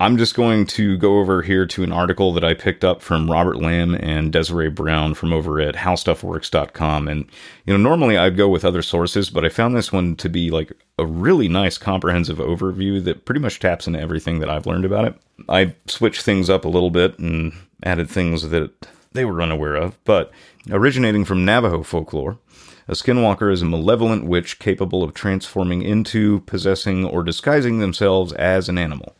I'm 0.00 0.16
just 0.16 0.36
going 0.36 0.66
to 0.66 0.96
go 0.96 1.18
over 1.18 1.42
here 1.42 1.66
to 1.66 1.82
an 1.82 1.90
article 1.90 2.32
that 2.34 2.44
I 2.44 2.54
picked 2.54 2.84
up 2.84 3.02
from 3.02 3.28
Robert 3.28 3.56
Lamb 3.56 3.96
and 3.96 4.32
Desiree 4.32 4.70
Brown 4.70 5.14
from 5.14 5.32
over 5.32 5.60
at 5.60 5.74
howstuffworks.com. 5.74 7.08
And, 7.08 7.28
you 7.66 7.76
know, 7.76 7.82
normally 7.82 8.16
I'd 8.16 8.36
go 8.36 8.48
with 8.48 8.64
other 8.64 8.80
sources, 8.80 9.28
but 9.28 9.44
I 9.44 9.48
found 9.48 9.74
this 9.74 9.92
one 9.92 10.14
to 10.16 10.28
be 10.28 10.50
like 10.50 10.72
a 11.00 11.04
really 11.04 11.48
nice 11.48 11.78
comprehensive 11.78 12.38
overview 12.38 13.02
that 13.06 13.24
pretty 13.24 13.40
much 13.40 13.58
taps 13.58 13.88
into 13.88 13.98
everything 13.98 14.38
that 14.38 14.48
I've 14.48 14.66
learned 14.66 14.84
about 14.84 15.04
it. 15.04 15.14
I 15.48 15.74
switched 15.86 16.22
things 16.22 16.48
up 16.48 16.64
a 16.64 16.68
little 16.68 16.90
bit 16.90 17.18
and 17.18 17.52
added 17.82 18.08
things 18.08 18.50
that 18.50 18.86
they 19.14 19.24
were 19.24 19.42
unaware 19.42 19.74
of, 19.74 19.98
but 20.04 20.30
originating 20.70 21.24
from 21.24 21.44
Navajo 21.44 21.82
folklore, 21.82 22.38
a 22.86 22.92
skinwalker 22.92 23.52
is 23.52 23.62
a 23.62 23.66
malevolent 23.66 24.26
witch 24.26 24.60
capable 24.60 25.02
of 25.02 25.12
transforming 25.12 25.82
into, 25.82 26.38
possessing, 26.40 27.04
or 27.04 27.24
disguising 27.24 27.80
themselves 27.80 28.32
as 28.34 28.68
an 28.68 28.78
animal. 28.78 29.16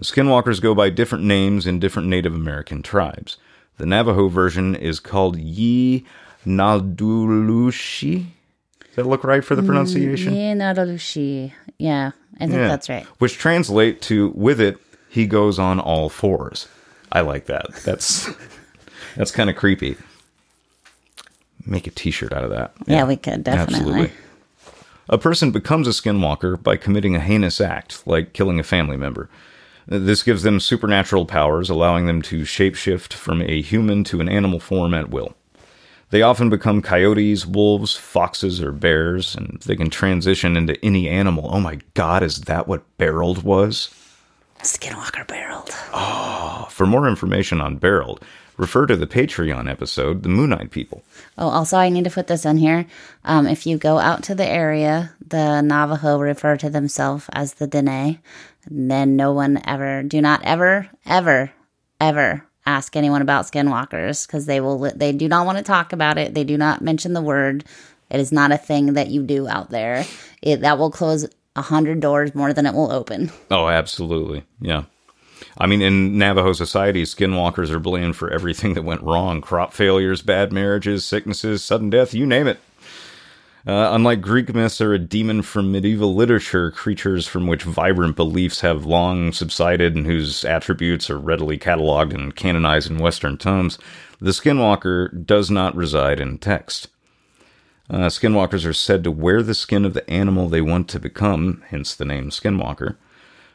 Skinwalkers 0.00 0.60
go 0.60 0.74
by 0.74 0.90
different 0.90 1.24
names 1.24 1.66
in 1.66 1.80
different 1.80 2.08
Native 2.08 2.34
American 2.34 2.82
tribes. 2.82 3.36
The 3.78 3.86
Navajo 3.86 4.28
version 4.28 4.74
is 4.74 5.00
called 5.00 5.38
yee 5.38 6.04
naaldlooshii. 6.46 8.26
Does 8.80 8.96
that 8.96 9.06
look 9.06 9.24
right 9.24 9.44
for 9.44 9.54
the 9.54 9.62
pronunciation? 9.62 10.34
Yeah, 10.34 10.54
Nadalushi. 10.54 11.52
Yeah, 11.78 12.12
I 12.36 12.38
think 12.46 12.52
Yeah. 12.54 12.68
that's 12.68 12.88
right. 12.88 13.04
Which 13.18 13.38
translate 13.38 14.00
to 14.02 14.28
with 14.34 14.60
it, 14.60 14.78
he 15.08 15.26
goes 15.26 15.58
on 15.58 15.78
all 15.78 16.08
fours. 16.08 16.66
I 17.12 17.20
like 17.20 17.46
that. 17.46 17.66
That's 17.84 18.28
that's 19.16 19.30
kind 19.30 19.48
of 19.50 19.56
creepy. 19.56 19.96
Make 21.66 21.86
a 21.86 21.90
t-shirt 21.90 22.32
out 22.32 22.44
of 22.44 22.50
that. 22.50 22.72
Yeah, 22.86 23.04
we 23.04 23.16
could 23.16 23.44
definitely. 23.44 24.10
A 25.10 25.18
person 25.18 25.50
becomes 25.50 25.86
a 25.86 25.90
skinwalker 25.90 26.60
by 26.62 26.76
committing 26.76 27.14
a 27.16 27.20
heinous 27.20 27.60
act, 27.60 28.06
like 28.06 28.32
killing 28.32 28.58
a 28.58 28.62
family 28.62 28.96
member. 28.96 29.28
This 29.90 30.22
gives 30.22 30.42
them 30.42 30.60
supernatural 30.60 31.24
powers, 31.24 31.70
allowing 31.70 32.06
them 32.06 32.20
to 32.22 32.42
shapeshift 32.42 33.14
from 33.14 33.40
a 33.40 33.62
human 33.62 34.04
to 34.04 34.20
an 34.20 34.28
animal 34.28 34.60
form 34.60 34.92
at 34.92 35.08
will. 35.08 35.34
They 36.10 36.20
often 36.20 36.50
become 36.50 36.82
coyotes, 36.82 37.46
wolves, 37.46 37.94
foxes, 37.94 38.62
or 38.62 38.72
bears, 38.72 39.34
and 39.34 39.60
they 39.64 39.76
can 39.76 39.88
transition 39.88 40.56
into 40.56 40.82
any 40.84 41.08
animal. 41.08 41.50
Oh 41.52 41.60
my 41.60 41.78
god, 41.94 42.22
is 42.22 42.42
that 42.42 42.68
what 42.68 42.84
Barreled 42.98 43.42
was? 43.42 43.88
Skinwalker 44.62 45.26
barreled. 45.26 45.70
Oh, 45.92 46.66
for 46.70 46.86
more 46.86 47.08
information 47.08 47.60
on 47.60 47.76
Barreled, 47.76 48.22
refer 48.56 48.86
to 48.86 48.96
the 48.96 49.06
Patreon 49.06 49.70
episode, 49.70 50.22
The 50.22 50.28
Moonite 50.28 50.70
People. 50.70 51.02
Oh, 51.38 51.48
also, 51.48 51.76
I 51.76 51.88
need 51.90 52.04
to 52.04 52.10
put 52.10 52.26
this 52.26 52.44
in 52.44 52.56
here. 52.58 52.86
Um, 53.24 53.46
if 53.46 53.66
you 53.66 53.78
go 53.78 53.98
out 53.98 54.24
to 54.24 54.34
the 54.34 54.46
area, 54.46 55.14
the 55.26 55.60
Navajo 55.62 56.18
refer 56.18 56.56
to 56.56 56.68
themselves 56.70 57.26
as 57.32 57.54
the 57.54 57.66
Dene. 57.66 58.18
And 58.68 58.90
then 58.90 59.16
no 59.16 59.32
one 59.32 59.60
ever, 59.66 60.02
do 60.02 60.20
not 60.20 60.42
ever, 60.44 60.88
ever, 61.06 61.52
ever 62.00 62.44
ask 62.66 62.96
anyone 62.96 63.22
about 63.22 63.46
skinwalkers 63.46 64.26
because 64.26 64.46
they 64.46 64.60
will, 64.60 64.90
they 64.94 65.12
do 65.12 65.28
not 65.28 65.46
want 65.46 65.58
to 65.58 65.64
talk 65.64 65.92
about 65.92 66.18
it. 66.18 66.34
They 66.34 66.44
do 66.44 66.58
not 66.58 66.82
mention 66.82 67.14
the 67.14 67.22
word. 67.22 67.64
It 68.10 68.20
is 68.20 68.32
not 68.32 68.52
a 68.52 68.58
thing 68.58 68.94
that 68.94 69.08
you 69.08 69.22
do 69.22 69.48
out 69.48 69.70
there. 69.70 70.04
It 70.42 70.60
that 70.60 70.78
will 70.78 70.90
close 70.90 71.26
a 71.56 71.62
hundred 71.62 72.00
doors 72.00 72.34
more 72.34 72.52
than 72.52 72.66
it 72.66 72.74
will 72.74 72.92
open. 72.92 73.30
Oh, 73.50 73.68
absolutely. 73.68 74.44
Yeah. 74.60 74.84
I 75.56 75.66
mean, 75.66 75.82
in 75.82 76.18
Navajo 76.18 76.52
society, 76.52 77.04
skinwalkers 77.04 77.70
are 77.70 77.78
blamed 77.78 78.16
for 78.16 78.30
everything 78.30 78.74
that 78.74 78.82
went 78.82 79.02
wrong 79.02 79.40
crop 79.40 79.72
failures, 79.72 80.22
bad 80.22 80.52
marriages, 80.52 81.04
sicknesses, 81.04 81.64
sudden 81.64 81.90
death, 81.90 82.14
you 82.14 82.26
name 82.26 82.46
it. 82.46 82.60
Uh, 83.68 83.90
unlike 83.92 84.22
Greek 84.22 84.54
myths 84.54 84.80
or 84.80 84.94
a 84.94 84.98
demon 84.98 85.42
from 85.42 85.70
medieval 85.70 86.14
literature, 86.14 86.70
creatures 86.70 87.26
from 87.26 87.46
which 87.46 87.64
vibrant 87.64 88.16
beliefs 88.16 88.62
have 88.62 88.86
long 88.86 89.30
subsided 89.30 89.94
and 89.94 90.06
whose 90.06 90.42
attributes 90.42 91.10
are 91.10 91.18
readily 91.18 91.58
cataloged 91.58 92.14
and 92.14 92.34
canonized 92.34 92.90
in 92.90 92.96
Western 92.96 93.36
tomes, 93.36 93.78
the 94.22 94.30
skinwalker 94.30 95.26
does 95.26 95.50
not 95.50 95.76
reside 95.76 96.18
in 96.18 96.38
text. 96.38 96.88
Uh, 97.90 98.06
skinwalkers 98.06 98.64
are 98.64 98.72
said 98.72 99.04
to 99.04 99.10
wear 99.10 99.42
the 99.42 99.54
skin 99.54 99.84
of 99.84 99.92
the 99.92 100.08
animal 100.08 100.48
they 100.48 100.62
want 100.62 100.88
to 100.88 100.98
become, 100.98 101.62
hence 101.68 101.94
the 101.94 102.06
name 102.06 102.30
skinwalker, 102.30 102.96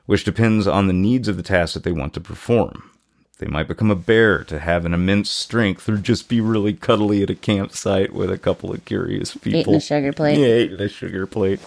which 0.06 0.24
depends 0.24 0.68
on 0.68 0.86
the 0.86 0.94
needs 0.94 1.28
of 1.28 1.38
the 1.38 1.44
task 1.44 1.74
that 1.74 1.84
they 1.84 1.92
want 1.92 2.14
to 2.14 2.22
perform. 2.22 2.93
They 3.40 3.48
might 3.48 3.68
become 3.68 3.90
a 3.90 3.96
bear 3.96 4.44
to 4.44 4.60
have 4.60 4.86
an 4.86 4.94
immense 4.94 5.30
strength, 5.30 5.90
or 5.90 5.98
just 5.98 6.30
be 6.30 6.40
really 6.40 6.74
cuddly 6.74 7.24
at 7.24 7.32
a 7.32 7.36
campsite 7.36 8.14
with 8.14 8.32
a 8.32 8.38
couple 8.38 8.72
of 8.72 8.86
curious 8.86 9.36
people. 9.36 9.60
Eating 9.60 9.76
a 9.76 9.80
sugar 9.80 10.14
plate. 10.14 10.38
Yeah, 10.38 10.58
eating 10.58 10.80
a 10.80 10.88
sugar 10.88 11.26
plate. 11.26 11.60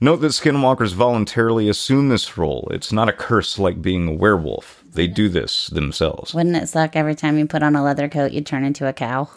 Note 0.00 0.16
that 0.16 0.28
skinwalkers 0.28 0.92
voluntarily 0.94 1.68
assume 1.68 2.08
this 2.08 2.38
role. 2.38 2.68
It's 2.70 2.92
not 2.92 3.08
a 3.08 3.12
curse 3.12 3.58
like 3.58 3.82
being 3.82 4.06
a 4.06 4.12
werewolf. 4.12 4.84
They 4.92 5.06
do 5.06 5.28
this 5.28 5.68
themselves. 5.68 6.34
Wouldn't 6.34 6.56
it 6.56 6.68
suck 6.68 6.94
every 6.94 7.14
time 7.14 7.38
you 7.38 7.46
put 7.46 7.62
on 7.62 7.74
a 7.74 7.82
leather 7.82 8.08
coat, 8.08 8.32
you'd 8.32 8.46
turn 8.46 8.64
into 8.64 8.86
a 8.86 8.92
cow? 8.92 9.28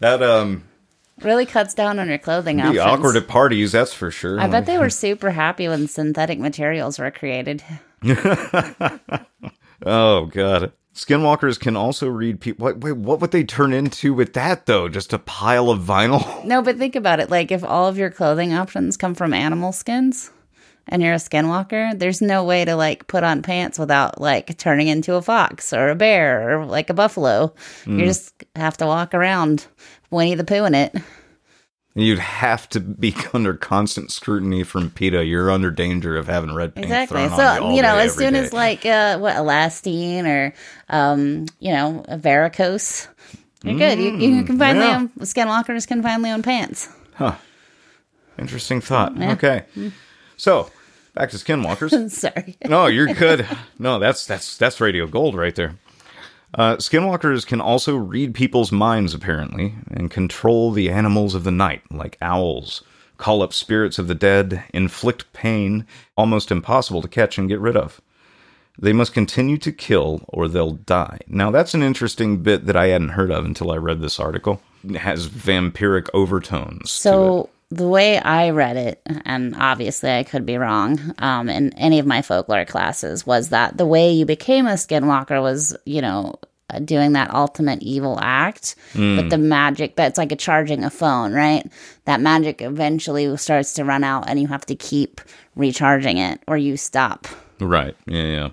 that 0.00 0.22
um 0.22 0.67
Really 1.22 1.46
cuts 1.46 1.74
down 1.74 1.98
on 1.98 2.08
your 2.08 2.18
clothing 2.18 2.56
be 2.56 2.62
options. 2.62 2.78
awkward 2.78 3.16
at 3.16 3.28
parties, 3.28 3.72
that's 3.72 3.92
for 3.92 4.10
sure. 4.10 4.40
I 4.40 4.46
bet 4.46 4.66
they 4.66 4.78
were 4.78 4.90
super 4.90 5.30
happy 5.30 5.68
when 5.68 5.88
synthetic 5.88 6.38
materials 6.38 6.98
were 6.98 7.10
created. 7.10 7.62
Oh 9.84 10.26
god. 10.26 10.72
Skinwalkers 10.94 11.60
can 11.60 11.76
also 11.76 12.08
read 12.08 12.40
people. 12.40 12.66
Wait, 12.66 12.78
wait, 12.78 12.96
what 12.96 13.20
would 13.20 13.30
they 13.30 13.44
turn 13.44 13.72
into 13.72 14.12
with 14.12 14.32
that 14.32 14.66
though? 14.66 14.88
Just 14.88 15.12
a 15.12 15.18
pile 15.18 15.70
of 15.70 15.80
vinyl? 15.80 16.44
No, 16.44 16.62
but 16.62 16.76
think 16.78 16.96
about 16.96 17.20
it. 17.20 17.30
Like, 17.30 17.52
if 17.52 17.62
all 17.62 17.86
of 17.86 17.98
your 17.98 18.10
clothing 18.10 18.52
options 18.52 18.96
come 18.96 19.14
from 19.14 19.32
animal 19.32 19.70
skins 19.70 20.30
and 20.88 21.02
you're 21.02 21.12
a 21.12 21.16
skinwalker, 21.16 21.96
there's 21.96 22.20
no 22.20 22.42
way 22.42 22.64
to, 22.64 22.74
like, 22.74 23.06
put 23.06 23.22
on 23.22 23.42
pants 23.42 23.78
without, 23.78 24.20
like, 24.20 24.56
turning 24.58 24.88
into 24.88 25.14
a 25.14 25.22
fox 25.22 25.72
or 25.72 25.90
a 25.90 25.94
bear 25.94 26.58
or, 26.58 26.64
like, 26.64 26.90
a 26.90 26.94
buffalo. 26.94 27.54
You 27.86 27.92
mm. 27.92 28.06
just 28.06 28.44
have 28.56 28.76
to 28.78 28.86
walk 28.86 29.14
around 29.14 29.66
Winnie 30.10 30.34
the 30.34 30.44
Pooh 30.44 30.64
in 30.64 30.74
it. 30.74 30.94
You'd 31.94 32.18
have 32.20 32.68
to 32.70 32.80
be 32.80 33.14
under 33.34 33.54
constant 33.54 34.12
scrutiny 34.12 34.62
from 34.62 34.90
PETA. 34.90 35.24
You're 35.24 35.50
under 35.50 35.70
danger 35.70 36.16
of 36.16 36.28
having 36.28 36.54
red 36.54 36.74
paint 36.74 36.84
Exactly. 36.86 37.26
thrown 37.26 37.32
on 37.32 37.36
So, 37.38 37.68
you, 37.70 37.76
you 37.76 37.82
know, 37.82 37.96
day, 37.96 38.02
as 38.04 38.14
soon 38.14 38.34
day. 38.34 38.38
as, 38.40 38.52
like, 38.52 38.86
uh, 38.86 39.18
what, 39.18 39.34
elastine 39.36 40.24
or, 40.26 40.54
um, 40.88 41.46
you 41.58 41.72
know, 41.72 42.04
a 42.06 42.16
varicose, 42.16 43.08
you're 43.64 43.76
good. 43.78 43.98
You, 43.98 44.16
you 44.16 44.44
can 44.44 44.58
finally 44.58 44.86
yeah. 44.86 44.96
own, 44.98 45.08
skinwalkers 45.20 45.86
can 45.88 46.02
finally 46.02 46.30
own 46.30 46.42
pants. 46.42 46.88
Huh. 47.14 47.34
Interesting 48.38 48.80
thought. 48.80 49.20
Okay. 49.20 49.64
So, 50.36 50.70
back 51.14 51.30
to 51.30 51.36
skinwalkers. 51.38 52.10
Sorry. 52.12 52.56
no, 52.68 52.86
you're 52.86 53.12
good. 53.12 53.46
No, 53.80 53.98
that's 53.98 54.26
that's 54.26 54.56
that's 54.56 54.80
radio 54.80 55.06
gold 55.06 55.34
right 55.36 55.54
there. 55.54 55.74
Uh, 56.54 56.76
skinwalkers 56.76 57.46
can 57.46 57.60
also 57.60 57.96
read 57.96 58.34
people's 58.34 58.72
minds 58.72 59.14
apparently 59.14 59.74
and 59.90 60.10
control 60.10 60.72
the 60.72 60.90
animals 60.90 61.34
of 61.34 61.44
the 61.44 61.50
night, 61.50 61.82
like 61.90 62.16
owls, 62.22 62.82
call 63.18 63.42
up 63.42 63.52
spirits 63.52 63.98
of 63.98 64.08
the 64.08 64.14
dead, 64.14 64.64
inflict 64.72 65.30
pain, 65.32 65.86
almost 66.16 66.50
impossible 66.50 67.02
to 67.02 67.08
catch 67.08 67.36
and 67.36 67.48
get 67.48 67.60
rid 67.60 67.76
of. 67.76 68.00
They 68.78 68.92
must 68.92 69.12
continue 69.12 69.58
to 69.58 69.72
kill 69.72 70.22
or 70.28 70.46
they'll 70.46 70.72
die. 70.72 71.18
Now, 71.26 71.50
that's 71.50 71.74
an 71.74 71.82
interesting 71.82 72.38
bit 72.38 72.66
that 72.66 72.76
I 72.76 72.86
hadn't 72.88 73.10
heard 73.10 73.32
of 73.32 73.44
until 73.44 73.72
I 73.72 73.76
read 73.76 74.00
this 74.00 74.20
article. 74.20 74.62
It 74.88 74.96
has 74.96 75.28
vampiric 75.28 76.08
overtones. 76.14 76.90
So 76.90 77.50
the 77.70 77.86
way 77.86 78.18
I 78.18 78.50
read 78.50 78.76
it, 78.76 79.02
and 79.24 79.54
obviously 79.56 80.10
I 80.10 80.22
could 80.22 80.46
be 80.46 80.56
wrong, 80.56 81.14
um, 81.18 81.48
in 81.48 81.72
any 81.74 81.98
of 81.98 82.06
my 82.06 82.22
folklore 82.22 82.64
classes, 82.64 83.26
was 83.26 83.50
that 83.50 83.76
the 83.76 83.86
way 83.86 84.12
you 84.12 84.24
became 84.24 84.66
a 84.66 84.72
skinwalker 84.72 85.42
was, 85.42 85.76
you 85.84 86.00
know, 86.00 86.36
uh, 86.70 86.78
doing 86.78 87.12
that 87.12 87.32
ultimate 87.32 87.82
evil 87.82 88.18
act. 88.20 88.74
But 88.94 89.28
the 89.30 89.38
magic, 89.38 89.96
that's 89.96 90.18
like 90.18 90.32
a 90.32 90.36
charging 90.36 90.84
a 90.84 90.90
phone, 90.90 91.32
right? 91.32 91.70
That 92.04 92.20
magic 92.20 92.62
eventually 92.62 93.34
starts 93.36 93.74
to 93.74 93.84
run 93.84 94.04
out, 94.04 94.28
and 94.28 94.40
you 94.40 94.48
have 94.48 94.66
to 94.66 94.74
keep 94.74 95.20
recharging 95.54 96.18
it, 96.18 96.42
or 96.46 96.56
you 96.56 96.76
stop. 96.76 97.26
Right. 97.60 97.96
Yeah, 98.06 98.22
yeah. 98.22 98.48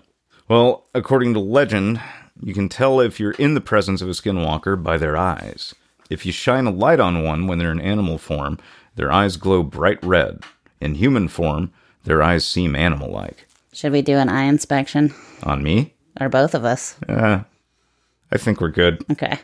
Well, 0.48 0.88
according 0.94 1.34
to 1.36 1.40
legend, 1.40 2.02
you 2.42 2.54
can 2.54 2.70
tell 2.70 3.00
if 3.00 3.20
you're 3.20 3.32
in 3.32 3.54
the 3.54 3.62
presence 3.62 4.02
of 4.02 4.10
a 4.10 4.14
skinwalker 4.14 4.82
by 4.82 4.98
their 4.98 5.16
eyes. 5.16 5.74
If 6.10 6.26
you 6.26 6.32
shine 6.32 6.68
a 6.68 6.72
light 6.72 7.00
on 7.00 7.24
one 7.24 7.48
when 7.48 7.58
they're 7.58 7.72
in 7.72 7.82
animal 7.82 8.18
form, 8.18 8.60
their 8.96 9.12
eyes 9.12 9.38
glow 9.38 9.64
bright 9.64 10.04
red. 10.04 10.44
In 10.82 10.96
human 10.96 11.28
form, 11.28 11.72
their 12.04 12.22
eyes 12.22 12.46
seem 12.48 12.76
animal 12.76 13.10
like. 13.12 13.48
Should 13.74 13.92
we 13.92 14.02
do 14.02 14.18
an 14.18 14.30
eye 14.30 14.44
inspection, 14.44 15.14
On 15.44 15.62
me? 15.64 15.94
or 16.20 16.30
both 16.30 16.54
of 16.56 16.64
us? 16.64 16.96
Uh, 17.10 17.42
I 18.32 18.38
think 18.38 18.62
we're 18.62 18.70
good. 18.70 19.04
Okay. 19.12 19.40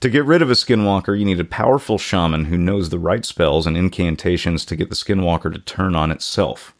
To 0.00 0.10
get 0.10 0.24
rid 0.24 0.42
of 0.42 0.50
a 0.50 0.54
skinwalker, 0.54 1.18
you 1.18 1.24
need 1.24 1.40
a 1.40 1.44
powerful 1.44 1.98
shaman 1.98 2.44
who 2.46 2.56
knows 2.58 2.90
the 2.90 2.98
right 2.98 3.24
spells 3.24 3.66
and 3.66 3.76
incantations 3.76 4.64
to 4.66 4.76
get 4.76 4.90
the 4.90 4.94
skinwalker 4.96 5.52
to 5.52 5.58
turn 5.58 5.94
on 5.96 6.10
itself. 6.12 6.74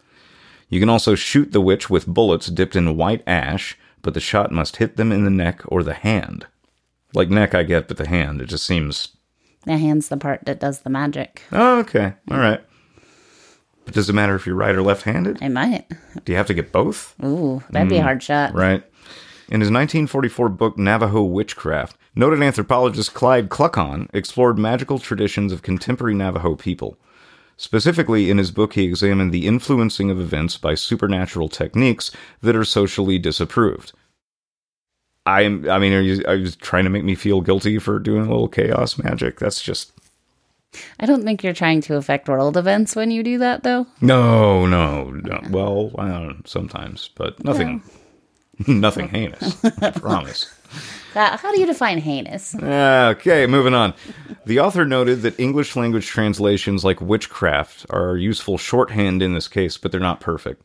You 0.68 0.78
can 0.78 0.88
also 0.88 1.14
shoot 1.14 1.52
the 1.52 1.60
witch 1.60 1.88
with 1.90 2.06
bullets 2.06 2.46
dipped 2.48 2.76
in 2.76 2.96
white 2.96 3.22
ash, 3.26 3.76
but 4.02 4.14
the 4.14 4.20
shot 4.20 4.52
must 4.52 4.76
hit 4.76 4.96
them 4.96 5.10
in 5.10 5.24
the 5.24 5.30
neck 5.30 5.62
or 5.66 5.82
the 5.82 5.94
hand. 5.94 6.46
Like 7.14 7.30
neck, 7.30 7.54
I 7.54 7.62
get, 7.62 7.88
but 7.88 7.96
the 7.96 8.06
hand, 8.06 8.40
it 8.42 8.46
just 8.46 8.66
seems. 8.66 9.16
The 9.64 9.76
hand's 9.76 10.08
the 10.08 10.16
part 10.16 10.44
that 10.46 10.60
does 10.60 10.80
the 10.80 10.90
magic. 10.90 11.42
Oh, 11.52 11.78
okay. 11.80 12.14
All 12.30 12.38
right. 12.38 12.60
But 13.84 13.94
does 13.94 14.10
it 14.10 14.14
matter 14.14 14.34
if 14.34 14.46
you're 14.46 14.54
right 14.54 14.74
or 14.74 14.82
left 14.82 15.02
handed? 15.02 15.38
I 15.42 15.48
might. 15.48 15.88
Do 16.24 16.32
you 16.32 16.36
have 16.36 16.46
to 16.48 16.54
get 16.54 16.72
both? 16.72 17.14
Ooh, 17.24 17.62
that'd 17.70 17.88
be 17.88 17.96
a 17.96 18.00
hmm. 18.00 18.04
hard 18.04 18.22
shot. 18.22 18.54
Right. 18.54 18.84
In 19.50 19.62
his 19.62 19.70
1944 19.70 20.50
book 20.50 20.76
Navajo 20.76 21.22
Witchcraft, 21.22 21.96
noted 22.14 22.42
anthropologist 22.42 23.14
Clyde 23.14 23.48
Kluckhohn 23.48 24.08
explored 24.12 24.58
magical 24.58 24.98
traditions 24.98 25.52
of 25.52 25.62
contemporary 25.62 26.14
Navajo 26.14 26.54
people. 26.54 26.98
Specifically, 27.56 28.30
in 28.30 28.36
his 28.36 28.50
book, 28.50 28.74
he 28.74 28.84
examined 28.84 29.32
the 29.32 29.46
influencing 29.46 30.10
of 30.10 30.20
events 30.20 30.58
by 30.58 30.74
supernatural 30.74 31.48
techniques 31.48 32.10
that 32.42 32.54
are 32.54 32.64
socially 32.64 33.18
disapproved. 33.18 33.92
I'm, 35.28 35.68
I 35.68 35.78
mean, 35.78 35.92
are 35.92 36.00
you, 36.00 36.22
are 36.26 36.34
you 36.36 36.50
trying 36.50 36.84
to 36.84 36.90
make 36.90 37.04
me 37.04 37.14
feel 37.14 37.40
guilty 37.40 37.78
for 37.78 37.98
doing 37.98 38.22
a 38.22 38.30
little 38.30 38.48
chaos 38.48 38.98
magic? 38.98 39.38
That's 39.38 39.62
just. 39.62 39.92
I 41.00 41.06
don't 41.06 41.24
think 41.24 41.42
you're 41.42 41.54
trying 41.54 41.80
to 41.82 41.96
affect 41.96 42.28
world 42.28 42.56
events 42.56 42.94
when 42.94 43.10
you 43.10 43.22
do 43.22 43.38
that, 43.38 43.62
though. 43.62 43.86
No, 44.00 44.66
no, 44.66 45.10
no. 45.10 45.40
Well, 45.50 45.92
I 45.98 46.08
don't 46.08 46.28
know, 46.28 46.36
sometimes, 46.44 47.10
but 47.14 47.42
nothing. 47.44 47.82
Nothing 48.66 49.08
heinous, 49.08 49.64
I 49.80 49.90
promise. 49.94 50.52
That, 51.14 51.38
how 51.38 51.52
do 51.52 51.60
you 51.60 51.66
define 51.66 51.98
heinous? 51.98 52.56
Okay, 52.56 53.46
moving 53.46 53.72
on. 53.72 53.94
The 54.46 54.58
author 54.58 54.84
noted 54.84 55.22
that 55.22 55.38
English 55.38 55.76
language 55.76 56.08
translations 56.08 56.84
like 56.84 57.00
witchcraft 57.00 57.86
are 57.90 58.16
useful 58.16 58.58
shorthand 58.58 59.22
in 59.22 59.32
this 59.32 59.46
case, 59.46 59.78
but 59.78 59.92
they're 59.92 60.00
not 60.00 60.18
perfect. 60.18 60.60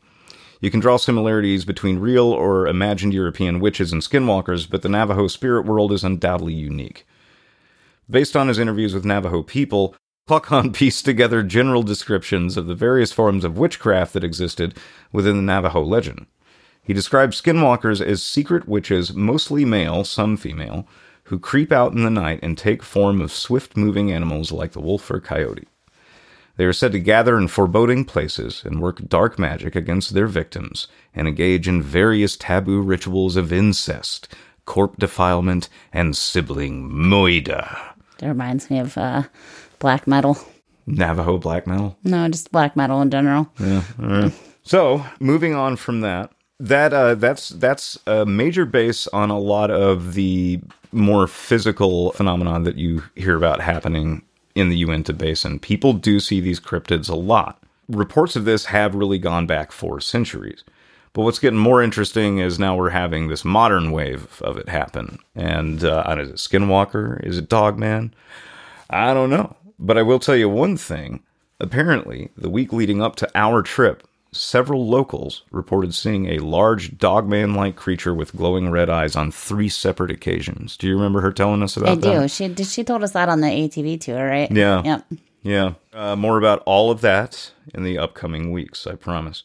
You 0.64 0.70
can 0.70 0.80
draw 0.80 0.96
similarities 0.96 1.66
between 1.66 1.98
real 1.98 2.24
or 2.24 2.66
imagined 2.66 3.12
European 3.12 3.60
witches 3.60 3.92
and 3.92 4.00
skinwalkers, 4.00 4.66
but 4.66 4.80
the 4.80 4.88
Navajo 4.88 5.26
spirit 5.26 5.66
world 5.66 5.92
is 5.92 6.02
undoubtedly 6.02 6.54
unique. 6.54 7.06
Based 8.08 8.34
on 8.34 8.48
his 8.48 8.58
interviews 8.58 8.94
with 8.94 9.04
Navajo 9.04 9.42
people, 9.42 9.94
Kluckhohn 10.26 10.72
pieced 10.74 11.04
together 11.04 11.42
general 11.42 11.82
descriptions 11.82 12.56
of 12.56 12.66
the 12.66 12.74
various 12.74 13.12
forms 13.12 13.44
of 13.44 13.58
witchcraft 13.58 14.14
that 14.14 14.24
existed 14.24 14.74
within 15.12 15.36
the 15.36 15.42
Navajo 15.42 15.82
legend. 15.82 16.24
He 16.82 16.94
described 16.94 17.34
skinwalkers 17.34 18.00
as 18.00 18.22
secret 18.22 18.66
witches, 18.66 19.12
mostly 19.12 19.66
male, 19.66 20.02
some 20.02 20.38
female, 20.38 20.88
who 21.24 21.38
creep 21.38 21.72
out 21.72 21.92
in 21.92 22.04
the 22.04 22.08
night 22.08 22.40
and 22.42 22.56
take 22.56 22.82
form 22.82 23.20
of 23.20 23.32
swift 23.32 23.76
moving 23.76 24.10
animals 24.10 24.50
like 24.50 24.72
the 24.72 24.80
wolf 24.80 25.10
or 25.10 25.20
coyote. 25.20 25.68
They 26.56 26.64
are 26.64 26.72
said 26.72 26.92
to 26.92 27.00
gather 27.00 27.36
in 27.36 27.48
foreboding 27.48 28.04
places 28.04 28.62
and 28.64 28.80
work 28.80 29.08
dark 29.08 29.38
magic 29.38 29.74
against 29.74 30.14
their 30.14 30.28
victims 30.28 30.86
and 31.14 31.26
engage 31.26 31.66
in 31.66 31.82
various 31.82 32.36
taboo 32.36 32.80
rituals 32.80 33.36
of 33.36 33.52
incest, 33.52 34.28
corp 34.64 34.96
defilement, 34.98 35.68
and 35.92 36.16
sibling 36.16 36.88
moida. 36.88 37.94
That 38.18 38.28
reminds 38.28 38.70
me 38.70 38.78
of 38.78 38.96
uh, 38.96 39.24
black 39.80 40.06
metal. 40.06 40.38
Navajo 40.86 41.38
black 41.38 41.66
metal. 41.66 41.96
No, 42.04 42.28
just 42.28 42.52
black 42.52 42.76
metal 42.76 43.02
in 43.02 43.10
general. 43.10 43.50
Yeah. 43.58 44.30
So, 44.62 45.04
moving 45.20 45.54
on 45.54 45.76
from 45.76 46.00
that, 46.02 46.30
that 46.60 46.92
uh, 46.92 47.16
that's 47.16 47.50
that's 47.50 47.98
a 48.06 48.24
major 48.24 48.64
base 48.64 49.06
on 49.08 49.30
a 49.30 49.38
lot 49.38 49.70
of 49.70 50.14
the 50.14 50.60
more 50.92 51.26
physical 51.26 52.12
phenomenon 52.12 52.62
that 52.62 52.76
you 52.76 53.02
hear 53.16 53.36
about 53.36 53.60
happening 53.60 54.22
in 54.54 54.68
the 54.68 54.76
Uinta 54.76 55.12
Basin. 55.12 55.58
People 55.58 55.92
do 55.92 56.20
see 56.20 56.40
these 56.40 56.60
cryptids 56.60 57.08
a 57.08 57.14
lot. 57.14 57.62
Reports 57.88 58.36
of 58.36 58.44
this 58.44 58.66
have 58.66 58.94
really 58.94 59.18
gone 59.18 59.46
back 59.46 59.72
for 59.72 60.00
centuries. 60.00 60.64
But 61.12 61.22
what's 61.22 61.38
getting 61.38 61.58
more 61.58 61.82
interesting 61.82 62.38
is 62.38 62.58
now 62.58 62.76
we're 62.76 62.90
having 62.90 63.28
this 63.28 63.44
modern 63.44 63.92
wave 63.92 64.42
of 64.42 64.56
it 64.56 64.68
happen. 64.68 65.18
And 65.34 65.84
uh, 65.84 66.16
is 66.18 66.28
it 66.28 66.36
Skinwalker? 66.36 67.24
Is 67.24 67.38
it 67.38 67.48
Dogman? 67.48 68.14
I 68.90 69.14
don't 69.14 69.30
know. 69.30 69.56
But 69.78 69.96
I 69.96 70.02
will 70.02 70.18
tell 70.18 70.36
you 70.36 70.48
one 70.48 70.76
thing. 70.76 71.22
Apparently, 71.60 72.30
the 72.36 72.50
week 72.50 72.72
leading 72.72 73.00
up 73.00 73.14
to 73.16 73.30
our 73.36 73.62
trip, 73.62 74.06
several 74.34 74.86
locals 74.86 75.42
reported 75.50 75.94
seeing 75.94 76.26
a 76.26 76.38
large 76.38 76.98
dogman 76.98 77.54
like 77.54 77.76
creature 77.76 78.14
with 78.14 78.36
glowing 78.36 78.70
red 78.70 78.90
eyes 78.90 79.16
on 79.16 79.30
three 79.30 79.68
separate 79.68 80.10
occasions. 80.10 80.76
Do 80.76 80.86
you 80.86 80.94
remember 80.94 81.20
her 81.20 81.32
telling 81.32 81.62
us 81.62 81.76
about 81.76 81.88
I 81.88 81.94
that? 81.96 82.16
I 82.16 82.20
do. 82.22 82.28
She 82.28 82.48
did. 82.48 82.66
She 82.66 82.84
told 82.84 83.02
us 83.02 83.12
that 83.12 83.28
on 83.28 83.40
the 83.40 83.48
ATV 83.48 84.00
tour, 84.00 84.26
right? 84.26 84.50
Yeah. 84.50 84.82
Yep. 84.84 85.06
Yeah. 85.42 85.74
Uh, 85.92 86.16
more 86.16 86.38
about 86.38 86.62
all 86.66 86.90
of 86.90 87.00
that 87.02 87.52
in 87.74 87.84
the 87.84 87.98
upcoming 87.98 88.50
weeks, 88.50 88.86
I 88.86 88.94
promise. 88.94 89.44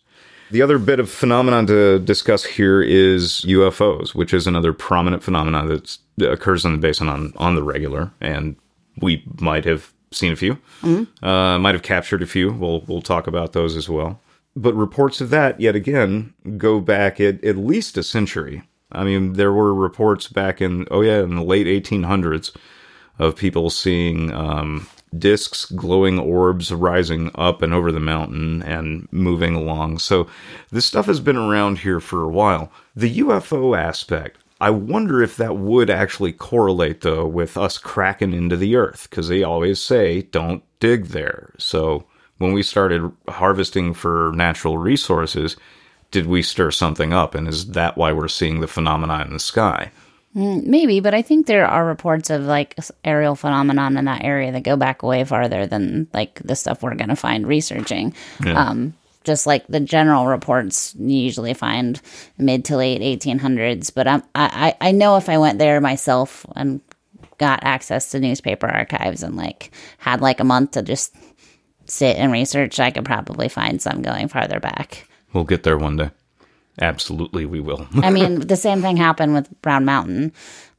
The 0.52 0.62
other 0.64 0.80
bit 0.80 1.00
of 1.00 1.10
phenomenon 1.12 1.68
to 1.68 2.00
discuss 2.00 2.44
here 2.44 2.82
is 2.82 3.46
UFOs, 3.48 4.16
which 4.16 4.34
is 4.34 4.48
another 4.48 4.74
prominent 4.74 5.22
phenomenon 5.22 5.68
that 5.68 5.98
occurs 6.32 6.66
in 6.66 6.72
the 6.72 6.80
basin 6.80 7.08
on, 7.08 7.34
on 7.38 7.54
the 7.54 7.62
regular, 7.62 8.12
and 8.20 8.56
we 9.00 9.24
might 9.40 9.66
have 9.66 9.94
seen 10.12 10.32
a 10.32 10.36
few, 10.36 10.58
uh, 11.22 11.60
might 11.60 11.76
have 11.76 11.84
captured 11.84 12.24
a 12.24 12.26
few. 12.26 12.52
We'll 12.52 12.82
we'll 12.88 13.04
talk 13.04 13.28
about 13.28 13.54
those 13.54 13.76
as 13.76 13.88
well. 13.88 14.20
But 14.60 14.74
reports 14.74 15.22
of 15.22 15.30
that, 15.30 15.62
yet 15.62 15.74
again, 15.74 16.34
go 16.58 16.82
back 16.82 17.22
at, 17.22 17.42
at 17.46 17.56
least 17.56 17.98
a 17.98 18.04
century. 18.04 18.62
I 18.92 19.06
mean, 19.06 19.34
there 19.34 19.54
were 19.54 19.74
reports 19.74 20.28
back 20.28 20.60
in 20.60 20.86
oh 20.92 21.00
yeah, 21.00 21.24
in 21.24 21.36
the 21.36 21.44
late 21.44 21.66
1800s 21.66 22.54
of 23.20 23.38
people 23.38 23.70
seeing 23.70 24.34
um, 24.34 24.86
discs, 25.18 25.64
glowing 25.64 26.20
orbs 26.20 26.74
rising 26.74 27.32
up 27.36 27.62
and 27.62 27.74
over 27.74 27.90
the 27.90 28.02
mountain 28.02 28.62
and 28.64 29.08
moving 29.12 29.56
along. 29.56 30.00
So 30.00 30.28
this 30.72 30.86
stuff 30.86 31.06
has 31.06 31.22
been 31.22 31.38
around 31.38 31.80
here 31.80 32.02
for 32.02 32.24
a 32.24 32.30
while. 32.30 32.70
The 32.98 33.20
UFO 33.20 33.78
aspect, 33.78 34.40
I 34.60 34.72
wonder 34.72 35.24
if 35.24 35.38
that 35.38 35.56
would 35.56 35.90
actually 35.90 36.34
correlate 36.34 37.00
though 37.00 37.26
with 37.26 37.56
us 37.56 37.78
cracking 37.78 38.34
into 38.34 38.58
the 38.58 38.76
earth 38.76 39.08
because 39.10 39.30
they 39.30 39.42
always 39.42 39.80
say 39.80 40.24
don't 40.24 40.64
dig 40.82 41.08
there. 41.08 41.54
So 41.58 42.04
when 42.40 42.54
we 42.54 42.64
started 42.64 43.12
harvesting 43.28 43.94
for 43.94 44.32
natural 44.34 44.78
resources, 44.78 45.56
did 46.12 46.26
we 46.26 46.42
stir 46.42 46.72
something 46.72 47.14
up? 47.14 47.36
And 47.36 47.48
is 47.48 47.72
that 47.72 47.98
why 47.98 48.12
we're 48.12 48.28
seeing 48.28 48.60
the 48.60 48.68
phenomena 48.68 49.24
in 49.26 49.34
the 49.34 49.40
sky? 49.40 49.92
Maybe, 50.34 51.00
but 51.00 51.14
I 51.14 51.22
think 51.22 51.48
there 51.48 51.66
are 51.66 51.86
reports 51.86 52.30
of 52.30 52.44
like 52.44 52.76
aerial 53.04 53.36
phenomenon 53.36 53.98
in 53.98 54.06
that 54.06 54.24
area 54.24 54.52
that 54.52 54.64
go 54.64 54.78
back 54.78 55.02
way 55.02 55.24
farther 55.24 55.66
than 55.66 56.08
like 56.14 56.40
the 56.44 56.56
stuff 56.56 56.82
we're 56.82 56.96
going 56.96 57.10
to 57.10 57.16
find 57.16 57.48
researching. 57.48 58.14
Um, 58.56 58.94
just 59.24 59.46
like 59.46 59.68
the 59.68 59.80
general 59.80 60.28
reports 60.28 60.96
you 60.98 61.18
usually 61.18 61.54
find 61.54 62.00
mid 62.38 62.64
to 62.66 62.78
late 62.78 63.02
1800s. 63.02 63.94
But 63.94 64.08
I'm, 64.08 64.24
I, 64.34 64.76
I 64.82 64.90
I 64.90 64.92
know 64.92 65.18
if 65.18 65.30
I 65.30 65.38
went 65.38 65.60
there 65.60 65.82
myself 65.82 66.46
and 66.56 66.80
got 67.38 67.64
access 67.64 68.12
to 68.12 68.20
newspaper 68.20 68.68
archives 68.68 69.24
and 69.24 69.36
like 69.36 69.72
had 69.98 70.22
like 70.22 70.40
a 70.40 70.44
month 70.44 70.72
to 70.72 70.82
just 70.82 71.16
sit 71.90 72.16
and 72.18 72.32
research, 72.32 72.80
I 72.80 72.92
could 72.92 73.06
probably 73.06 73.50
find 73.50 73.82
some 73.82 74.02
going 74.02 74.28
farther 74.28 74.60
back. 74.60 75.08
We'll 75.34 75.44
get 75.44 75.64
there 75.64 75.78
one 75.78 75.98
day. 75.98 76.12
Absolutely, 76.82 77.46
we 77.46 77.60
will. 77.60 77.88
I 78.02 78.10
mean, 78.12 78.40
the 78.40 78.56
same 78.56 78.82
thing 78.82 78.98
happened 78.98 79.34
with 79.34 79.50
Brown 79.62 79.86
Mountain. 79.86 80.32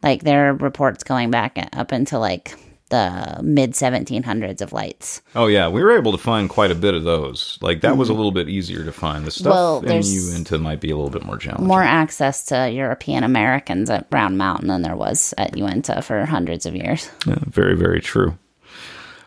Like 0.03 0.23
there 0.23 0.49
are 0.51 0.55
reports 0.55 1.05
going 1.05 1.31
back 1.31 1.59
up 1.75 1.93
into 1.93 2.19
like 2.19 2.55
the 2.89 3.39
mid 3.43 3.73
1700s 3.73 4.63
of 4.63 4.73
lights. 4.73 5.21
oh 5.37 5.47
yeah, 5.47 5.69
we 5.69 5.81
were 5.83 5.97
able 5.97 6.11
to 6.13 6.19
find 6.19 6.49
quite 6.49 6.73
a 6.73 6.75
bit 6.75 6.95
of 6.95 7.05
those. 7.05 7.57
Like 7.61 7.83
that 7.83 7.97
was 7.97 8.09
a 8.09 8.15
little 8.15 8.33
bit 8.33 8.49
easier 8.49 8.85
to 8.85 8.91
find. 8.93 9.25
The 9.25 9.31
stuff 9.31 9.53
Well, 9.53 9.79
in 9.81 9.87
there's 9.87 10.33
Uinta 10.33 10.59
might 10.59 10.81
be 10.81 10.91
a 10.91 10.97
little 10.97 11.11
bit 11.11 11.25
more 11.25 11.37
challenging. 11.37 11.69
More 11.69 11.83
access 11.83 12.47
to 12.47 12.69
European 12.69 13.23
Americans 13.23 13.91
at 13.91 14.11
Brown 14.11 14.37
Mountain 14.39 14.69
than 14.69 14.83
there 14.83 14.97
was 14.97 15.35
at 15.39 15.57
Uinta 15.57 16.03
for 16.03 16.25
hundreds 16.25 16.67
of 16.67 16.75
years. 16.75 17.09
Yeah, 17.27 17.37
very, 17.47 17.77
very 17.77 18.01
true. 18.01 18.37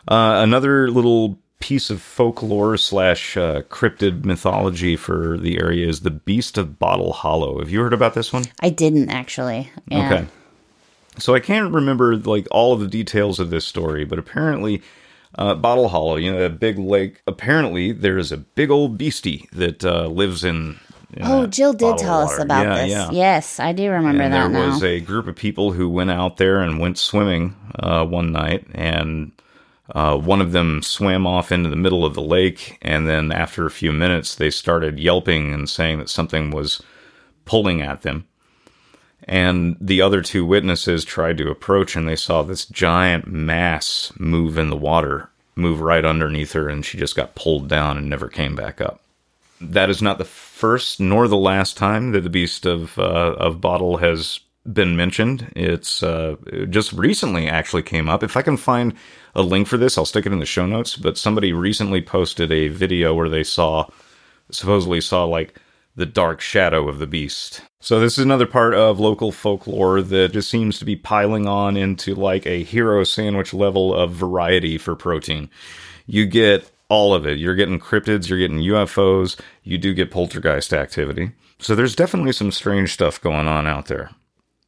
Uh, 0.06 0.42
another 0.44 0.90
little 0.90 1.38
piece 1.64 1.88
of 1.88 2.02
folklore 2.02 2.76
slash 2.76 3.38
uh, 3.38 3.62
cryptid 3.70 4.26
mythology 4.26 4.96
for 4.96 5.38
the 5.38 5.58
area 5.58 5.88
is 5.88 6.00
the 6.00 6.10
Beast 6.10 6.58
of 6.58 6.78
Bottle 6.78 7.14
Hollow. 7.14 7.58
Have 7.58 7.70
you 7.70 7.80
heard 7.80 7.94
about 7.94 8.12
this 8.12 8.34
one? 8.34 8.44
I 8.60 8.68
didn't 8.68 9.08
actually. 9.08 9.70
Yeah. 9.88 10.12
Okay. 10.12 10.26
So 11.18 11.34
I 11.34 11.40
can't 11.40 11.72
remember 11.72 12.16
like 12.16 12.46
all 12.50 12.74
of 12.74 12.80
the 12.80 12.86
details 12.86 13.40
of 13.40 13.48
this 13.48 13.64
story, 13.64 14.04
but 14.04 14.18
apparently, 14.18 14.82
uh, 15.38 15.54
Bottle 15.54 15.88
Hollow, 15.88 16.16
you 16.16 16.30
know, 16.30 16.38
that 16.38 16.60
big 16.60 16.78
lake. 16.78 17.22
Apparently, 17.26 17.92
there 17.92 18.18
is 18.18 18.30
a 18.30 18.36
big 18.36 18.70
old 18.70 18.98
beastie 18.98 19.48
that 19.52 19.82
uh, 19.86 20.06
lives 20.08 20.44
in. 20.44 20.78
in 21.14 21.22
Oh, 21.22 21.46
Jill 21.46 21.72
did 21.72 21.96
tell 21.96 22.20
us 22.20 22.38
about 22.38 22.66
Yeah, 22.66 22.74
this. 22.82 22.90
Yeah. 22.90 23.10
Yes, 23.10 23.58
I 23.58 23.72
do 23.72 23.90
remember 23.90 24.22
and 24.22 24.34
that 24.34 24.38
there 24.38 24.48
now. 24.50 24.68
was 24.68 24.82
a 24.82 25.00
group 25.00 25.28
of 25.28 25.34
people 25.34 25.72
who 25.72 25.88
went 25.88 26.10
out 26.10 26.36
there 26.36 26.60
and 26.60 26.78
went 26.78 26.98
swimming 26.98 27.56
uh, 27.78 28.04
one 28.04 28.32
night, 28.32 28.66
and 28.74 29.32
uh, 29.90 30.16
one 30.16 30.40
of 30.40 30.52
them 30.52 30.82
swam 30.82 31.26
off 31.26 31.52
into 31.52 31.68
the 31.68 31.76
middle 31.76 32.04
of 32.04 32.14
the 32.14 32.22
lake, 32.22 32.78
and 32.82 33.06
then 33.08 33.30
after 33.32 33.66
a 33.66 33.70
few 33.70 33.92
minutes, 33.92 34.34
they 34.34 34.50
started 34.50 34.98
yelping 34.98 35.52
and 35.52 35.68
saying 35.68 35.98
that 35.98 36.08
something 36.08 36.50
was 36.50 36.82
pulling 37.44 37.82
at 37.82 38.02
them. 38.02 38.26
And 39.26 39.76
the 39.80 40.00
other 40.02 40.20
two 40.22 40.44
witnesses 40.44 41.04
tried 41.04 41.38
to 41.38 41.50
approach, 41.50 41.96
and 41.96 42.08
they 42.08 42.16
saw 42.16 42.42
this 42.42 42.66
giant 42.66 43.26
mass 43.26 44.12
move 44.18 44.58
in 44.58 44.70
the 44.70 44.76
water, 44.76 45.30
move 45.56 45.80
right 45.80 46.04
underneath 46.04 46.52
her, 46.52 46.68
and 46.68 46.84
she 46.84 46.98
just 46.98 47.16
got 47.16 47.34
pulled 47.34 47.68
down 47.68 47.96
and 47.96 48.08
never 48.08 48.28
came 48.28 48.54
back 48.54 48.80
up 48.80 49.00
that 49.60 49.90
is 49.90 50.02
not 50.02 50.18
the 50.18 50.24
first 50.24 51.00
nor 51.00 51.28
the 51.28 51.36
last 51.36 51.76
time 51.76 52.12
that 52.12 52.22
the 52.22 52.30
beast 52.30 52.66
of 52.66 52.98
uh, 52.98 53.34
of 53.38 53.60
bottle 53.60 53.98
has 53.98 54.40
been 54.72 54.96
mentioned. 54.96 55.52
It's 55.54 56.02
uh, 56.02 56.36
just 56.70 56.92
recently 56.92 57.48
actually 57.48 57.82
came 57.82 58.08
up. 58.08 58.22
If 58.22 58.36
I 58.36 58.42
can 58.42 58.56
find 58.56 58.94
a 59.34 59.42
link 59.42 59.68
for 59.68 59.76
this, 59.76 59.98
I'll 59.98 60.06
stick 60.06 60.26
it 60.26 60.32
in 60.32 60.38
the 60.38 60.46
show 60.46 60.66
notes. 60.66 60.96
But 60.96 61.18
somebody 61.18 61.52
recently 61.52 62.00
posted 62.00 62.50
a 62.50 62.68
video 62.68 63.14
where 63.14 63.28
they 63.28 63.44
saw 63.44 63.86
supposedly 64.50 65.00
saw 65.00 65.24
like 65.24 65.60
the 65.96 66.06
dark 66.06 66.40
shadow 66.40 66.88
of 66.88 66.98
the 66.98 67.06
beast. 67.06 67.62
So 67.80 68.00
this 68.00 68.18
is 68.18 68.24
another 68.24 68.46
part 68.46 68.74
of 68.74 68.98
local 68.98 69.30
folklore 69.30 70.02
that 70.02 70.32
just 70.32 70.50
seems 70.50 70.78
to 70.78 70.84
be 70.84 70.96
piling 70.96 71.46
on 71.46 71.76
into 71.76 72.14
like 72.14 72.46
a 72.46 72.64
hero 72.64 73.04
sandwich 73.04 73.54
level 73.54 73.94
of 73.94 74.12
variety 74.12 74.76
for 74.78 74.96
protein. 74.96 75.50
You 76.06 76.26
get 76.26 76.70
all 76.88 77.14
of 77.14 77.26
it. 77.26 77.38
You're 77.38 77.54
getting 77.54 77.78
cryptids, 77.78 78.28
you're 78.28 78.38
getting 78.38 78.58
UFOs, 78.58 79.38
you 79.62 79.78
do 79.78 79.94
get 79.94 80.10
poltergeist 80.10 80.72
activity. 80.72 81.32
So 81.58 81.74
there's 81.74 81.96
definitely 81.96 82.32
some 82.32 82.50
strange 82.50 82.92
stuff 82.92 83.20
going 83.20 83.46
on 83.46 83.66
out 83.66 83.86
there. 83.86 84.10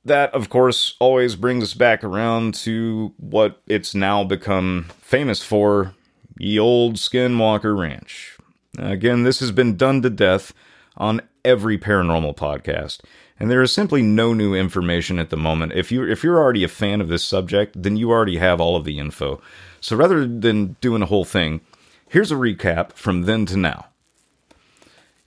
That, 0.07 0.33
of 0.35 0.49
course, 0.49 0.95
always 1.01 1.35
brings 1.35 1.65
us 1.65 1.75
back 1.75 2.05
around 2.05 2.55
to 2.55 3.13
what 3.17 3.61
it's 3.67 3.93
now 3.93 4.23
become 4.23 4.87
famous 5.01 5.43
for 5.43 5.95
ye 6.39 6.61
old 6.61 6.95
Skinwalker 6.95 7.77
Ranch. 7.77 8.39
Again, 8.79 9.25
this 9.25 9.41
has 9.41 9.51
been 9.51 9.77
done 9.77 10.03
to 10.03 10.11
death 10.11 10.55
on 10.97 11.23
every 11.45 11.77
paranormal 11.77 12.37
podcast, 12.37 13.01
and 13.41 13.51
there 13.51 13.63
is 13.63 13.73
simply 13.73 14.01
no 14.01 14.33
new 14.33 14.55
information 14.55 15.19
at 15.19 15.31
the 15.31 15.37
moment. 15.37 15.73
If 15.73 15.91
you 15.91 16.09
if 16.09 16.23
you're 16.23 16.39
already 16.39 16.63
a 16.63 16.69
fan 16.69 17.01
of 17.01 17.09
this 17.09 17.25
subject, 17.25 17.83
then 17.83 17.97
you 17.97 18.13
already 18.13 18.37
have 18.37 18.61
all 18.61 18.77
of 18.77 18.85
the 18.85 19.01
info. 19.01 19.43
So 19.81 19.97
rather 19.97 20.21
than 20.25 20.77
doing 20.81 21.03
a 21.03 21.07
whole 21.07 21.25
thing, 21.25 21.63
here's 22.09 22.31
a 22.31 22.37
recap 22.37 22.93
from 22.93 23.23
then 23.23 23.45
to 23.47 23.57
now. 23.57 23.87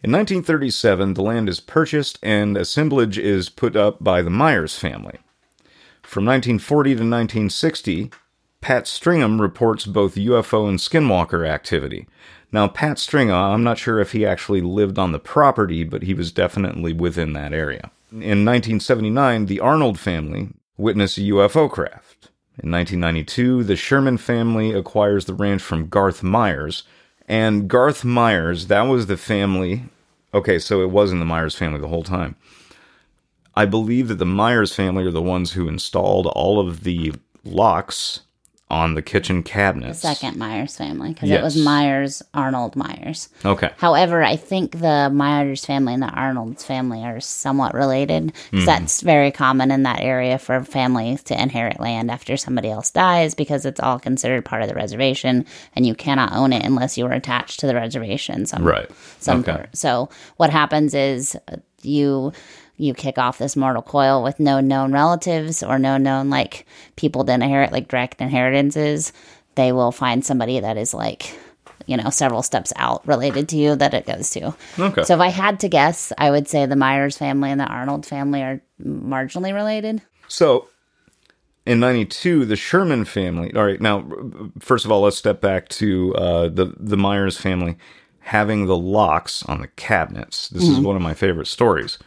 In 0.02 0.14
1937, 0.14 1.16
the 1.16 1.22
land 1.22 1.50
is 1.50 1.60
purchased 1.60 2.20
and 2.24 2.56
assemblage 2.56 3.18
is 3.18 3.50
put 3.50 3.76
up 3.76 4.02
by 4.02 4.22
the 4.22 4.30
Myers 4.30 4.78
family. 4.78 5.20
From 6.04 6.24
1940 6.24 6.90
to 6.92 6.96
1960, 6.96 8.12
Pat 8.62 8.86
Stringham 8.86 9.42
reports 9.42 9.86
both 9.86 10.16
UFO 10.16 10.70
and 10.70 10.80
skinwalker 10.80 11.46
activity. 11.46 12.08
Now, 12.52 12.70
Pat 12.70 12.98
Stringham, 12.98 13.54
I'm 13.54 13.64
not 13.64 13.78
sure 13.78 14.00
if 14.00 14.14
he 14.14 14.26
actually 14.26 14.62
lived 14.62 14.98
on 14.98 15.12
the 15.12 15.20
property, 15.20 15.84
but 15.84 16.04
he 16.04 16.14
was 16.14 16.32
definitely 16.32 16.94
within 16.94 17.34
that 17.34 17.54
area. 17.54 17.92
In 18.12 18.46
1979, 18.46 19.48
the 19.48 19.60
Arnold 19.60 20.00
family 20.00 20.50
witnessed 20.78 21.18
a 21.18 21.22
UFO 21.22 21.70
craft. 21.70 22.30
In 22.64 22.72
1992, 22.72 23.66
the 23.66 23.76
Sherman 23.76 24.18
family 24.18 24.72
acquires 24.72 25.26
the 25.26 25.34
ranch 25.34 25.62
from 25.62 25.90
Garth 25.90 26.24
Myers. 26.24 26.84
And 27.30 27.68
Garth 27.70 28.04
Myers, 28.04 28.68
that 28.68 28.82
was 28.82 29.06
the 29.06 29.16
family. 29.16 29.84
Okay, 30.34 30.58
so 30.58 30.82
it 30.82 30.90
wasn't 30.90 31.22
the 31.22 31.26
Myers 31.26 31.56
family 31.56 31.80
the 31.80 31.88
whole 31.88 32.04
time. 32.04 32.36
I 33.56 33.66
believe 33.66 34.08
that 34.08 34.16
the 34.16 34.26
Myers 34.26 34.74
family 34.74 35.06
are 35.06 35.12
the 35.12 35.22
ones 35.22 35.54
who 35.54 35.68
installed 35.68 36.26
all 36.28 36.60
of 36.60 36.84
the 36.84 37.14
locks 37.44 38.22
on 38.70 38.94
the 38.94 39.02
kitchen 39.02 39.42
cabinets. 39.42 40.00
Second 40.00 40.38
Myers 40.38 40.78
family 40.78 41.14
because 41.14 41.30
it 41.32 41.42
was 41.42 41.58
Myers 41.58 42.22
Arnold 42.34 42.76
Myers. 42.76 43.30
Okay. 43.44 43.72
However, 43.78 44.22
I 44.24 44.36
think 44.36 44.80
the 44.80 45.10
Myers 45.12 45.66
family 45.66 45.94
and 45.96 46.04
the 46.04 46.08
Arnold's 46.10 46.64
family 46.64 47.04
are 47.04 47.20
somewhat 47.20 47.74
related 47.74 48.32
because 48.52 48.66
that's 48.66 49.02
very 49.02 49.32
common 49.32 49.72
in 49.72 49.84
that 49.84 50.02
area 50.02 50.38
for 50.38 50.64
families 50.64 51.24
to 51.24 51.42
inherit 51.42 51.80
land 51.80 52.12
after 52.12 52.38
somebody 52.38 52.70
else 52.70 52.92
dies 52.92 53.34
because 53.34 53.66
it's 53.66 53.80
all 53.80 53.98
considered 54.00 54.46
part 54.46 54.62
of 54.62 54.68
the 54.70 54.76
reservation 54.76 55.46
and 55.76 55.86
you 55.88 55.96
cannot 55.96 56.34
own 56.34 56.54
it 56.54 56.64
unless 56.64 56.98
you 56.98 57.06
are 57.08 57.12
attached 57.14 57.60
to 57.62 57.68
the 57.68 57.76
reservation. 57.76 58.46
Some, 58.46 58.64
Right. 58.64 58.90
Some 59.20 59.40
Okay. 59.40 59.52
part. 59.52 59.76
So 59.76 60.10
what 60.38 60.52
happens 60.52 60.94
is 60.94 61.36
uh, 61.52 61.58
you 61.82 62.34
you 62.80 62.94
kick 62.94 63.18
off 63.18 63.38
this 63.38 63.58
mortal 63.58 63.82
coil 63.82 64.24
with 64.24 64.40
no 64.40 64.62
known 64.62 64.94
relatives 64.94 65.62
or 65.62 65.78
no 65.78 65.98
known 65.98 66.30
like 66.30 66.66
people 66.96 67.26
to 67.26 67.34
inherit 67.34 67.72
like 67.72 67.90
direct 67.90 68.22
inheritances. 68.22 69.12
They 69.56 69.72
will 69.74 69.92
find 69.92 70.24
somebody 70.24 70.60
that 70.62 70.78
is 70.78 70.94
like 70.94 71.38
you 71.86 71.98
know 71.98 72.10
several 72.10 72.42
steps 72.42 72.72
out 72.78 73.06
related 73.06 73.50
to 73.50 73.58
you 73.58 73.76
that 73.76 73.94
it 73.94 74.06
goes 74.06 74.30
to. 74.32 74.56
Okay. 74.80 75.04
So 75.04 75.14
if 75.14 75.20
I 75.20 75.28
had 75.28 75.60
to 75.60 75.68
guess, 75.68 76.14
I 76.18 76.32
would 76.32 76.48
say 76.48 76.66
the 76.66 76.78
Myers 76.78 77.18
family 77.18 77.52
and 77.52 77.60
the 77.60 77.66
Arnold 77.66 78.06
family 78.06 78.42
are 78.42 78.62
marginally 78.82 79.54
related. 79.54 80.02
So, 80.30 80.70
in 81.66 81.82
'92, 81.82 82.46
the 82.46 82.56
Sherman 82.56 83.04
family. 83.04 83.54
All 83.56 83.66
right, 83.66 83.82
now, 83.82 84.10
first 84.60 84.86
of 84.86 84.92
all, 84.92 85.02
let's 85.02 85.18
step 85.18 85.42
back 85.42 85.68
to 85.70 86.16
uh, 86.16 86.48
the 86.48 86.74
the 86.78 86.98
Myers 86.98 87.38
family 87.38 87.78
having 88.20 88.68
the 88.68 88.78
locks 88.78 89.44
on 89.44 89.60
the 89.60 89.68
cabinets. 89.68 90.50
This 90.50 90.64
is 90.64 90.80
one 90.80 90.96
of 90.96 91.02
my 91.02 91.16
favorite 91.16 91.48
stories. 91.48 91.98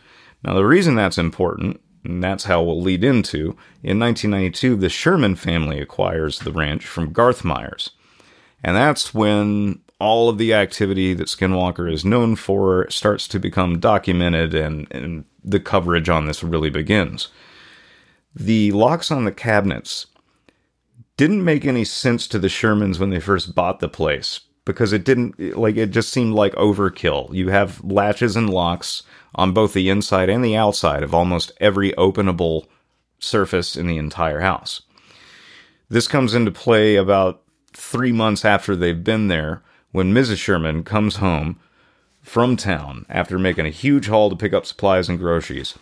Now, 0.44 0.54
the 0.54 0.66
reason 0.66 0.94
that's 0.94 1.18
important, 1.18 1.80
and 2.04 2.22
that's 2.22 2.44
how 2.44 2.62
we'll 2.62 2.80
lead 2.80 3.04
into, 3.04 3.56
in 3.82 3.98
1992, 3.98 4.76
the 4.76 4.88
Sherman 4.88 5.36
family 5.36 5.78
acquires 5.78 6.40
the 6.40 6.52
ranch 6.52 6.84
from 6.86 7.12
Garth 7.12 7.44
Myers, 7.44 7.90
and 8.64 8.76
that's 8.76 9.14
when 9.14 9.80
all 10.00 10.28
of 10.28 10.36
the 10.36 10.52
activity 10.52 11.14
that 11.14 11.28
Skinwalker 11.28 11.92
is 11.92 12.04
known 12.04 12.34
for 12.34 12.90
starts 12.90 13.28
to 13.28 13.38
become 13.38 13.78
documented, 13.78 14.54
and, 14.54 14.88
and 14.90 15.24
the 15.44 15.60
coverage 15.60 16.08
on 16.08 16.26
this 16.26 16.42
really 16.42 16.70
begins. 16.70 17.28
The 18.34 18.72
locks 18.72 19.10
on 19.10 19.24
the 19.24 19.32
cabinets 19.32 20.06
didn't 21.16 21.44
make 21.44 21.64
any 21.64 21.84
sense 21.84 22.26
to 22.28 22.38
the 22.38 22.48
Shermans 22.48 22.98
when 22.98 23.10
they 23.10 23.20
first 23.20 23.54
bought 23.54 23.78
the 23.78 23.88
place 23.88 24.40
because 24.64 24.92
it 24.92 25.04
didn't 25.04 25.56
like 25.56 25.76
it 25.76 25.90
just 25.90 26.12
seemed 26.12 26.34
like 26.34 26.54
overkill. 26.54 27.32
You 27.34 27.48
have 27.48 27.82
latches 27.84 28.36
and 28.36 28.48
locks 28.48 29.02
on 29.34 29.52
both 29.52 29.72
the 29.72 29.88
inside 29.88 30.28
and 30.28 30.44
the 30.44 30.56
outside 30.56 31.02
of 31.02 31.14
almost 31.14 31.52
every 31.60 31.92
openable 31.92 32.66
surface 33.18 33.76
in 33.76 33.86
the 33.86 33.98
entire 33.98 34.40
house. 34.40 34.82
This 35.88 36.08
comes 36.08 36.34
into 36.34 36.50
play 36.50 36.96
about 36.96 37.42
3 37.72 38.12
months 38.12 38.44
after 38.44 38.76
they've 38.76 39.04
been 39.04 39.28
there 39.28 39.62
when 39.90 40.14
Mrs. 40.14 40.38
Sherman 40.38 40.84
comes 40.84 41.16
home 41.16 41.58
from 42.22 42.56
town 42.56 43.04
after 43.08 43.38
making 43.38 43.66
a 43.66 43.70
huge 43.70 44.06
haul 44.06 44.30
to 44.30 44.36
pick 44.36 44.52
up 44.52 44.64
supplies 44.64 45.08
and 45.08 45.18
groceries 45.18 45.76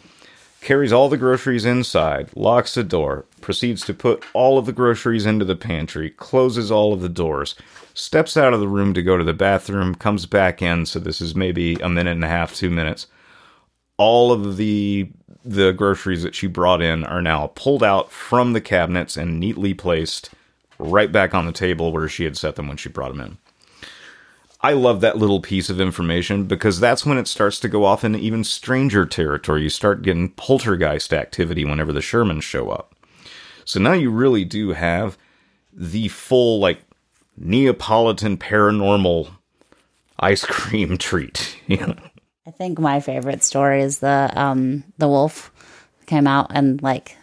carries 0.61 0.93
all 0.93 1.09
the 1.09 1.17
groceries 1.17 1.65
inside, 1.65 2.29
locks 2.37 2.75
the 2.75 2.85
door, 2.85 3.25
proceeds 3.41 3.85
to 3.87 3.95
put 3.95 4.25
all 4.35 4.59
of 4.59 4.67
the 4.67 4.73
groceries 4.73 5.27
into 5.27 5.45
the 5.45 5.57
pantry, 5.57 6.11
closes 6.11 6.71
all 6.71 6.93
of 6.93 7.01
the 7.01 7.09
doors, 7.09 7.55
steps 7.95 8.37
out 8.37 8.55
of 8.55 8.61
the 8.61 8.69
room 8.69 8.95
to 8.95 9.03
go 9.03 9.17
to 9.17 9.25
the 9.25 9.33
bathroom, 9.33 9.95
comes 9.95 10.27
back 10.27 10.63
in. 10.63 10.87
So 10.87 10.99
this 10.99 11.21
is 11.21 11.35
maybe 11.35 11.75
a 11.77 11.89
minute 11.89 12.13
and 12.13 12.25
a 12.25 12.29
half, 12.29 12.55
two 12.55 12.71
minutes. 12.71 13.07
All 13.97 14.33
of 14.33 14.57
the 14.57 15.11
the 15.43 15.73
groceries 15.73 16.23
that 16.23 16.35
she 16.35 16.47
brought 16.47 16.83
in 16.83 17.05
are 17.05 17.23
now 17.23 17.47
pulled 17.55 17.83
out 17.83 18.13
from 18.13 18.53
the 18.53 18.61
cabinets 18.61 19.17
and 19.17 19.41
neatly 19.41 19.73
placed 19.73 20.31
right 20.79 21.11
back 21.11 21.35
on 21.35 21.47
the 21.47 21.53
table 21.53 21.93
where 21.93 22.09
she 22.09 22.25
had 22.25 22.37
set 22.37 22.57
them 22.57 22.69
when 22.69 22.77
she 22.77 22.89
brought 22.89 23.09
them 23.09 23.21
in. 23.21 23.39
I 24.63 24.75
love 24.75 25.01
that 25.01 25.17
little 25.17 25.41
piece 25.41 25.71
of 25.71 25.81
information 25.81 26.45
because 26.45 26.81
that's 26.81 27.07
when 27.07 27.17
it 27.17 27.27
starts 27.27 27.59
to 27.61 27.69
go 27.69 27.85
off 27.85 28.05
in 28.05 28.15
even 28.15 28.45
stranger 28.45 29.07
territory. 29.07 29.63
You 29.63 29.71
start 29.71 30.03
getting 30.03 30.31
poltergeist 30.31 31.15
activity 31.15 31.65
whenever 31.65 31.93
the 31.93 32.01
Shermans 32.01 32.43
show 32.43 32.69
up. 32.69 32.95
So 33.65 33.81
now 33.81 33.93
you 33.93 34.11
really 34.11 34.45
do 34.45 34.71
have 34.71 35.17
the 35.73 36.09
full, 36.09 36.59
like, 36.61 36.83
Neapolitan 37.37 38.37
paranormal 38.37 39.31
ice 40.19 40.45
cream 40.45 40.99
treat. 40.99 41.57
I 41.71 42.51
think 42.53 42.79
my 42.79 43.01
favorite 43.01 43.45
story 43.45 43.83
is 43.83 43.99
the 44.01 44.31
um 44.35 44.85
the 44.99 45.09
wolf 45.09 45.51
came 46.07 46.27
out 46.27 46.51
and 46.51 46.83
like 46.83 47.17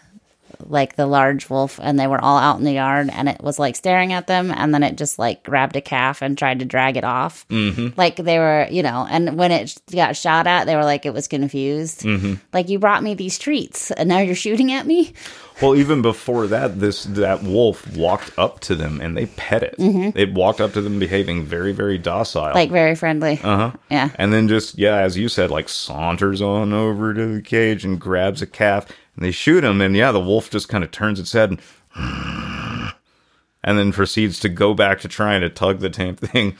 like 0.65 0.95
the 0.95 1.05
large 1.05 1.49
wolf 1.49 1.79
and 1.81 1.99
they 1.99 2.07
were 2.07 2.19
all 2.23 2.37
out 2.37 2.57
in 2.57 2.65
the 2.65 2.73
yard 2.73 3.09
and 3.11 3.29
it 3.29 3.41
was 3.41 3.59
like 3.59 3.75
staring 3.75 4.13
at 4.13 4.27
them 4.27 4.51
and 4.51 4.73
then 4.73 4.83
it 4.83 4.97
just 4.97 5.19
like 5.19 5.43
grabbed 5.43 5.75
a 5.75 5.81
calf 5.81 6.21
and 6.21 6.37
tried 6.37 6.59
to 6.59 6.65
drag 6.65 6.97
it 6.97 7.03
off 7.03 7.47
mm-hmm. 7.49 7.89
like 7.97 8.15
they 8.17 8.39
were 8.39 8.67
you 8.69 8.83
know 8.83 9.05
and 9.09 9.37
when 9.37 9.51
it 9.51 9.77
got 9.91 10.15
shot 10.15 10.47
at 10.47 10.65
they 10.65 10.75
were 10.75 10.85
like 10.85 11.05
it 11.05 11.13
was 11.13 11.27
confused 11.27 12.01
mm-hmm. 12.01 12.35
like 12.53 12.69
you 12.69 12.79
brought 12.79 13.03
me 13.03 13.13
these 13.13 13.37
treats 13.37 13.91
and 13.91 14.09
now 14.09 14.19
you're 14.19 14.35
shooting 14.35 14.71
at 14.71 14.85
me 14.85 15.13
Well, 15.61 15.75
even 15.75 16.03
before 16.03 16.45
that, 16.47 16.79
this 16.79 17.05
that 17.05 17.41
wolf 17.41 17.95
walked 17.95 18.37
up 18.37 18.59
to 18.61 18.75
them 18.75 19.01
and 19.01 19.17
they 19.17 19.25
pet 19.25 19.63
it. 19.63 19.75
It 20.15 20.33
walked 20.33 20.61
up 20.61 20.73
to 20.73 20.81
them, 20.81 20.99
behaving 20.99 21.45
very, 21.45 21.71
very 21.71 21.97
docile. 21.97 22.53
like 22.53 22.69
very 22.69 22.93
friendly 22.95 23.39
uh 23.43 23.57
huh. 23.57 23.71
yeah 23.89 24.09
And 24.15 24.31
then 24.31 24.47
just 24.47 24.77
yeah, 24.77 24.97
as 24.97 25.17
you 25.17 25.29
said, 25.29 25.49
like 25.49 25.67
saunters 25.67 26.41
on 26.41 26.73
over 26.73 27.13
to 27.13 27.35
the 27.35 27.41
cage 27.41 27.85
and 27.85 27.99
grabs 27.99 28.41
a 28.41 28.47
calf, 28.47 28.85
and 29.17 29.25
they 29.25 29.31
shoot 29.31 29.63
him, 29.63 29.81
and 29.81 29.95
yeah, 29.95 30.11
the 30.11 30.19
wolf 30.19 30.51
just 30.51 30.69
kind 30.69 30.83
of 30.83 30.91
turns 30.91 31.19
its 31.19 31.33
head 31.33 31.49
and, 31.49 32.93
and 33.63 33.77
then 33.77 33.91
proceeds 33.91 34.39
to 34.41 34.49
go 34.49 34.75
back 34.75 35.01
to 35.01 35.07
trying 35.07 35.41
to 35.41 35.49
tug 35.49 35.79
the 35.79 35.89
damn 35.89 36.15
thing. 36.15 36.55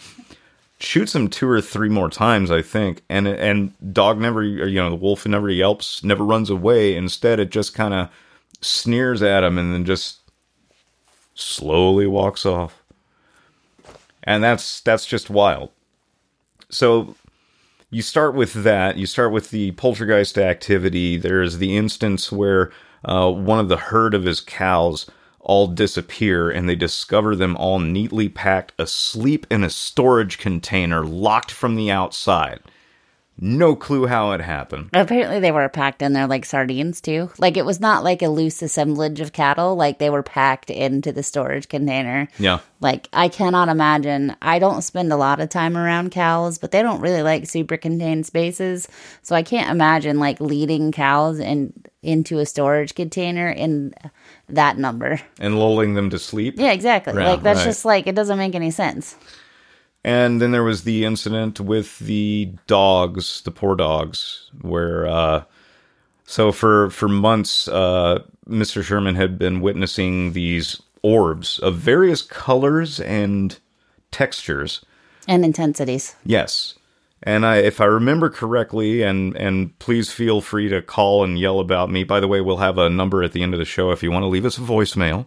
Shoots 0.79 1.15
him 1.15 1.29
two 1.29 1.47
or 1.47 1.61
three 1.61 1.89
more 1.89 2.09
times, 2.09 2.51
I 2.51 2.61
think, 2.63 3.03
and 3.09 3.27
and 3.27 3.93
dog 3.93 4.19
never, 4.19 4.43
you 4.43 4.75
know, 4.75 4.89
the 4.89 4.95
wolf 4.95 5.25
never 5.25 5.49
yelps, 5.49 6.03
never 6.03 6.23
runs 6.23 6.49
away. 6.49 6.95
Instead, 6.95 7.39
it 7.39 7.51
just 7.51 7.73
kind 7.73 7.93
of 7.93 8.09
sneers 8.61 9.21
at 9.21 9.43
him 9.43 9.57
and 9.57 9.73
then 9.73 9.85
just 9.85 10.17
slowly 11.35 12.07
walks 12.07 12.45
off. 12.45 12.81
And 14.23 14.43
that's 14.43 14.81
that's 14.81 15.05
just 15.05 15.29
wild. 15.29 15.71
So 16.69 17.15
you 17.89 18.01
start 18.01 18.35
with 18.35 18.53
that. 18.63 18.97
You 18.97 19.05
start 19.05 19.31
with 19.31 19.51
the 19.51 19.71
poltergeist 19.71 20.37
activity. 20.37 21.17
There's 21.17 21.57
the 21.57 21.77
instance 21.77 22.31
where 22.31 22.71
uh, 23.05 23.31
one 23.31 23.59
of 23.59 23.69
the 23.69 23.77
herd 23.77 24.13
of 24.13 24.25
his 24.25 24.41
cows 24.41 25.09
all 25.39 25.67
disappear 25.67 26.49
and 26.49 26.67
they 26.67 26.75
discover 26.75 27.35
them 27.35 27.55
all 27.55 27.79
neatly 27.79 28.27
packed 28.27 28.73
asleep 28.77 29.47
in 29.49 29.63
a 29.63 29.69
storage 29.69 30.37
container 30.37 31.05
locked 31.05 31.51
from 31.51 31.75
the 31.75 31.89
outside. 31.89 32.59
No 33.39 33.75
clue 33.75 34.07
how 34.07 34.31
it 34.31 34.41
happened. 34.41 34.89
Apparently, 34.93 35.39
they 35.39 35.51
were 35.51 35.69
packed 35.69 36.01
in 36.01 36.13
there 36.13 36.25
like 36.25 36.43
sardines 36.43 37.01
too. 37.01 37.29
Like 37.37 37.55
it 37.55 37.65
was 37.65 37.79
not 37.79 38.03
like 38.03 38.23
a 38.23 38.29
loose 38.29 38.61
assemblage 38.63 39.19
of 39.19 39.31
cattle. 39.31 39.75
Like 39.75 39.99
they 39.99 40.09
were 40.09 40.23
packed 40.23 40.71
into 40.71 41.11
the 41.11 41.21
storage 41.21 41.69
container. 41.69 42.29
Yeah. 42.39 42.59
Like 42.79 43.07
I 43.13 43.29
cannot 43.29 43.69
imagine. 43.69 44.35
I 44.41 44.57
don't 44.57 44.81
spend 44.81 45.13
a 45.13 45.17
lot 45.17 45.39
of 45.39 45.49
time 45.49 45.77
around 45.77 46.11
cows, 46.11 46.57
but 46.57 46.71
they 46.71 46.81
don't 46.81 47.01
really 47.01 47.21
like 47.21 47.47
super 47.47 47.77
contained 47.77 48.25
spaces. 48.25 48.87
So 49.21 49.35
I 49.35 49.43
can't 49.43 49.69
imagine 49.69 50.19
like 50.19 50.41
leading 50.41 50.91
cows 50.91 51.39
in 51.39 51.73
into 52.01 52.39
a 52.39 52.45
storage 52.45 52.95
container 52.95 53.49
in 53.49 53.93
that 54.49 54.77
number. 54.77 55.19
And 55.39 55.59
lulling 55.59 55.93
them 55.93 56.09
to 56.09 56.17
sleep. 56.17 56.55
Yeah, 56.57 56.71
exactly. 56.71 57.13
Yeah, 57.13 57.31
like 57.31 57.43
that's 57.43 57.59
right. 57.59 57.65
just 57.65 57.85
like 57.85 58.07
it 58.07 58.15
doesn't 58.15 58.37
make 58.37 58.55
any 58.55 58.71
sense. 58.71 59.15
And 60.03 60.41
then 60.41 60.51
there 60.51 60.63
was 60.63 60.83
the 60.83 61.03
incident 61.03 61.59
with 61.59 61.99
the 61.99 62.53
dogs, 62.65 63.41
the 63.41 63.51
poor 63.51 63.75
dogs, 63.75 64.49
where 64.61 65.07
uh 65.07 65.43
so 66.25 66.51
for 66.51 66.89
for 66.89 67.07
months 67.07 67.67
uh 67.67 68.23
Mr. 68.47 68.83
Sherman 68.83 69.15
had 69.15 69.37
been 69.37 69.61
witnessing 69.61 70.33
these 70.33 70.81
orbs 71.03 71.59
of 71.59 71.75
various 71.75 72.21
colors 72.21 72.99
and 72.99 73.59
textures. 74.11 74.85
And 75.27 75.43
intensities. 75.43 76.15
Yes. 76.25 76.75
And 77.23 77.45
I 77.45 77.57
if 77.57 77.81
I 77.81 77.85
remember 77.85 78.29
correctly 78.29 79.01
and 79.01 79.35
and 79.35 79.77
please 79.79 80.11
feel 80.11 80.41
free 80.41 80.69
to 80.69 80.81
call 80.81 81.23
and 81.23 81.39
yell 81.39 81.59
about 81.59 81.89
me. 81.89 82.03
By 82.03 82.19
the 82.19 82.27
way, 82.27 82.41
we'll 82.41 82.57
have 82.57 82.77
a 82.77 82.89
number 82.89 83.23
at 83.23 83.31
the 83.31 83.43
end 83.43 83.53
of 83.53 83.59
the 83.59 83.65
show 83.65 83.91
if 83.91 84.03
you 84.03 84.11
want 84.11 84.23
to 84.23 84.27
leave 84.27 84.45
us 84.45 84.57
a 84.57 84.61
voicemail. 84.61 85.25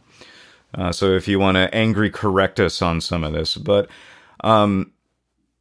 Uh, 0.73 0.93
so 0.93 1.13
if 1.13 1.27
you 1.27 1.39
want 1.39 1.57
to 1.57 1.75
angry 1.75 2.11
correct 2.11 2.61
us 2.61 2.81
on 2.81 3.01
some 3.01 3.25
of 3.25 3.33
this, 3.33 3.57
but 3.57 3.89
um, 4.43 4.93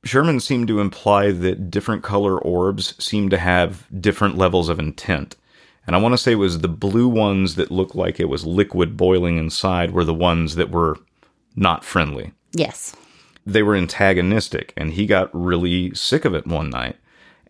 Sherman 0.04 0.40
seemed 0.40 0.68
to 0.70 0.80
imply 0.80 1.32
that 1.32 1.70
different 1.70 2.04
color 2.04 2.38
orbs 2.38 2.96
seem 3.04 3.30
to 3.30 3.38
have 3.38 3.86
different 4.02 4.38
levels 4.38 4.70
of 4.70 4.80
intent. 4.80 5.36
And 5.86 5.96
I 5.96 6.00
want 6.00 6.14
to 6.14 6.18
say 6.18 6.34
it 6.34 6.36
was 6.36 6.60
the 6.60 6.68
blue 6.68 7.08
ones 7.08 7.56
that 7.56 7.72
looked 7.72 7.96
like 7.96 8.20
it 8.20 8.30
was 8.30 8.46
liquid 8.46 8.96
boiling 8.96 9.38
inside 9.38 9.92
were 9.92 10.06
the 10.06 10.14
ones 10.14 10.56
that 10.56 10.70
were 10.70 10.98
not 11.56 11.84
friendly. 11.84 12.32
Yes. 12.52 12.96
They 13.46 13.64
were 13.64 13.76
antagonistic, 13.76 14.74
and 14.78 14.94
he 14.94 15.06
got 15.06 15.30
really 15.34 15.94
sick 15.96 16.26
of 16.26 16.36
it 16.36 16.46
one 16.46 16.70
night. 16.70 16.96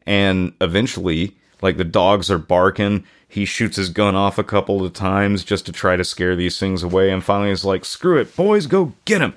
And 0.05 0.53
eventually, 0.61 1.37
like 1.61 1.77
the 1.77 1.83
dogs 1.83 2.31
are 2.31 2.37
barking, 2.37 3.03
he 3.27 3.45
shoots 3.45 3.75
his 3.75 3.89
gun 3.89 4.15
off 4.15 4.37
a 4.37 4.43
couple 4.43 4.83
of 4.83 4.93
times 4.93 5.43
just 5.43 5.65
to 5.65 5.71
try 5.71 5.97
to 5.97 6.05
scare 6.05 6.35
these 6.35 6.57
things 6.57 6.81
away. 6.81 7.11
And 7.11 7.23
finally, 7.23 7.49
he's 7.49 7.65
like, 7.65 7.85
screw 7.85 8.17
it, 8.17 8.35
boys, 8.35 8.65
go 8.65 8.93
get 9.05 9.21
him 9.21 9.35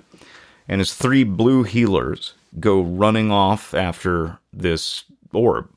and 0.68 0.80
his 0.80 0.94
three 0.94 1.24
blue 1.24 1.64
heelers 1.64 2.32
go 2.60 2.80
running 2.80 3.30
off 3.30 3.74
after 3.74 4.38
this 4.52 5.04
orb. 5.32 5.68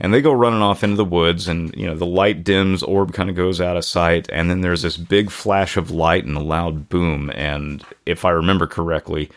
And 0.00 0.14
they 0.14 0.20
go 0.20 0.32
running 0.32 0.62
off 0.62 0.84
into 0.84 0.96
the 0.96 1.04
woods, 1.04 1.48
and 1.48 1.74
you 1.74 1.86
know 1.86 1.96
the 1.96 2.06
light 2.06 2.44
dims, 2.44 2.84
orb 2.84 3.12
kind 3.12 3.28
of 3.28 3.34
goes 3.34 3.60
out 3.60 3.76
of 3.76 3.84
sight, 3.84 4.28
and 4.32 4.48
then 4.48 4.60
there's 4.60 4.82
this 4.82 4.96
big 4.96 5.28
flash 5.28 5.76
of 5.76 5.90
light 5.90 6.24
and 6.24 6.36
a 6.36 6.40
loud 6.40 6.88
boom, 6.88 7.30
and 7.34 7.84
if 8.06 8.24
I 8.24 8.30
remember 8.30 8.68
correctly, 8.68 9.28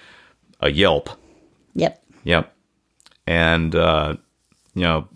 a 0.60 0.70
yelp. 0.70 1.10
Yep. 1.74 2.04
Yep. 2.26 2.54
And 3.26 3.74
uh, 3.74 4.18
you 4.76 4.84
know, 4.84 5.08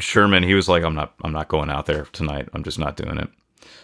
Sherman, 0.00 0.42
he 0.42 0.54
was 0.54 0.68
like, 0.68 0.82
"I'm 0.82 0.96
not, 0.96 1.14
I'm 1.22 1.32
not 1.32 1.46
going 1.48 1.70
out 1.70 1.86
there 1.86 2.06
tonight. 2.06 2.48
I'm 2.52 2.64
just 2.64 2.78
not 2.78 2.96
doing 2.96 3.18
it." 3.18 3.28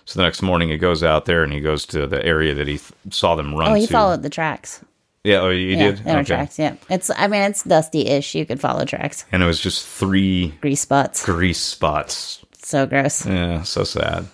So 0.07 0.19
the 0.21 0.25
next 0.25 0.41
morning, 0.41 0.69
he 0.71 0.79
goes 0.79 1.03
out 1.03 1.25
there 1.27 1.43
and 1.45 1.53
he 1.53 1.61
goes 1.61 1.85
to 1.87 2.07
the 2.07 2.25
area 2.25 2.55
that 2.55 2.67
he 2.67 2.79
th- 2.79 2.93
saw 3.11 3.35
them 3.35 3.55
run 3.55 3.73
Oh, 3.73 3.75
he 3.75 3.87
to. 3.87 3.93
followed 3.93 4.23
the 4.23 4.31
tracks. 4.31 4.81
Yeah, 5.25 5.41
oh, 5.41 5.51
you 5.51 5.77
yeah, 5.77 5.91
did. 5.91 5.99
There 6.05 6.17
were 6.17 6.23
tracks. 6.25 6.59
Yeah, 6.59 6.77
it's. 6.89 7.11
I 7.11 7.27
mean, 7.27 7.43
it's 7.43 7.65
dusty-ish. 7.65 8.35
You 8.37 8.47
could 8.47 8.61
follow 8.61 8.85
tracks. 8.85 9.25
And 9.33 9.43
it 9.43 9.47
was 9.47 9.61
just 9.61 9.85
three 9.85 10.55
Grease 10.61 10.81
spots. 10.81 11.25
grease 11.25 11.61
spots. 11.61 12.45
So 12.63 12.87
gross. 12.87 13.27
Yeah, 13.27 13.63
so 13.63 13.83
sad. 13.83 14.27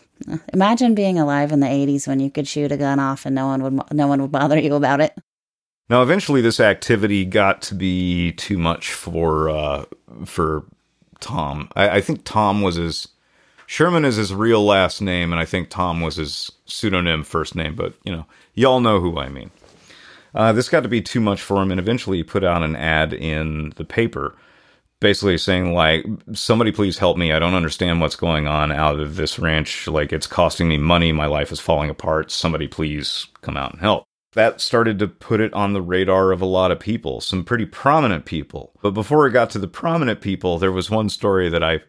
Imagine 0.52 0.94
being 0.94 1.18
alive 1.18 1.50
in 1.50 1.60
the 1.60 1.66
'80s 1.66 2.06
when 2.06 2.20
you 2.20 2.30
could 2.30 2.46
shoot 2.46 2.70
a 2.72 2.76
gun 2.76 3.00
off 3.00 3.24
and 3.24 3.34
no 3.34 3.46
one 3.46 3.62
would 3.62 3.92
no 3.92 4.06
one 4.06 4.20
would 4.20 4.30
bother 4.32 4.58
you 4.58 4.74
about 4.74 5.00
it. 5.00 5.14
Now, 5.88 6.02
eventually, 6.02 6.42
this 6.42 6.60
activity 6.60 7.24
got 7.24 7.62
to 7.62 7.74
be 7.74 8.32
too 8.32 8.58
much 8.58 8.92
for 8.92 9.48
uh, 9.48 9.84
for 10.26 10.64
Tom. 11.20 11.70
I, 11.74 11.88
I 11.88 12.00
think 12.02 12.20
Tom 12.24 12.60
was 12.60 12.76
his 12.76 13.08
Sherman 13.66 14.04
is 14.04 14.16
his 14.16 14.34
real 14.34 14.64
last 14.64 15.00
name, 15.00 15.32
and 15.32 15.40
I 15.40 15.44
think 15.44 15.68
Tom 15.68 16.00
was 16.00 16.16
his 16.16 16.50
pseudonym 16.66 17.24
first 17.24 17.54
name. 17.54 17.74
But 17.74 17.94
you 18.04 18.12
know, 18.12 18.26
y'all 18.54 18.80
know 18.80 19.00
who 19.00 19.18
I 19.18 19.28
mean. 19.28 19.50
Uh, 20.34 20.52
this 20.52 20.68
got 20.68 20.82
to 20.82 20.88
be 20.88 21.02
too 21.02 21.20
much 21.20 21.42
for 21.42 21.60
him, 21.62 21.70
and 21.70 21.80
eventually 21.80 22.18
he 22.18 22.24
put 22.24 22.44
out 22.44 22.62
an 22.62 22.74
ad 22.76 23.12
in 23.12 23.72
the 23.76 23.84
paper, 23.84 24.34
basically 25.00 25.36
saying 25.38 25.74
like, 25.74 26.06
"Somebody 26.32 26.72
please 26.72 26.98
help 26.98 27.16
me. 27.16 27.32
I 27.32 27.38
don't 27.38 27.54
understand 27.54 28.00
what's 28.00 28.16
going 28.16 28.46
on 28.46 28.72
out 28.72 28.98
of 28.98 29.16
this 29.16 29.38
ranch. 29.38 29.86
Like, 29.86 30.12
it's 30.12 30.26
costing 30.26 30.68
me 30.68 30.78
money. 30.78 31.12
My 31.12 31.26
life 31.26 31.52
is 31.52 31.60
falling 31.60 31.90
apart. 31.90 32.30
Somebody 32.30 32.66
please 32.66 33.26
come 33.42 33.56
out 33.56 33.72
and 33.72 33.80
help." 33.80 34.04
That 34.34 34.62
started 34.62 34.98
to 35.00 35.08
put 35.08 35.40
it 35.40 35.52
on 35.52 35.74
the 35.74 35.82
radar 35.82 36.32
of 36.32 36.40
a 36.40 36.46
lot 36.46 36.70
of 36.70 36.80
people, 36.80 37.20
some 37.20 37.44
pretty 37.44 37.66
prominent 37.66 38.24
people. 38.24 38.72
But 38.80 38.92
before 38.92 39.26
it 39.26 39.32
got 39.32 39.50
to 39.50 39.58
the 39.58 39.68
prominent 39.68 40.22
people, 40.22 40.58
there 40.58 40.72
was 40.72 40.90
one 40.90 41.10
story 41.10 41.50
that 41.50 41.62
I 41.62 41.80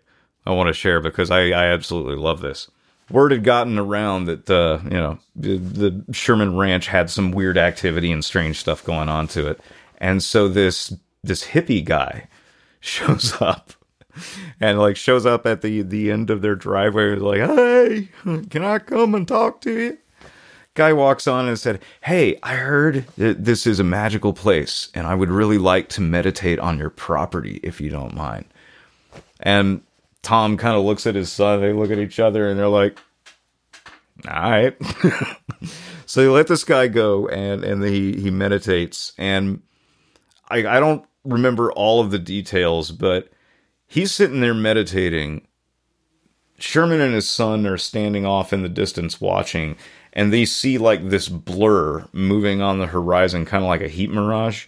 I 0.46 0.52
want 0.52 0.68
to 0.68 0.74
share 0.74 1.00
because 1.00 1.32
I, 1.32 1.48
I 1.48 1.66
absolutely 1.66 2.16
love 2.16 2.42
this. 2.42 2.70
Word 3.10 3.32
had 3.32 3.44
gotten 3.44 3.78
around 3.78 4.26
that 4.26 4.50
uh, 4.50 4.80
you 4.86 4.92
know 4.92 5.20
the, 5.36 5.58
the 5.58 6.14
Sherman 6.14 6.56
Ranch 6.58 6.88
had 6.88 7.10
some 7.10 7.32
weird 7.32 7.58
activity 7.58 8.12
and 8.12 8.24
strange 8.24 8.58
stuff 8.60 8.84
going 8.84 9.10
on 9.10 9.28
to 9.30 9.48
it, 9.48 9.60
and 9.98 10.24
so 10.24 10.48
this 10.48 10.94
this 11.24 11.46
hippie 11.46 11.84
guy 11.84 12.28
shows 12.80 13.42
up 13.42 13.74
and 14.60 14.80
like 14.80 14.96
shows 14.96 15.26
up 15.26 15.46
at 15.46 15.62
the 15.62 15.82
the 15.82 16.12
end 16.12 16.30
of 16.30 16.42
their 16.42 16.56
driveway 16.56 17.16
like 17.16 17.40
hey 17.40 18.10
can 18.50 18.64
i 18.64 18.78
come 18.78 19.16
and 19.16 19.28
talk 19.28 19.62
to 19.62 19.72
you? 19.72 19.98
Guy 20.76 20.92
walks 20.94 21.28
on 21.28 21.48
and 21.48 21.58
said 21.58 21.82
hey 22.02 22.38
i 22.44 22.56
heard 22.56 23.06
that 23.18 23.44
this 23.44 23.66
is 23.66 23.80
a 23.80 23.84
magical 23.84 24.34
place 24.34 24.90
and 24.94 25.08
i 25.08 25.16
would 25.16 25.30
really 25.30 25.58
like 25.58 25.90
to 25.90 26.02
meditate 26.02 26.60
on 26.60 26.78
your 26.78 26.90
property 26.90 27.60
if 27.64 27.82
you 27.82 27.90
don't 27.90 28.16
mind. 28.16 28.46
And 29.40 29.82
tom 30.24 30.58
kind 30.58 30.76
of 30.76 30.84
looks 30.84 31.06
at 31.06 31.16
his 31.16 31.32
son 31.32 31.62
they 31.62 31.72
look 31.74 31.92
at 31.92 32.00
each 32.00 32.20
other 32.20 32.50
and 32.50 32.60
they're 32.60 32.68
like 32.68 32.98
all 34.28 34.50
right 34.50 34.76
so 36.06 36.22
they 36.22 36.28
let 36.28 36.48
this 36.48 36.64
guy 36.64 36.88
go 36.88 37.28
and 37.28 37.64
and 37.64 37.84
he 37.84 38.20
he 38.20 38.32
meditates 38.32 39.14
and 39.18 39.62
I, 40.50 40.78
I 40.78 40.80
don't 40.80 41.06
remember 41.24 41.72
all 41.72 42.02
of 42.02 42.12
the 42.12 42.20
details, 42.20 42.92
but 42.92 43.30
he's 43.88 44.12
sitting 44.12 44.42
there 44.42 44.54
meditating. 44.54 45.48
Sherman 46.60 47.02
and 47.02 47.14
his 47.14 47.28
son 47.28 47.66
are 47.66 47.78
standing 47.78 48.26
off 48.26 48.54
in 48.54 48.62
the 48.62 48.70
distance 48.70 49.20
watching, 49.20 49.76
and 50.14 50.32
they 50.32 50.46
see 50.46 50.78
like 50.78 51.10
this 51.10 51.28
blur 51.28 52.08
moving 52.14 52.62
on 52.62 52.80
the 52.80 52.88
horizon, 52.88 53.46
kind 53.46 53.64
of 53.64 53.68
like 53.68 53.82
a 53.82 53.88
heat 53.88 54.12
mirage. 54.12 54.68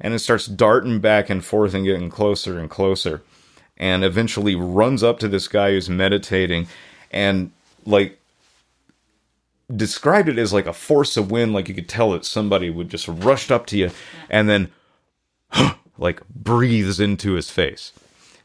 And 0.00 0.14
it 0.14 0.20
starts 0.20 0.46
darting 0.46 1.00
back 1.00 1.30
and 1.30 1.44
forth 1.44 1.74
and 1.74 1.84
getting 1.84 2.10
closer 2.10 2.58
and 2.58 2.68
closer. 2.68 3.22
And 3.76 4.04
eventually 4.04 4.54
runs 4.54 5.02
up 5.02 5.18
to 5.18 5.28
this 5.28 5.48
guy 5.48 5.70
who's 5.70 5.90
meditating 5.90 6.68
and 7.10 7.50
like 7.84 8.20
described 9.74 10.28
it 10.28 10.38
as 10.38 10.52
like 10.52 10.66
a 10.66 10.72
force 10.72 11.16
of 11.16 11.30
wind, 11.30 11.52
like 11.52 11.68
you 11.68 11.74
could 11.74 11.88
tell 11.88 12.12
that 12.12 12.24
somebody 12.24 12.70
would 12.70 12.88
just 12.88 13.08
rushed 13.08 13.50
up 13.50 13.66
to 13.66 13.76
you 13.76 13.90
and 14.30 14.48
then 14.48 14.70
like 15.98 16.26
breathes 16.28 17.00
into 17.00 17.32
his 17.32 17.50
face. 17.50 17.92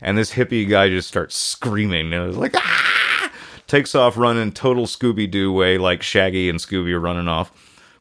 And 0.01 0.17
this 0.17 0.33
hippie 0.33 0.67
guy 0.67 0.89
just 0.89 1.07
starts 1.07 1.35
screaming 1.35 2.13
and 2.13 2.27
it's 2.27 2.37
like 2.37 2.55
ah! 2.55 3.31
takes 3.69 3.95
off 3.95 4.17
running 4.17 4.51
total 4.51 4.85
Scooby 4.85 5.29
Doo 5.29 5.53
way, 5.53 5.77
like 5.77 6.01
Shaggy 6.01 6.49
and 6.49 6.59
Scooby 6.59 6.91
are 6.91 6.99
running 6.99 7.27
off. 7.27 7.51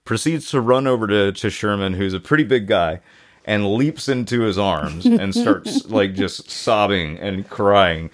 Proceeds 0.04 0.50
to 0.50 0.60
run 0.60 0.86
over 0.86 1.06
to, 1.06 1.32
to 1.32 1.50
Sherman, 1.50 1.92
who's 1.92 2.14
a 2.14 2.20
pretty 2.20 2.44
big 2.44 2.66
guy, 2.66 3.00
and 3.48 3.66
leaps 3.74 4.08
into 4.08 4.42
his 4.42 4.58
arms 4.58 5.06
and 5.06 5.34
starts 5.34 5.86
like 5.90 6.14
just 6.14 6.50
sobbing 6.50 7.18
and 7.18 7.48
crying. 7.48 8.10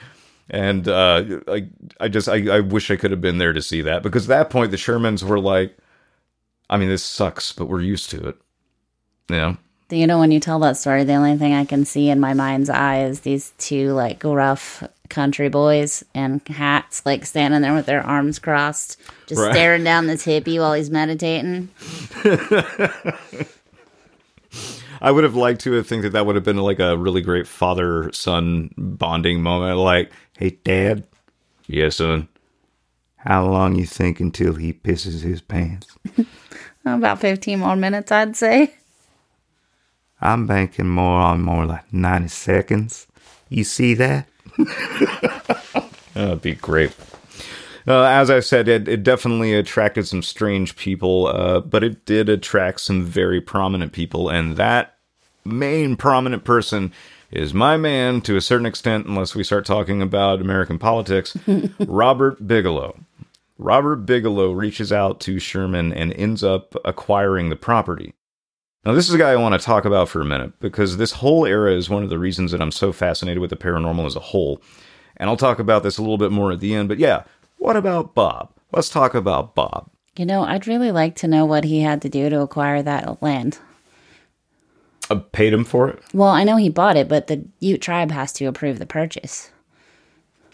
And 0.49 0.87
uh, 0.89 1.41
I, 1.49 1.67
I 1.99 2.09
just, 2.09 2.29
I, 2.29 2.57
I 2.57 2.61
wish 2.61 2.91
I 2.91 2.97
could 2.97 3.11
have 3.11 3.21
been 3.21 3.39
there 3.39 3.53
to 3.53 3.61
see 3.61 3.83
that 3.83 4.03
because 4.05 4.25
at 4.25 4.29
that 4.29 4.51
point 4.51 4.71
the 4.71 4.77
Shermans 4.77 5.23
were 5.25 5.41
like, 5.41 5.77
I 6.71 6.77
mean, 6.77 6.89
this 6.89 7.03
sucks, 7.03 7.53
but 7.53 7.67
we're 7.67 7.81
used 7.81 8.11
to 8.11 8.29
it. 8.29 8.37
Yeah. 9.29 9.57
You 9.91 10.07
know, 10.07 10.19
when 10.19 10.31
you 10.31 10.41
tell 10.41 10.59
that 10.61 10.77
story, 10.77 11.03
the 11.05 11.15
only 11.15 11.37
thing 11.37 11.53
I 11.53 11.65
can 11.65 11.85
see 11.85 12.09
in 12.11 12.21
my 12.21 12.33
mind's 12.33 12.71
eye 12.71 13.03
is 13.05 13.21
these 13.21 13.53
two 13.59 13.93
like 13.93 14.23
rough 14.25 14.83
country 15.09 15.49
boys 15.49 16.05
in 16.15 16.41
hats, 16.47 17.05
like 17.05 17.27
standing 17.27 17.61
there 17.61 17.75
with 17.75 17.87
their 17.87 18.05
arms 18.07 18.39
crossed, 18.39 19.01
just 19.27 19.41
Right. 19.41 19.53
staring 19.53 19.83
down 19.85 20.07
this 20.07 20.25
hippie 20.25 20.59
while 20.59 20.75
he's 20.75 20.91
meditating. 20.91 21.69
I 25.05 25.11
would 25.11 25.25
have 25.25 25.37
liked 25.37 25.61
to 25.61 25.73
have 25.73 25.87
think 25.87 26.03
that 26.03 26.13
that 26.15 26.25
would 26.25 26.35
have 26.35 26.47
been 26.47 26.57
like 26.57 26.79
a 26.79 26.97
really 26.97 27.21
great 27.21 27.47
father 27.47 28.11
son 28.15 28.71
bonding 28.79 29.43
moment. 29.43 29.77
Like, 29.77 30.11
hey, 30.39 30.57
dad. 30.65 31.05
Yes, 31.67 31.97
son. 31.97 32.27
How 33.17 33.45
long 33.45 33.75
you 33.75 33.85
think 33.85 34.19
until 34.19 34.55
he 34.55 34.73
pisses 34.73 35.21
his 35.21 35.43
pants? 35.43 35.89
About 36.87 37.21
15 37.21 37.59
more 37.59 37.77
minutes, 37.77 38.11
I'd 38.11 38.35
say. 38.35 38.77
I'm 40.23 40.47
banking 40.47 40.89
more 40.89 41.21
on 41.21 41.43
more 41.43 41.67
like 41.67 41.93
90 41.93 42.29
seconds. 42.29 43.07
You 43.51 43.65
see 43.65 43.93
that? 43.93 44.27
That'd 46.15 46.41
be 46.41 46.55
great. 46.55 46.97
Uh, 47.87 48.05
as 48.05 48.31
I 48.31 48.41
said, 48.41 48.69
it, 48.69 48.89
it 48.89 49.03
definitely 49.03 49.53
attracted 49.53 50.07
some 50.09 50.23
strange 50.23 50.77
people, 50.77 51.27
uh, 51.27 51.61
but 51.61 51.85
it 51.85 52.07
did 52.07 52.31
attract 52.31 52.81
some 52.81 53.05
very 53.05 53.43
prominent 53.43 53.93
people, 53.93 54.31
and 54.31 54.57
that 54.57 54.94
main 55.45 55.97
prominent 55.97 56.45
person 56.45 56.93
is 57.31 57.53
my 57.53 57.77
man 57.77 58.21
to 58.23 58.37
a 58.37 58.41
certain 58.41 58.67
extent, 58.67 59.07
unless 59.07 59.35
we 59.35 59.45
start 59.45 59.67
talking 59.67 60.01
about 60.01 60.41
American 60.41 60.79
politics, 60.79 61.37
Robert 61.81 62.47
Bigelow. 62.47 62.99
Robert 63.59 64.07
Bigelow 64.07 64.53
reaches 64.53 64.93
out 64.93 65.21
to 65.21 65.39
Sherman 65.39 65.93
and 65.93 66.13
ends 66.15 66.43
up 66.43 66.75
acquiring 66.85 67.51
the 67.51 67.57
property. 67.57 68.15
Now, 68.85 68.93
this 68.93 69.09
is 69.09 69.15
a 69.15 69.19
guy 69.19 69.31
I 69.31 69.37
want 69.37 69.59
to 69.59 69.65
talk 69.65 69.85
about 69.85 70.09
for 70.09 70.21
a 70.21 70.27
minute 70.27 70.59
because 70.61 70.97
this 70.97 71.13
whole 71.13 71.47
era 71.47 71.73
is 71.73 71.89
one 71.89 72.03
of 72.03 72.11
the 72.11 72.19
reasons 72.19 72.53
that 72.53 72.61
I'm 72.61 72.71
so 72.71 72.93
fascinated 72.93 73.41
with 73.41 73.51
the 73.51 73.57
paranormal 73.57 74.07
as 74.07 74.17
a 74.17 74.21
whole. 74.21 74.61
And 75.17 75.31
I'll 75.31 75.37
talk 75.37 75.59
about 75.59 75.83
this 75.83 75.97
a 75.97 76.03
little 76.03 76.19
bit 76.19 76.33
more 76.33 76.53
at 76.53 76.61
the 76.61 76.75
end. 76.75 76.89
But 76.89 76.99
yeah, 76.99 77.23
what 77.57 77.77
about 77.77 78.15
Bob? 78.15 78.53
Let's 78.73 78.91
talk 78.91 79.15
about 79.15 79.55
Bob. 79.55 79.89
You 80.19 80.27
know, 80.27 80.45
I'd 80.45 80.67
really 80.67 80.93
like 80.93 81.17
to 81.17 81.29
know 81.29 81.47
what 81.47 81.65
he 81.65 81.81
had 81.81 82.03
to 82.03 82.09
do 82.09 82.29
to 82.29 82.41
acquire 82.41 82.83
that 82.83 83.23
land. 83.23 83.59
I 85.11 85.17
paid 85.17 85.53
him 85.53 85.65
for 85.65 85.89
it. 85.89 86.01
Well, 86.13 86.31
I 86.31 86.45
know 86.45 86.57
he 86.57 86.69
bought 86.69 86.97
it, 86.97 87.09
but 87.09 87.27
the 87.27 87.45
Ute 87.61 87.83
tribe 87.83 88.11
has 88.11 88.33
to 88.35 88.47
approve 88.47 88.79
the 88.79 88.87
purchase. 88.87 89.51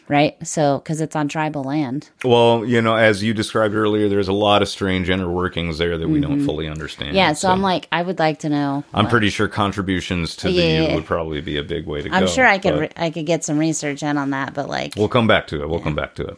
Right? 0.09 0.37
So, 0.45 0.79
because 0.79 1.01
it's 1.01 1.15
on 1.15 1.29
tribal 1.29 1.63
land. 1.63 2.11
Well, 2.25 2.65
you 2.65 2.83
know, 2.83 2.97
as 2.97 3.23
you 3.23 3.33
described 3.33 3.77
earlier, 3.77 4.09
there's 4.09 4.27
a 4.27 4.33
lot 4.33 4.61
of 4.61 4.69
strange 4.69 5.09
inner 5.09 5.31
workings 5.31 5.79
there 5.79 5.97
that 5.97 6.09
we 6.09 6.21
don't 6.21 6.45
fully 6.45 6.67
understand. 6.67 7.11
Mm-hmm. 7.11 7.17
Yeah, 7.17 7.33
so, 7.35 7.49
I'm 7.49 7.63
like, 7.63 7.87
I 7.93 8.03
would 8.03 8.19
like 8.19 8.41
to 8.41 8.49
know. 8.49 8.83
I'm 8.93 9.05
what- 9.05 9.11
pretty 9.13 9.31
sure 9.31 9.47
contributions 9.47 10.35
to 10.37 10.49
the 10.49 10.53
Yeah. 10.53 10.81
Ute 10.89 10.95
would 10.97 11.05
probably 11.07 11.41
be 11.41 11.59
a 11.59 11.63
big 11.63 11.87
way 11.87 12.03
to 12.03 12.09
go. 12.09 12.17
I'm 12.17 12.27
sure 12.27 12.45
I 12.45 12.59
could 12.59 12.77
re- 12.77 12.91
I 12.97 13.11
could 13.11 13.25
get 13.25 13.45
some 13.45 13.57
research 13.57 14.03
in 14.03 14.19
on 14.19 14.31
that, 14.31 14.53
but 14.53 14.69
like, 14.69 14.95
We'll 14.97 15.07
come 15.09 15.29
back 15.29 15.47
to 15.49 15.63
it. 15.63 15.69
We'll 15.69 15.79
come 15.79 15.95
back 15.95 16.17
to 16.17 16.25
it. 16.25 16.37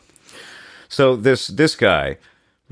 So 0.91 1.17
this 1.17 1.47
this 1.47 1.75
guy, 1.75 2.19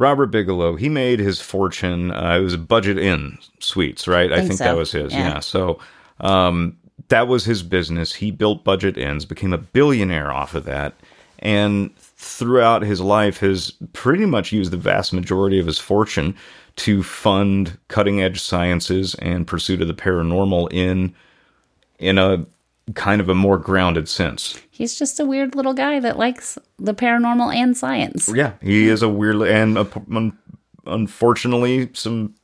Robert 0.01 0.29
Bigelow, 0.29 0.77
he 0.77 0.89
made 0.89 1.21
his 1.21 1.43
fortune. 1.43 2.11
Uh, 2.11 2.39
it 2.39 2.41
was 2.41 2.57
Budget 2.57 2.99
Inn 2.99 3.37
Suites, 3.59 4.09
right? 4.09 4.33
I 4.33 4.37
Think 4.37 4.49
think 4.49 4.59
so. 4.59 4.65
that 4.65 4.77
was 4.77 4.91
his. 4.91 5.13
Yeah. 5.13 5.35
Yeah. 5.35 5.41
So 5.41 5.79
um, 6.21 6.75
that 7.09 7.29
was 7.29 7.45
his 7.45 7.63
business. 7.63 8.15
He 8.15 8.31
built 8.31 8.65
Budget 8.65 8.97
Inns, 8.97 9.27
became 9.27 9.53
a 9.53 9.59
billionaire 9.59 10.33
off 10.33 10.55
of 10.55 10.65
that, 10.65 10.95
and 11.41 11.95
throughout 11.99 12.81
his 12.81 13.03
life 13.03 13.41
has 13.41 13.73
pretty 13.93 14.25
much 14.25 14.53
used 14.53 14.71
the 14.71 14.79
vast 14.79 15.13
majority 15.13 15.61
of 15.61 15.67
his 15.67 15.79
fortune 15.79 16.35
to 16.77 17.03
fund 17.03 17.77
cutting 17.89 18.23
edge 18.23 18.41
sciences 18.41 19.15
and 19.17 19.47
pursuit 19.47 19.83
of 19.83 19.89
the 19.89 19.95
paranormal 19.95 20.73
in 20.73 21.15
in 21.99 22.17
a 22.17 22.47
kind 22.95 23.21
of 23.21 23.29
a 23.29 23.35
more 23.35 23.59
grounded 23.59 24.09
sense. 24.09 24.59
he's 24.71 24.99
just 24.99 25.21
a 25.21 25.25
weird 25.25 25.55
little 25.55 25.75
guy 25.75 26.01
that 26.01 26.19
likes 26.19 26.59
the 26.79 26.95
paranormal 26.95 27.55
and 27.55 27.77
science. 27.77 28.29
Yeah, 28.35 28.53
he 28.61 28.89
is 28.89 29.03
a 29.03 29.09
weird 29.09 29.43
and 29.43 29.79
uh, 29.79 29.85
un- 30.15 30.37
unfortunately 30.87 31.91
some 31.93 32.35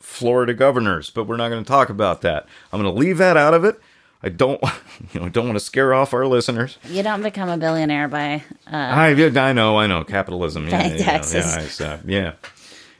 Florida 0.00 0.54
governors, 0.54 1.10
but 1.10 1.24
we're 1.24 1.36
not 1.36 1.48
going 1.48 1.62
to 1.62 1.68
talk 1.68 1.88
about 1.88 2.22
that. 2.22 2.46
I'm 2.72 2.82
going 2.82 2.92
to 2.92 2.98
leave 3.00 3.18
that 3.18 3.36
out 3.36 3.54
of 3.54 3.64
it. 3.64 3.80
I 4.22 4.28
don't, 4.28 4.60
you 5.12 5.20
know, 5.20 5.28
don't 5.28 5.46
want 5.46 5.56
to 5.56 5.64
scare 5.64 5.94
off 5.94 6.12
our 6.12 6.26
listeners. 6.26 6.78
You 6.84 7.02
don't 7.02 7.22
become 7.22 7.48
a 7.48 7.56
billionaire 7.56 8.08
by 8.08 8.42
uh, 8.66 8.76
I, 8.76 9.10
I 9.12 9.52
know, 9.52 9.78
I 9.78 9.86
know, 9.86 10.04
capitalism. 10.04 10.68
Yeah, 10.68 10.88
yeah, 10.88 10.96
taxes. 11.04 11.46
Yeah, 11.56 11.62
it's, 11.62 11.80
uh, 11.80 11.98
yeah. 12.04 12.32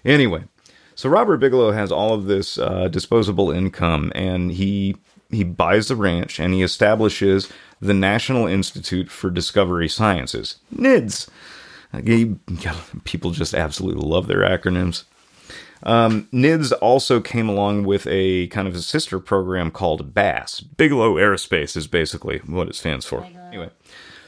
Anyway, 0.04 0.44
so 0.94 1.08
Robert 1.08 1.38
Bigelow 1.38 1.72
has 1.72 1.92
all 1.92 2.14
of 2.14 2.24
this 2.26 2.58
uh, 2.58 2.88
disposable 2.88 3.50
income, 3.50 4.12
and 4.14 4.52
he 4.52 4.96
he 5.30 5.44
buys 5.44 5.88
the 5.88 5.96
ranch 5.96 6.38
and 6.40 6.52
he 6.54 6.62
establishes 6.62 7.48
the 7.80 7.94
National 7.94 8.46
Institute 8.46 9.10
for 9.10 9.30
Discovery 9.30 9.88
Sciences, 9.88 10.56
NIDS. 10.74 11.28
He- 12.04 12.36
people 13.04 13.30
just 13.32 13.54
absolutely 13.54 14.06
love 14.06 14.26
their 14.26 14.40
acronyms. 14.40 15.04
Um, 15.82 16.28
NIDS 16.32 16.72
also 16.82 17.20
came 17.20 17.48
along 17.48 17.84
with 17.84 18.06
a 18.08 18.48
kind 18.48 18.68
of 18.68 18.74
a 18.74 18.82
sister 18.82 19.18
program 19.18 19.70
called 19.70 20.14
BAASS. 20.14 20.60
Bigelow 20.76 21.14
Aerospace 21.14 21.76
is 21.76 21.86
basically 21.86 22.38
what 22.46 22.68
it 22.68 22.74
stands 22.74 23.06
for. 23.06 23.24
Anyway, 23.48 23.70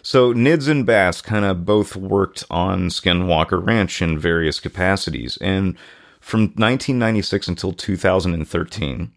so 0.00 0.32
NIDS 0.32 0.68
and 0.68 0.86
BAASS 0.86 1.22
kind 1.22 1.44
of 1.44 1.66
both 1.66 1.94
worked 1.94 2.44
on 2.50 2.88
Skinwalker 2.88 3.64
Ranch 3.64 4.00
in 4.00 4.18
various 4.18 4.60
capacities. 4.60 5.36
And 5.42 5.76
from 6.20 6.42
1996 6.56 7.48
until 7.48 7.72
2013, 7.72 9.12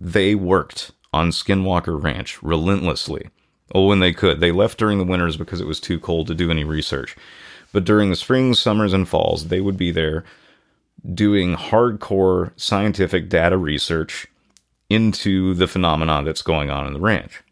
they 0.00 0.34
worked 0.36 0.92
on 1.18 1.30
Skinwalker 1.30 2.02
Ranch 2.02 2.42
relentlessly. 2.42 3.28
Oh, 3.74 3.86
when 3.86 3.98
they 3.98 4.12
could. 4.12 4.40
They 4.40 4.52
left 4.52 4.78
during 4.78 4.98
the 4.98 5.04
winters 5.04 5.36
because 5.36 5.60
it 5.60 5.66
was 5.66 5.80
too 5.80 5.98
cold 5.98 6.26
to 6.28 6.34
do 6.34 6.50
any 6.50 6.64
research. 6.64 7.16
But 7.72 7.84
during 7.84 8.08
the 8.08 8.16
springs, 8.16 8.58
summers, 8.58 8.94
and 8.94 9.06
falls, 9.06 9.48
they 9.48 9.60
would 9.60 9.76
be 9.76 9.90
there 9.90 10.24
doing 11.14 11.54
hardcore 11.54 12.52
scientific 12.56 13.28
data 13.28 13.58
research 13.58 14.26
into 14.88 15.54
the 15.54 15.66
phenomena 15.66 16.22
that's 16.24 16.42
going 16.42 16.70
on 16.70 16.86
in 16.86 16.94
the 16.94 17.00
ranch. 17.00 17.42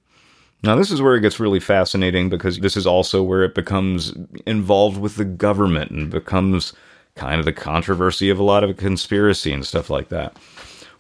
Now, 0.62 0.74
this 0.74 0.90
is 0.90 1.02
where 1.02 1.14
it 1.14 1.20
gets 1.20 1.38
really 1.38 1.60
fascinating 1.60 2.30
because 2.30 2.60
this 2.60 2.76
is 2.76 2.86
also 2.86 3.22
where 3.22 3.44
it 3.44 3.54
becomes 3.54 4.14
involved 4.46 4.98
with 4.98 5.16
the 5.16 5.24
government 5.24 5.90
and 5.90 6.10
becomes 6.10 6.72
kind 7.14 7.38
of 7.38 7.44
the 7.44 7.52
controversy 7.52 8.30
of 8.30 8.38
a 8.38 8.42
lot 8.42 8.64
of 8.64 8.76
conspiracy 8.76 9.52
and 9.52 9.66
stuff 9.66 9.90
like 9.90 10.08
that. 10.08 10.36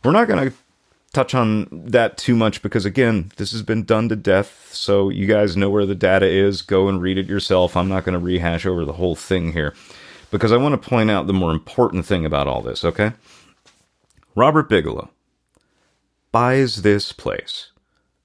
We're 0.04 0.12
not 0.12 0.28
going 0.28 0.50
to 0.50 0.56
touch 1.16 1.34
on 1.34 1.66
that 1.70 2.16
too 2.18 2.36
much 2.36 2.62
because, 2.62 2.84
again, 2.84 3.32
this 3.36 3.52
has 3.52 3.62
been 3.62 3.84
done 3.84 4.08
to 4.10 4.16
death. 4.16 4.68
So 4.72 5.08
you 5.08 5.26
guys 5.26 5.56
know 5.56 5.70
where 5.70 5.86
the 5.86 5.94
data 5.94 6.26
is. 6.26 6.62
Go 6.62 6.88
and 6.88 7.00
read 7.00 7.18
it 7.18 7.26
yourself. 7.26 7.76
I'm 7.76 7.88
not 7.88 8.04
going 8.04 8.12
to 8.12 8.24
rehash 8.24 8.66
over 8.66 8.84
the 8.84 8.92
whole 8.92 9.16
thing 9.16 9.52
here 9.52 9.74
because 10.30 10.52
I 10.52 10.58
want 10.58 10.80
to 10.80 10.88
point 10.88 11.10
out 11.10 11.26
the 11.26 11.32
more 11.32 11.50
important 11.50 12.04
thing 12.06 12.26
about 12.26 12.46
all 12.46 12.60
this, 12.60 12.84
okay? 12.84 13.12
Robert 14.34 14.68
Bigelow 14.68 15.08
buys 16.30 16.82
this 16.82 17.12
place, 17.12 17.72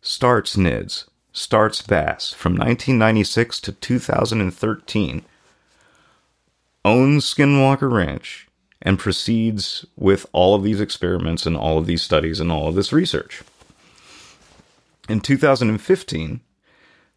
starts 0.02 0.58
NIDS, 0.58 1.06
starts 1.32 1.82
BAASS 1.82 2.36
from 2.36 2.54
1996 2.54 3.62
to 3.62 3.72
2013, 3.72 5.24
owns 6.84 7.34
Skinwalker 7.34 7.90
Ranch, 7.90 8.50
and 8.82 9.00
proceeds 9.00 9.86
with 9.96 10.26
all 10.32 10.56
of 10.56 10.64
these 10.64 10.82
experiments 10.82 11.46
and 11.46 11.56
all 11.56 11.78
of 11.78 11.86
these 11.86 12.02
studies 12.02 12.40
and 12.40 12.52
all 12.52 12.68
of 12.68 12.76
this 12.76 12.92
research. 12.92 13.44
In 15.08 15.20
2015, 15.20 16.42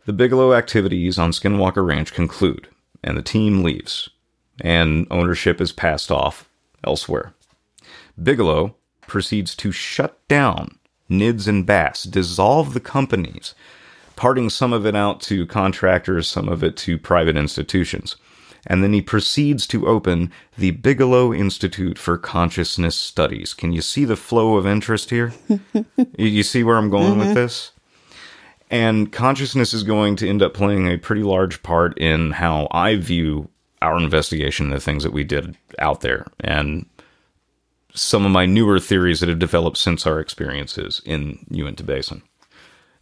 the 0.07 0.12
Bigelow 0.12 0.53
activities 0.53 1.19
on 1.19 1.31
Skinwalker 1.31 1.87
Ranch 1.87 2.12
conclude, 2.12 2.69
and 3.03 3.17
the 3.17 3.23
team 3.23 3.62
leaves, 3.62 4.11
and 4.61 5.07
ownership 5.11 5.61
is 5.61 5.73
passed 5.73 6.11
off 6.11 6.49
elsewhere. 6.85 7.33
Bigelow 8.23 8.77
proceeds 9.07 9.55
to 9.57 9.73
shut 9.73 10.27
down 10.29 10.79
Nids 11.11 11.47
and 11.47 11.67
BAASS, 11.67 12.11
dissolve 12.11 12.75
the 12.75 12.81
companies, 12.81 13.55
parting 14.17 14.49
some 14.49 14.73
of 14.73 14.87
it 14.87 14.97
out 14.97 15.21
to 15.23 15.47
contractors, 15.47 16.29
some 16.29 16.49
of 16.49 16.65
it 16.65 16.77
to 16.79 16.99
private 16.99 17.37
institutions. 17.37 18.17
And 18.67 18.83
then 18.83 18.93
he 18.93 19.03
proceeds 19.03 19.67
to 19.69 19.87
open 19.87 20.33
the 20.57 20.73
Bigelow 20.73 21.35
Institute 21.35 21.99
for 21.99 22.17
Consciousness 22.17 22.97
Studies. 22.97 23.55
Can 23.55 23.73
you 23.73 23.83
see 23.83 24.05
the 24.05 24.17
flow 24.17 24.57
of 24.57 24.67
interest 24.67 25.11
here? 25.11 25.33
you, 26.19 26.43
see 26.43 26.65
where 26.65 26.77
I'm 26.77 26.91
going 26.91 27.19
with 27.19 27.29
mm-hmm. 27.29 27.35
this? 27.35 27.73
And 28.71 29.12
consciousness 29.12 29.75
is 29.75 29.83
going 29.83 30.17
to 30.17 30.29
end 30.29 30.43
up 30.43 30.55
playing 30.55 30.89
a 30.89 30.99
pretty 30.99 31.23
large 31.23 31.62
part 31.62 31.97
in 31.99 32.33
how 32.33 32.69
I 32.71 32.97
view 32.97 33.51
our 33.83 33.99
investigation, 33.99 34.71
the 34.71 34.81
things 34.81 35.03
that 35.03 35.12
we 35.12 35.25
did 35.25 35.57
out 35.79 36.01
there, 36.01 36.27
and 36.41 36.87
some 37.95 38.25
of 38.25 38.33
my 38.33 38.47
newer 38.47 38.81
theories 38.81 39.21
that 39.21 39.29
have 39.29 39.39
developed 39.39 39.77
since 39.77 40.07
our 40.07 40.19
experiences 40.19 41.01
in 41.05 41.47
Uinta 41.51 41.85
Basin. 41.85 42.23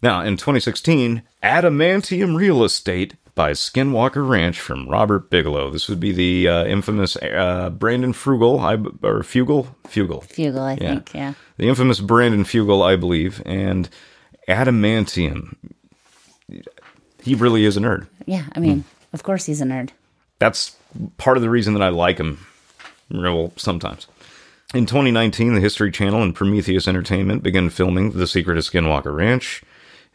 Now, 0.02 0.20
in 0.22 0.36
2016, 0.36 1.22
Adamantium 1.42 2.36
Real 2.36 2.64
Estate 2.64 3.14
by 3.34 3.52
Skinwalker 3.52 4.28
Ranch 4.28 4.60
from 4.60 4.88
Robert 4.88 5.30
Bigelow. 5.30 5.70
This 5.70 5.88
would 5.88 6.00
be 6.00 6.12
the 6.12 6.48
uh, 6.48 6.64
infamous 6.64 7.16
uh, 7.16 7.70
Brandon 7.70 8.12
Frugal, 8.12 8.60
I, 8.60 8.74
or 8.74 9.22
Fugel? 9.22 9.74
Fugel. 9.84 10.26
Fugal, 10.28 10.60
I 10.60 10.76
think, 10.76 11.14
yeah. 11.14 11.34
The 11.56 11.68
infamous 11.68 12.00
Brandon 12.00 12.44
Fugel, 12.44 12.84
I 12.84 12.96
believe. 12.96 13.42
And 13.46 13.88
Adamantium. 14.48 15.56
He 17.22 17.34
really 17.34 17.64
is 17.64 17.76
a 17.76 17.80
nerd. 17.80 18.06
Yeah, 18.26 18.44
I 18.52 18.60
mean, 18.60 18.84
of 19.12 19.22
course 19.22 19.46
he's 19.46 19.60
a 19.60 19.64
nerd. 19.64 19.90
That's 20.38 20.76
part 21.16 21.36
of 21.36 21.42
the 21.42 21.50
reason 21.50 21.74
that 21.74 21.82
I 21.82 21.88
like 21.88 22.18
him. 22.18 22.44
Well, 23.10 23.52
sometimes. 23.56 24.06
In 24.74 24.86
2019, 24.86 25.54
the 25.54 25.60
History 25.60 25.90
Channel 25.90 26.22
and 26.22 26.34
Prometheus 26.34 26.88
Entertainment 26.88 27.42
began 27.42 27.70
filming 27.70 28.12
The 28.12 28.26
Secret 28.26 28.56
of 28.56 28.64
Skinwalker 28.64 29.14
Ranch. 29.14 29.62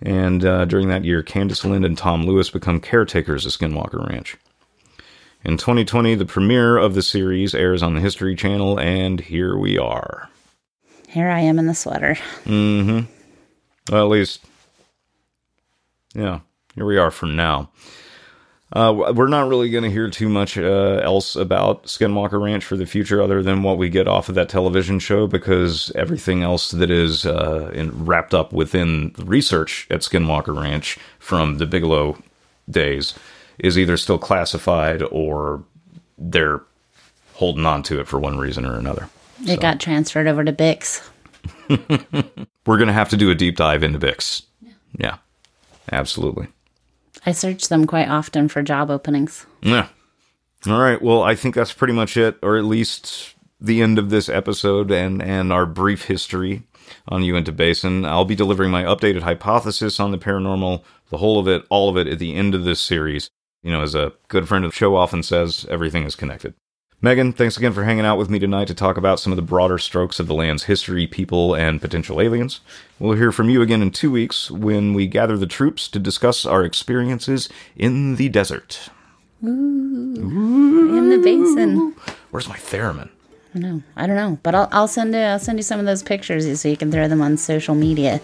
And 0.01 0.45
uh, 0.45 0.65
during 0.65 0.89
that 0.89 1.05
year, 1.05 1.23
Candace 1.23 1.65
Lind 1.65 1.85
and 1.85 1.97
Tom 1.97 2.25
Lewis 2.25 2.49
become 2.49 2.79
caretakers 2.79 3.45
of 3.45 3.51
Skinwalker 3.51 4.07
Ranch. 4.07 4.37
In 5.43 5.57
2020, 5.57 6.15
the 6.15 6.25
premiere 6.25 6.77
of 6.77 6.93
the 6.93 7.01
series 7.01 7.55
airs 7.55 7.81
on 7.81 7.95
the 7.95 8.01
History 8.01 8.35
Channel, 8.35 8.79
and 8.79 9.19
here 9.19 9.57
we 9.57 9.77
are. 9.77 10.29
Here 11.07 11.29
I 11.29 11.39
am 11.39 11.57
in 11.57 11.67
the 11.67 11.73
sweater. 11.73 12.17
Mm-hmm. 12.45 13.11
Well, 13.91 14.05
at 14.05 14.09
least, 14.09 14.43
yeah, 16.13 16.41
here 16.75 16.85
we 16.85 16.97
are 16.97 17.11
for 17.11 17.27
now. 17.27 17.69
Uh, 18.73 19.13
we're 19.15 19.29
not 19.29 19.47
really 19.47 19.69
going 19.69 19.83
to 19.85 19.89
hear 19.89 20.09
too 20.09 20.27
much 20.27 20.57
uh, 20.57 20.99
else 21.01 21.37
about 21.37 21.85
Skinwalker 21.85 22.41
Ranch 22.41 22.65
for 22.65 22.75
the 22.75 22.85
future, 22.85 23.21
other 23.21 23.41
than 23.41 23.63
what 23.63 23.77
we 23.77 23.89
get 23.89 24.09
off 24.09 24.27
of 24.27 24.35
that 24.35 24.49
television 24.49 24.99
show, 24.99 25.25
because 25.25 25.89
everything 25.95 26.43
else 26.43 26.71
that 26.71 26.91
is 26.91 27.25
uh, 27.25 27.71
in, 27.73 28.05
wrapped 28.05 28.33
up 28.33 28.51
within 28.51 29.13
the 29.13 29.23
research 29.23 29.87
at 29.89 30.01
Skinwalker 30.01 30.59
Ranch 30.59 30.97
from 31.17 31.59
the 31.59 31.65
Bigelow 31.65 32.21
days 32.69 33.13
is 33.57 33.77
either 33.77 33.95
still 33.95 34.19
classified 34.19 35.01
or 35.11 35.63
they're 36.17 36.61
holding 37.35 37.65
on 37.65 37.83
to 37.83 38.01
it 38.01 38.07
for 38.07 38.19
one 38.19 38.37
reason 38.37 38.65
or 38.65 38.77
another. 38.77 39.09
It 39.45 39.61
got 39.61 39.79
transferred 39.79 40.27
over 40.27 40.43
to 40.43 40.51
Bix. 40.51 41.07
We're 42.65 42.77
going 42.77 42.87
to 42.87 42.93
have 42.93 43.09
to 43.09 43.17
do 43.17 43.29
a 43.29 43.35
deep 43.35 43.55
dive 43.55 43.83
into 43.83 43.99
Bix. 43.99 44.43
Yeah, 44.97 45.17
absolutely. 45.91 46.47
I 47.27 47.33
search 47.33 47.67
them 47.67 47.85
quite 47.85 48.07
often 48.07 48.47
for 48.47 48.63
job 48.63 48.89
openings. 48.89 49.45
Yeah. 49.61 49.89
All 50.65 50.79
right. 50.79 51.01
Well, 51.01 51.23
I 51.23 51.35
think 51.35 51.55
that's 51.55 51.73
pretty 51.73 51.91
much 51.91 52.15
it, 52.15 52.37
or 52.41 52.55
at 52.55 52.63
least 52.63 53.35
the 53.59 53.81
end 53.81 53.99
of 53.99 54.09
this 54.09 54.29
episode 54.29 54.91
and, 54.91 55.21
and 55.21 55.51
our 55.51 55.65
brief 55.65 56.05
history 56.05 56.63
on 57.09 57.25
Uinta 57.25 57.51
Basin. 57.51 58.05
I'll 58.05 58.23
be 58.23 58.33
delivering 58.33 58.71
my 58.71 58.83
updated 58.83 59.23
hypothesis 59.23 59.99
on 59.99 60.11
the 60.11 60.17
paranormal, 60.17 60.83
the 61.09 61.17
whole 61.17 61.37
of 61.37 61.49
it, 61.49 61.65
all 61.69 61.89
of 61.89 61.97
it 61.97 62.07
at 62.07 62.17
the 62.17 62.33
end 62.33 62.55
of 62.55 62.63
this 62.63 62.79
series. 62.79 63.29
You 63.61 63.71
know, 63.71 63.81
as 63.81 63.93
a 63.93 64.13
good 64.29 64.47
friend 64.47 64.63
of 64.63 64.71
the 64.71 64.77
show 64.77 64.95
often 64.95 65.21
says, 65.21 65.65
everything 65.69 66.05
is 66.05 66.15
connected. 66.15 66.53
Megan, 66.99 67.31
thanks 67.31 67.57
again 67.57 67.73
for 67.73 67.83
hanging 67.83 68.05
out 68.05 68.17
with 68.17 68.27
me 68.27 68.39
tonight 68.39 68.67
to 68.69 68.73
talk 68.73 68.97
about 68.97 69.19
some 69.19 69.31
of 69.31 69.35
the 69.35 69.43
broader 69.43 69.77
strokes 69.77 70.19
of 70.19 70.25
the 70.25 70.33
land's 70.33 70.63
history, 70.63 71.05
people, 71.05 71.53
and 71.53 71.79
potential 71.79 72.19
aliens. 72.19 72.59
We'll 72.97 73.15
hear 73.15 73.31
from 73.31 73.51
you 73.51 73.61
again 73.61 73.83
in 73.83 73.91
two 73.91 74.09
weeks 74.09 74.49
when 74.49 74.95
we 74.95 75.05
gather 75.05 75.37
the 75.37 75.45
troops 75.45 75.87
to 75.89 75.99
discuss 75.99 76.43
our 76.43 76.63
experiences 76.63 77.49
in 77.75 78.15
the 78.15 78.29
desert. 78.29 78.89
In 79.43 81.09
the 81.09 81.19
basin. 81.23 81.93
Where's 82.31 82.49
my 82.49 82.57
theremin? 82.57 83.09
I 83.53 83.59
don't 83.59 83.61
know. 83.61 83.83
I 83.95 84.07
don't 84.07 84.15
know. 84.15 84.39
But 84.41 84.55
I'll, 84.55 84.69
I'll 84.71 84.87
send 84.87 85.13
you, 85.13 85.19
I'll 85.19 85.37
send 85.37 85.59
you 85.59 85.63
some 85.63 85.79
of 85.79 85.85
those 85.85 86.01
pictures 86.01 86.59
so 86.59 86.67
you 86.67 86.77
can 86.77 86.91
throw 86.91 87.07
them 87.07 87.21
on 87.21 87.37
social 87.37 87.75
media 87.75 88.21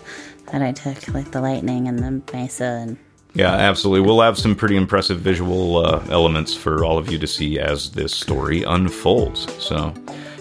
that 0.51 0.63
I 0.63 0.71
took, 0.71 1.07
like 1.09 1.29
the 1.29 1.41
lightning 1.41 1.87
and 1.87 1.99
the 1.99 2.23
mesa 2.33 2.81
and 2.81 2.97
Yeah, 3.35 3.51
absolutely. 3.51 4.05
We'll 4.05 4.21
have 4.21 4.37
some 4.37 4.55
pretty 4.55 4.75
impressive 4.75 5.19
visual 5.19 5.77
uh, 5.77 6.05
elements 6.09 6.53
for 6.53 6.85
all 6.85 6.99
of 6.99 7.11
you 7.11 7.17
to 7.17 7.25
see 7.25 7.59
as 7.59 7.89
this 7.89 8.13
story 8.13 8.61
unfolds. 8.61 9.51
So, 9.61 9.91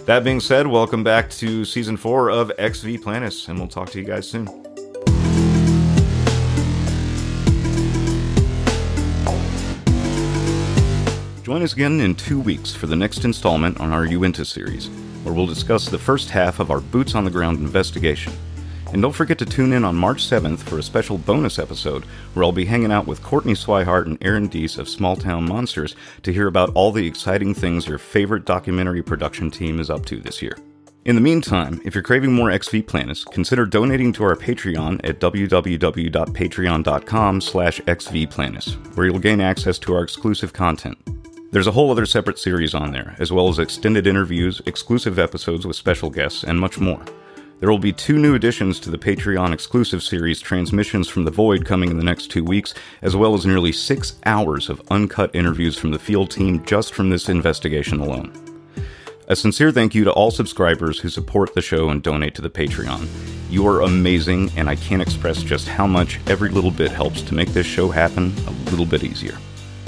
that 0.04 0.24
being 0.24 0.40
said, 0.40 0.66
welcome 0.66 1.02
back 1.02 1.30
to 1.30 1.64
season 1.64 1.96
four 1.96 2.28
of 2.28 2.52
Ex 2.58 2.82
V 2.82 2.98
Planis, 2.98 3.48
and 3.48 3.58
we'll 3.58 3.68
talk 3.68 3.88
to 3.90 3.98
you 3.98 4.04
guys 4.04 4.28
soon. 4.28 4.46
Join 11.42 11.62
us 11.62 11.72
again 11.72 12.00
in 12.00 12.14
two 12.14 12.40
weeks 12.40 12.74
for 12.74 12.88
the 12.88 12.96
next 12.96 13.24
installment 13.24 13.80
on 13.80 13.90
our 13.92 14.04
Uinta 14.04 14.44
series, 14.44 14.88
where 15.22 15.34
we'll 15.34 15.46
discuss 15.46 15.86
the 15.86 15.98
first 15.98 16.28
half 16.28 16.60
of 16.60 16.70
our 16.70 16.80
boots 16.80 17.14
on 17.14 17.24
the 17.24 17.30
ground 17.30 17.58
investigation. 17.58 18.34
And 18.92 19.00
don't 19.00 19.12
forget 19.12 19.38
to 19.38 19.46
tune 19.46 19.72
in 19.72 19.84
on 19.84 19.96
March 19.96 20.22
7th 20.22 20.58
for 20.58 20.78
a 20.78 20.82
special 20.82 21.16
bonus 21.16 21.58
episode 21.58 22.04
where 22.34 22.44
I'll 22.44 22.52
be 22.52 22.66
hanging 22.66 22.92
out 22.92 23.06
with 23.06 23.22
Courtney 23.22 23.54
Swihart 23.54 24.04
and 24.04 24.18
Aaron 24.20 24.48
Deese 24.48 24.76
of 24.76 24.86
Small 24.88 25.16
Town 25.16 25.44
Monsters 25.44 25.96
to 26.22 26.32
hear 26.32 26.46
about 26.46 26.70
all 26.74 26.92
the 26.92 27.06
exciting 27.06 27.54
things 27.54 27.88
your 27.88 27.96
favorite 27.96 28.44
documentary 28.44 29.02
production 29.02 29.50
team 29.50 29.80
is 29.80 29.88
up 29.88 30.04
to 30.06 30.20
this 30.20 30.42
year. 30.42 30.58
In 31.06 31.14
the 31.16 31.22
meantime, 31.22 31.80
if 31.84 31.96
you're 31.96 32.04
craving 32.04 32.32
more 32.32 32.48
Ex 32.50 32.68
V 32.68 32.80
Planis, 32.82 33.24
consider 33.32 33.66
donating 33.66 34.12
to 34.12 34.22
our 34.24 34.36
Patreon 34.36 35.00
at 35.02 35.18
www.patreon.com 35.18 37.40
slash 37.40 37.80
exvplanis, 37.80 38.96
where 38.96 39.06
you'll 39.06 39.18
gain 39.18 39.40
access 39.40 39.80
to 39.80 39.94
our 39.94 40.04
exclusive 40.04 40.52
content. 40.52 40.96
There's 41.50 41.66
a 41.66 41.72
whole 41.72 41.90
other 41.90 42.06
separate 42.06 42.38
series 42.38 42.72
on 42.72 42.92
there, 42.92 43.16
as 43.18 43.32
well 43.32 43.48
as 43.48 43.58
extended 43.58 44.06
interviews, 44.06 44.62
exclusive 44.64 45.18
episodes 45.18 45.66
with 45.66 45.74
special 45.76 46.08
guests, 46.08 46.44
and 46.44 46.60
much 46.60 46.78
more. 46.78 47.04
There 47.62 47.70
will 47.70 47.78
be 47.78 47.92
two 47.92 48.18
new 48.18 48.34
additions 48.34 48.80
to 48.80 48.90
the 48.90 48.98
Patreon 48.98 49.52
exclusive 49.52 50.02
series, 50.02 50.40
Transmissions 50.40 51.08
from 51.08 51.24
the 51.24 51.30
Void, 51.30 51.64
coming 51.64 51.92
in 51.92 51.96
the 51.96 52.02
next 52.02 52.26
two 52.26 52.42
weeks, 52.42 52.74
as 53.02 53.14
well 53.14 53.34
as 53.34 53.46
nearly 53.46 53.70
six 53.70 54.18
hours 54.26 54.68
of 54.68 54.82
uncut 54.90 55.32
interviews 55.32 55.78
from 55.78 55.92
the 55.92 55.98
field 56.00 56.32
team 56.32 56.64
just 56.64 56.92
from 56.92 57.08
this 57.08 57.28
investigation 57.28 58.00
alone. 58.00 58.32
A 59.28 59.36
sincere 59.36 59.70
thank 59.70 59.94
you 59.94 60.02
to 60.02 60.10
all 60.10 60.32
subscribers 60.32 60.98
who 60.98 61.08
support 61.08 61.54
the 61.54 61.62
show 61.62 61.90
and 61.90 62.02
donate 62.02 62.34
to 62.34 62.42
the 62.42 62.50
Patreon. 62.50 63.06
You 63.48 63.64
are 63.68 63.82
amazing, 63.82 64.50
and 64.56 64.68
I 64.68 64.74
can't 64.74 65.00
express 65.00 65.40
just 65.40 65.68
how 65.68 65.86
much 65.86 66.18
every 66.26 66.48
little 66.48 66.72
bit 66.72 66.90
helps 66.90 67.22
to 67.22 67.34
make 67.36 67.50
this 67.50 67.64
show 67.64 67.90
happen 67.90 68.34
a 68.48 68.70
little 68.70 68.86
bit 68.86 69.04
easier. 69.04 69.38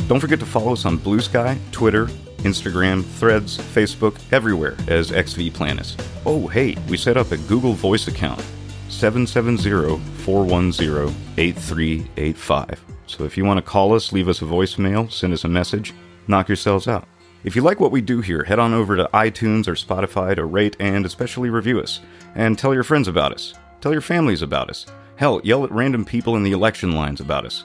Don't 0.06 0.20
forget 0.20 0.38
to 0.38 0.46
follow 0.46 0.74
us 0.74 0.84
on 0.84 0.96
Blue 0.96 1.18
Sky, 1.18 1.58
Twitter, 1.72 2.08
Instagram, 2.45 3.05
Threads, 3.05 3.59
Facebook, 3.59 4.16
everywhere 4.32 4.76
as 4.88 5.12
Ex 5.12 5.34
V 5.34 5.51
Planis. 5.51 5.97
Oh, 6.24 6.47
hey, 6.47 6.76
we 6.88 6.97
set 6.97 7.16
up 7.16 7.32
a 7.32 7.36
Google 7.36 7.74
Voice 7.74 8.09
account 8.09 8.42
770 8.88 9.99
410 10.22 11.14
8385. 11.36 12.84
So 13.07 13.24
if 13.24 13.36
you 13.36 13.45
want 13.45 13.59
to 13.59 13.62
call 13.62 13.95
us, 13.95 14.12
leave 14.12 14.28
us 14.28 14.40
a 14.40 14.47
voicemail, 14.47 15.11
send 15.11 15.32
us 15.32 15.45
a 15.45 15.49
message, 15.49 15.92
knock 16.28 16.49
yourselves 16.49 16.88
out. 16.88 17.07
If 17.45 17.55
you 17.55 17.61
like 17.61 17.78
what 17.78 17.92
we 17.92 18.01
do 18.01 18.22
here, 18.22 18.45
head 18.45 18.59
on 18.59 18.72
over 18.72 18.97
to 18.97 19.11
iTunes 19.12 19.68
or 19.68 19.74
Spotify 19.74 20.34
to 20.34 20.47
rate 20.47 20.76
and 20.80 21.05
especially 21.05 21.51
review 21.51 21.78
us. 21.80 22.01
And 22.34 22.59
tell 22.59 22.72
your 22.72 22.84
friends 22.84 23.07
about 23.07 23.32
us. 23.32 23.53
Tell 23.82 23.92
your 23.92 24.01
families 24.01 24.40
about 24.40 24.70
us. 24.70 24.86
Hell, 25.16 25.42
yell 25.45 25.64
at 25.64 25.70
random 25.70 26.07
people 26.07 26.36
in 26.36 26.42
the 26.42 26.53
election 26.53 26.92
lines 26.92 27.20
about 27.20 27.45
us. 27.45 27.64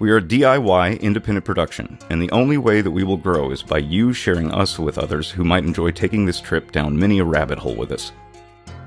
We 0.00 0.10
are 0.10 0.16
a 0.16 0.22
DIY 0.22 1.00
independent 1.00 1.44
production, 1.44 1.96
and 2.10 2.20
the 2.20 2.32
only 2.32 2.58
way 2.58 2.80
that 2.80 2.90
we 2.90 3.04
will 3.04 3.16
grow 3.16 3.52
is 3.52 3.62
by 3.62 3.78
you 3.78 4.12
sharing 4.12 4.50
us 4.50 4.76
with 4.76 4.98
others 4.98 5.30
who 5.30 5.44
might 5.44 5.62
enjoy 5.62 5.92
taking 5.92 6.26
this 6.26 6.40
trip 6.40 6.72
down 6.72 6.98
many 6.98 7.20
a 7.20 7.24
rabbit 7.24 7.60
hole 7.60 7.76
with 7.76 7.92
us. 7.92 8.10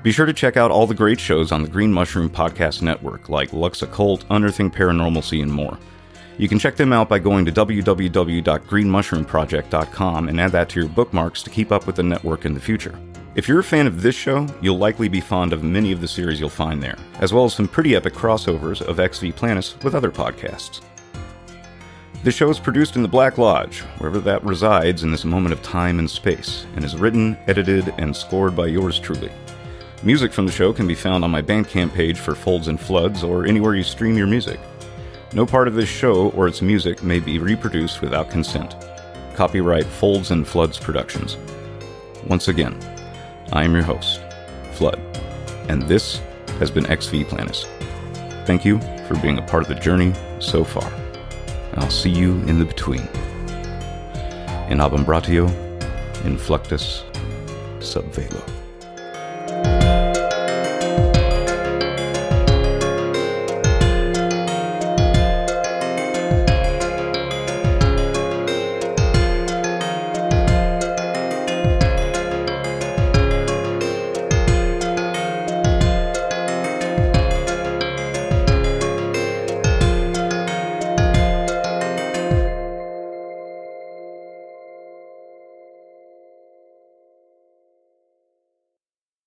Be 0.02 0.12
sure 0.12 0.26
to 0.26 0.34
check 0.34 0.58
out 0.58 0.70
all 0.70 0.86
the 0.86 0.94
great 0.94 1.18
shows 1.18 1.50
on 1.50 1.62
the 1.62 1.68
Green 1.68 1.90
Mushroom 1.90 2.28
Podcast 2.28 2.82
Network, 2.82 3.30
like 3.30 3.54
Lux 3.54 3.80
Occult, 3.80 4.26
Unearthing 4.28 4.70
Paranormalcy, 4.70 5.42
and 5.42 5.50
more. 5.50 5.78
You 6.36 6.46
can 6.46 6.58
check 6.58 6.76
them 6.76 6.92
out 6.92 7.08
by 7.08 7.18
going 7.18 7.46
to 7.46 7.52
www.greenmushroomproject.com 7.52 10.28
and 10.28 10.40
add 10.40 10.52
that 10.52 10.68
to 10.68 10.80
your 10.80 10.90
bookmarks 10.90 11.42
to 11.42 11.50
keep 11.50 11.72
up 11.72 11.86
with 11.86 11.96
the 11.96 12.02
network 12.02 12.44
in 12.44 12.52
the 12.52 12.60
future. 12.60 12.98
If 13.34 13.48
you're 13.48 13.60
a 13.60 13.64
fan 13.64 13.86
of 13.86 14.02
this 14.02 14.14
show, 14.14 14.46
you'll 14.60 14.76
likely 14.76 15.08
be 15.08 15.20
fond 15.20 15.54
of 15.54 15.64
many 15.64 15.90
of 15.90 16.02
the 16.02 16.08
series 16.08 16.38
you'll 16.38 16.50
find 16.50 16.82
there, 16.82 16.98
as 17.20 17.32
well 17.32 17.46
as 17.46 17.54
some 17.54 17.66
pretty 17.66 17.96
epic 17.96 18.12
crossovers 18.12 18.82
of 18.82 19.00
Ex 19.00 19.20
V 19.20 19.32
Planis 19.32 19.82
with 19.82 19.94
other 19.94 20.10
podcasts. 20.10 20.82
This 22.24 22.34
show 22.34 22.50
is 22.50 22.58
produced 22.58 22.96
in 22.96 23.02
the 23.02 23.08
Black 23.08 23.38
Lodge, 23.38 23.82
wherever 23.98 24.18
that 24.18 24.42
resides 24.42 25.04
in 25.04 25.12
this 25.12 25.24
moment 25.24 25.52
of 25.52 25.62
time 25.62 26.00
and 26.00 26.10
space, 26.10 26.66
and 26.74 26.84
is 26.84 26.96
written, 26.96 27.38
edited, 27.46 27.94
and 27.96 28.14
scored 28.14 28.56
by 28.56 28.66
yours 28.66 28.98
truly. 28.98 29.30
Music 30.02 30.32
from 30.32 30.44
the 30.44 30.52
show 30.52 30.72
can 30.72 30.88
be 30.88 30.96
found 30.96 31.22
on 31.22 31.30
my 31.30 31.40
Bandcamp 31.40 31.94
page 31.94 32.18
for 32.18 32.34
Folds 32.34 32.66
and 32.66 32.80
Floods 32.80 33.22
or 33.22 33.46
anywhere 33.46 33.76
you 33.76 33.84
stream 33.84 34.16
your 34.16 34.26
music. 34.26 34.58
No 35.32 35.46
part 35.46 35.68
of 35.68 35.74
this 35.74 35.88
show 35.88 36.30
or 36.30 36.48
its 36.48 36.60
music 36.60 37.04
may 37.04 37.20
be 37.20 37.38
reproduced 37.38 38.00
without 38.00 38.30
consent. 38.30 38.74
Copyright 39.36 39.86
Folds 39.86 40.32
and 40.32 40.46
Floods 40.46 40.76
Productions. 40.76 41.36
Once 42.26 42.48
again, 42.48 42.76
I 43.52 43.62
am 43.62 43.74
your 43.74 43.84
host, 43.84 44.22
Flood, 44.72 44.98
and 45.68 45.82
this 45.82 46.20
has 46.58 46.70
been 46.70 46.86
Ex 46.86 47.06
V 47.06 47.22
Planis. 47.22 47.66
Thank 48.44 48.64
you 48.64 48.80
for 49.06 49.16
being 49.20 49.38
a 49.38 49.42
part 49.42 49.62
of 49.62 49.68
the 49.68 49.80
journey 49.80 50.12
so 50.40 50.64
far. 50.64 50.92
I'll 51.78 51.90
see 51.90 52.10
you 52.10 52.32
in 52.48 52.58
the 52.58 52.64
between. 52.64 53.06
In 54.68 54.80
abambratio, 54.80 55.46
in 56.24 56.36
fluctus, 56.36 57.04
sub 57.80 58.04
velo. 58.12 58.57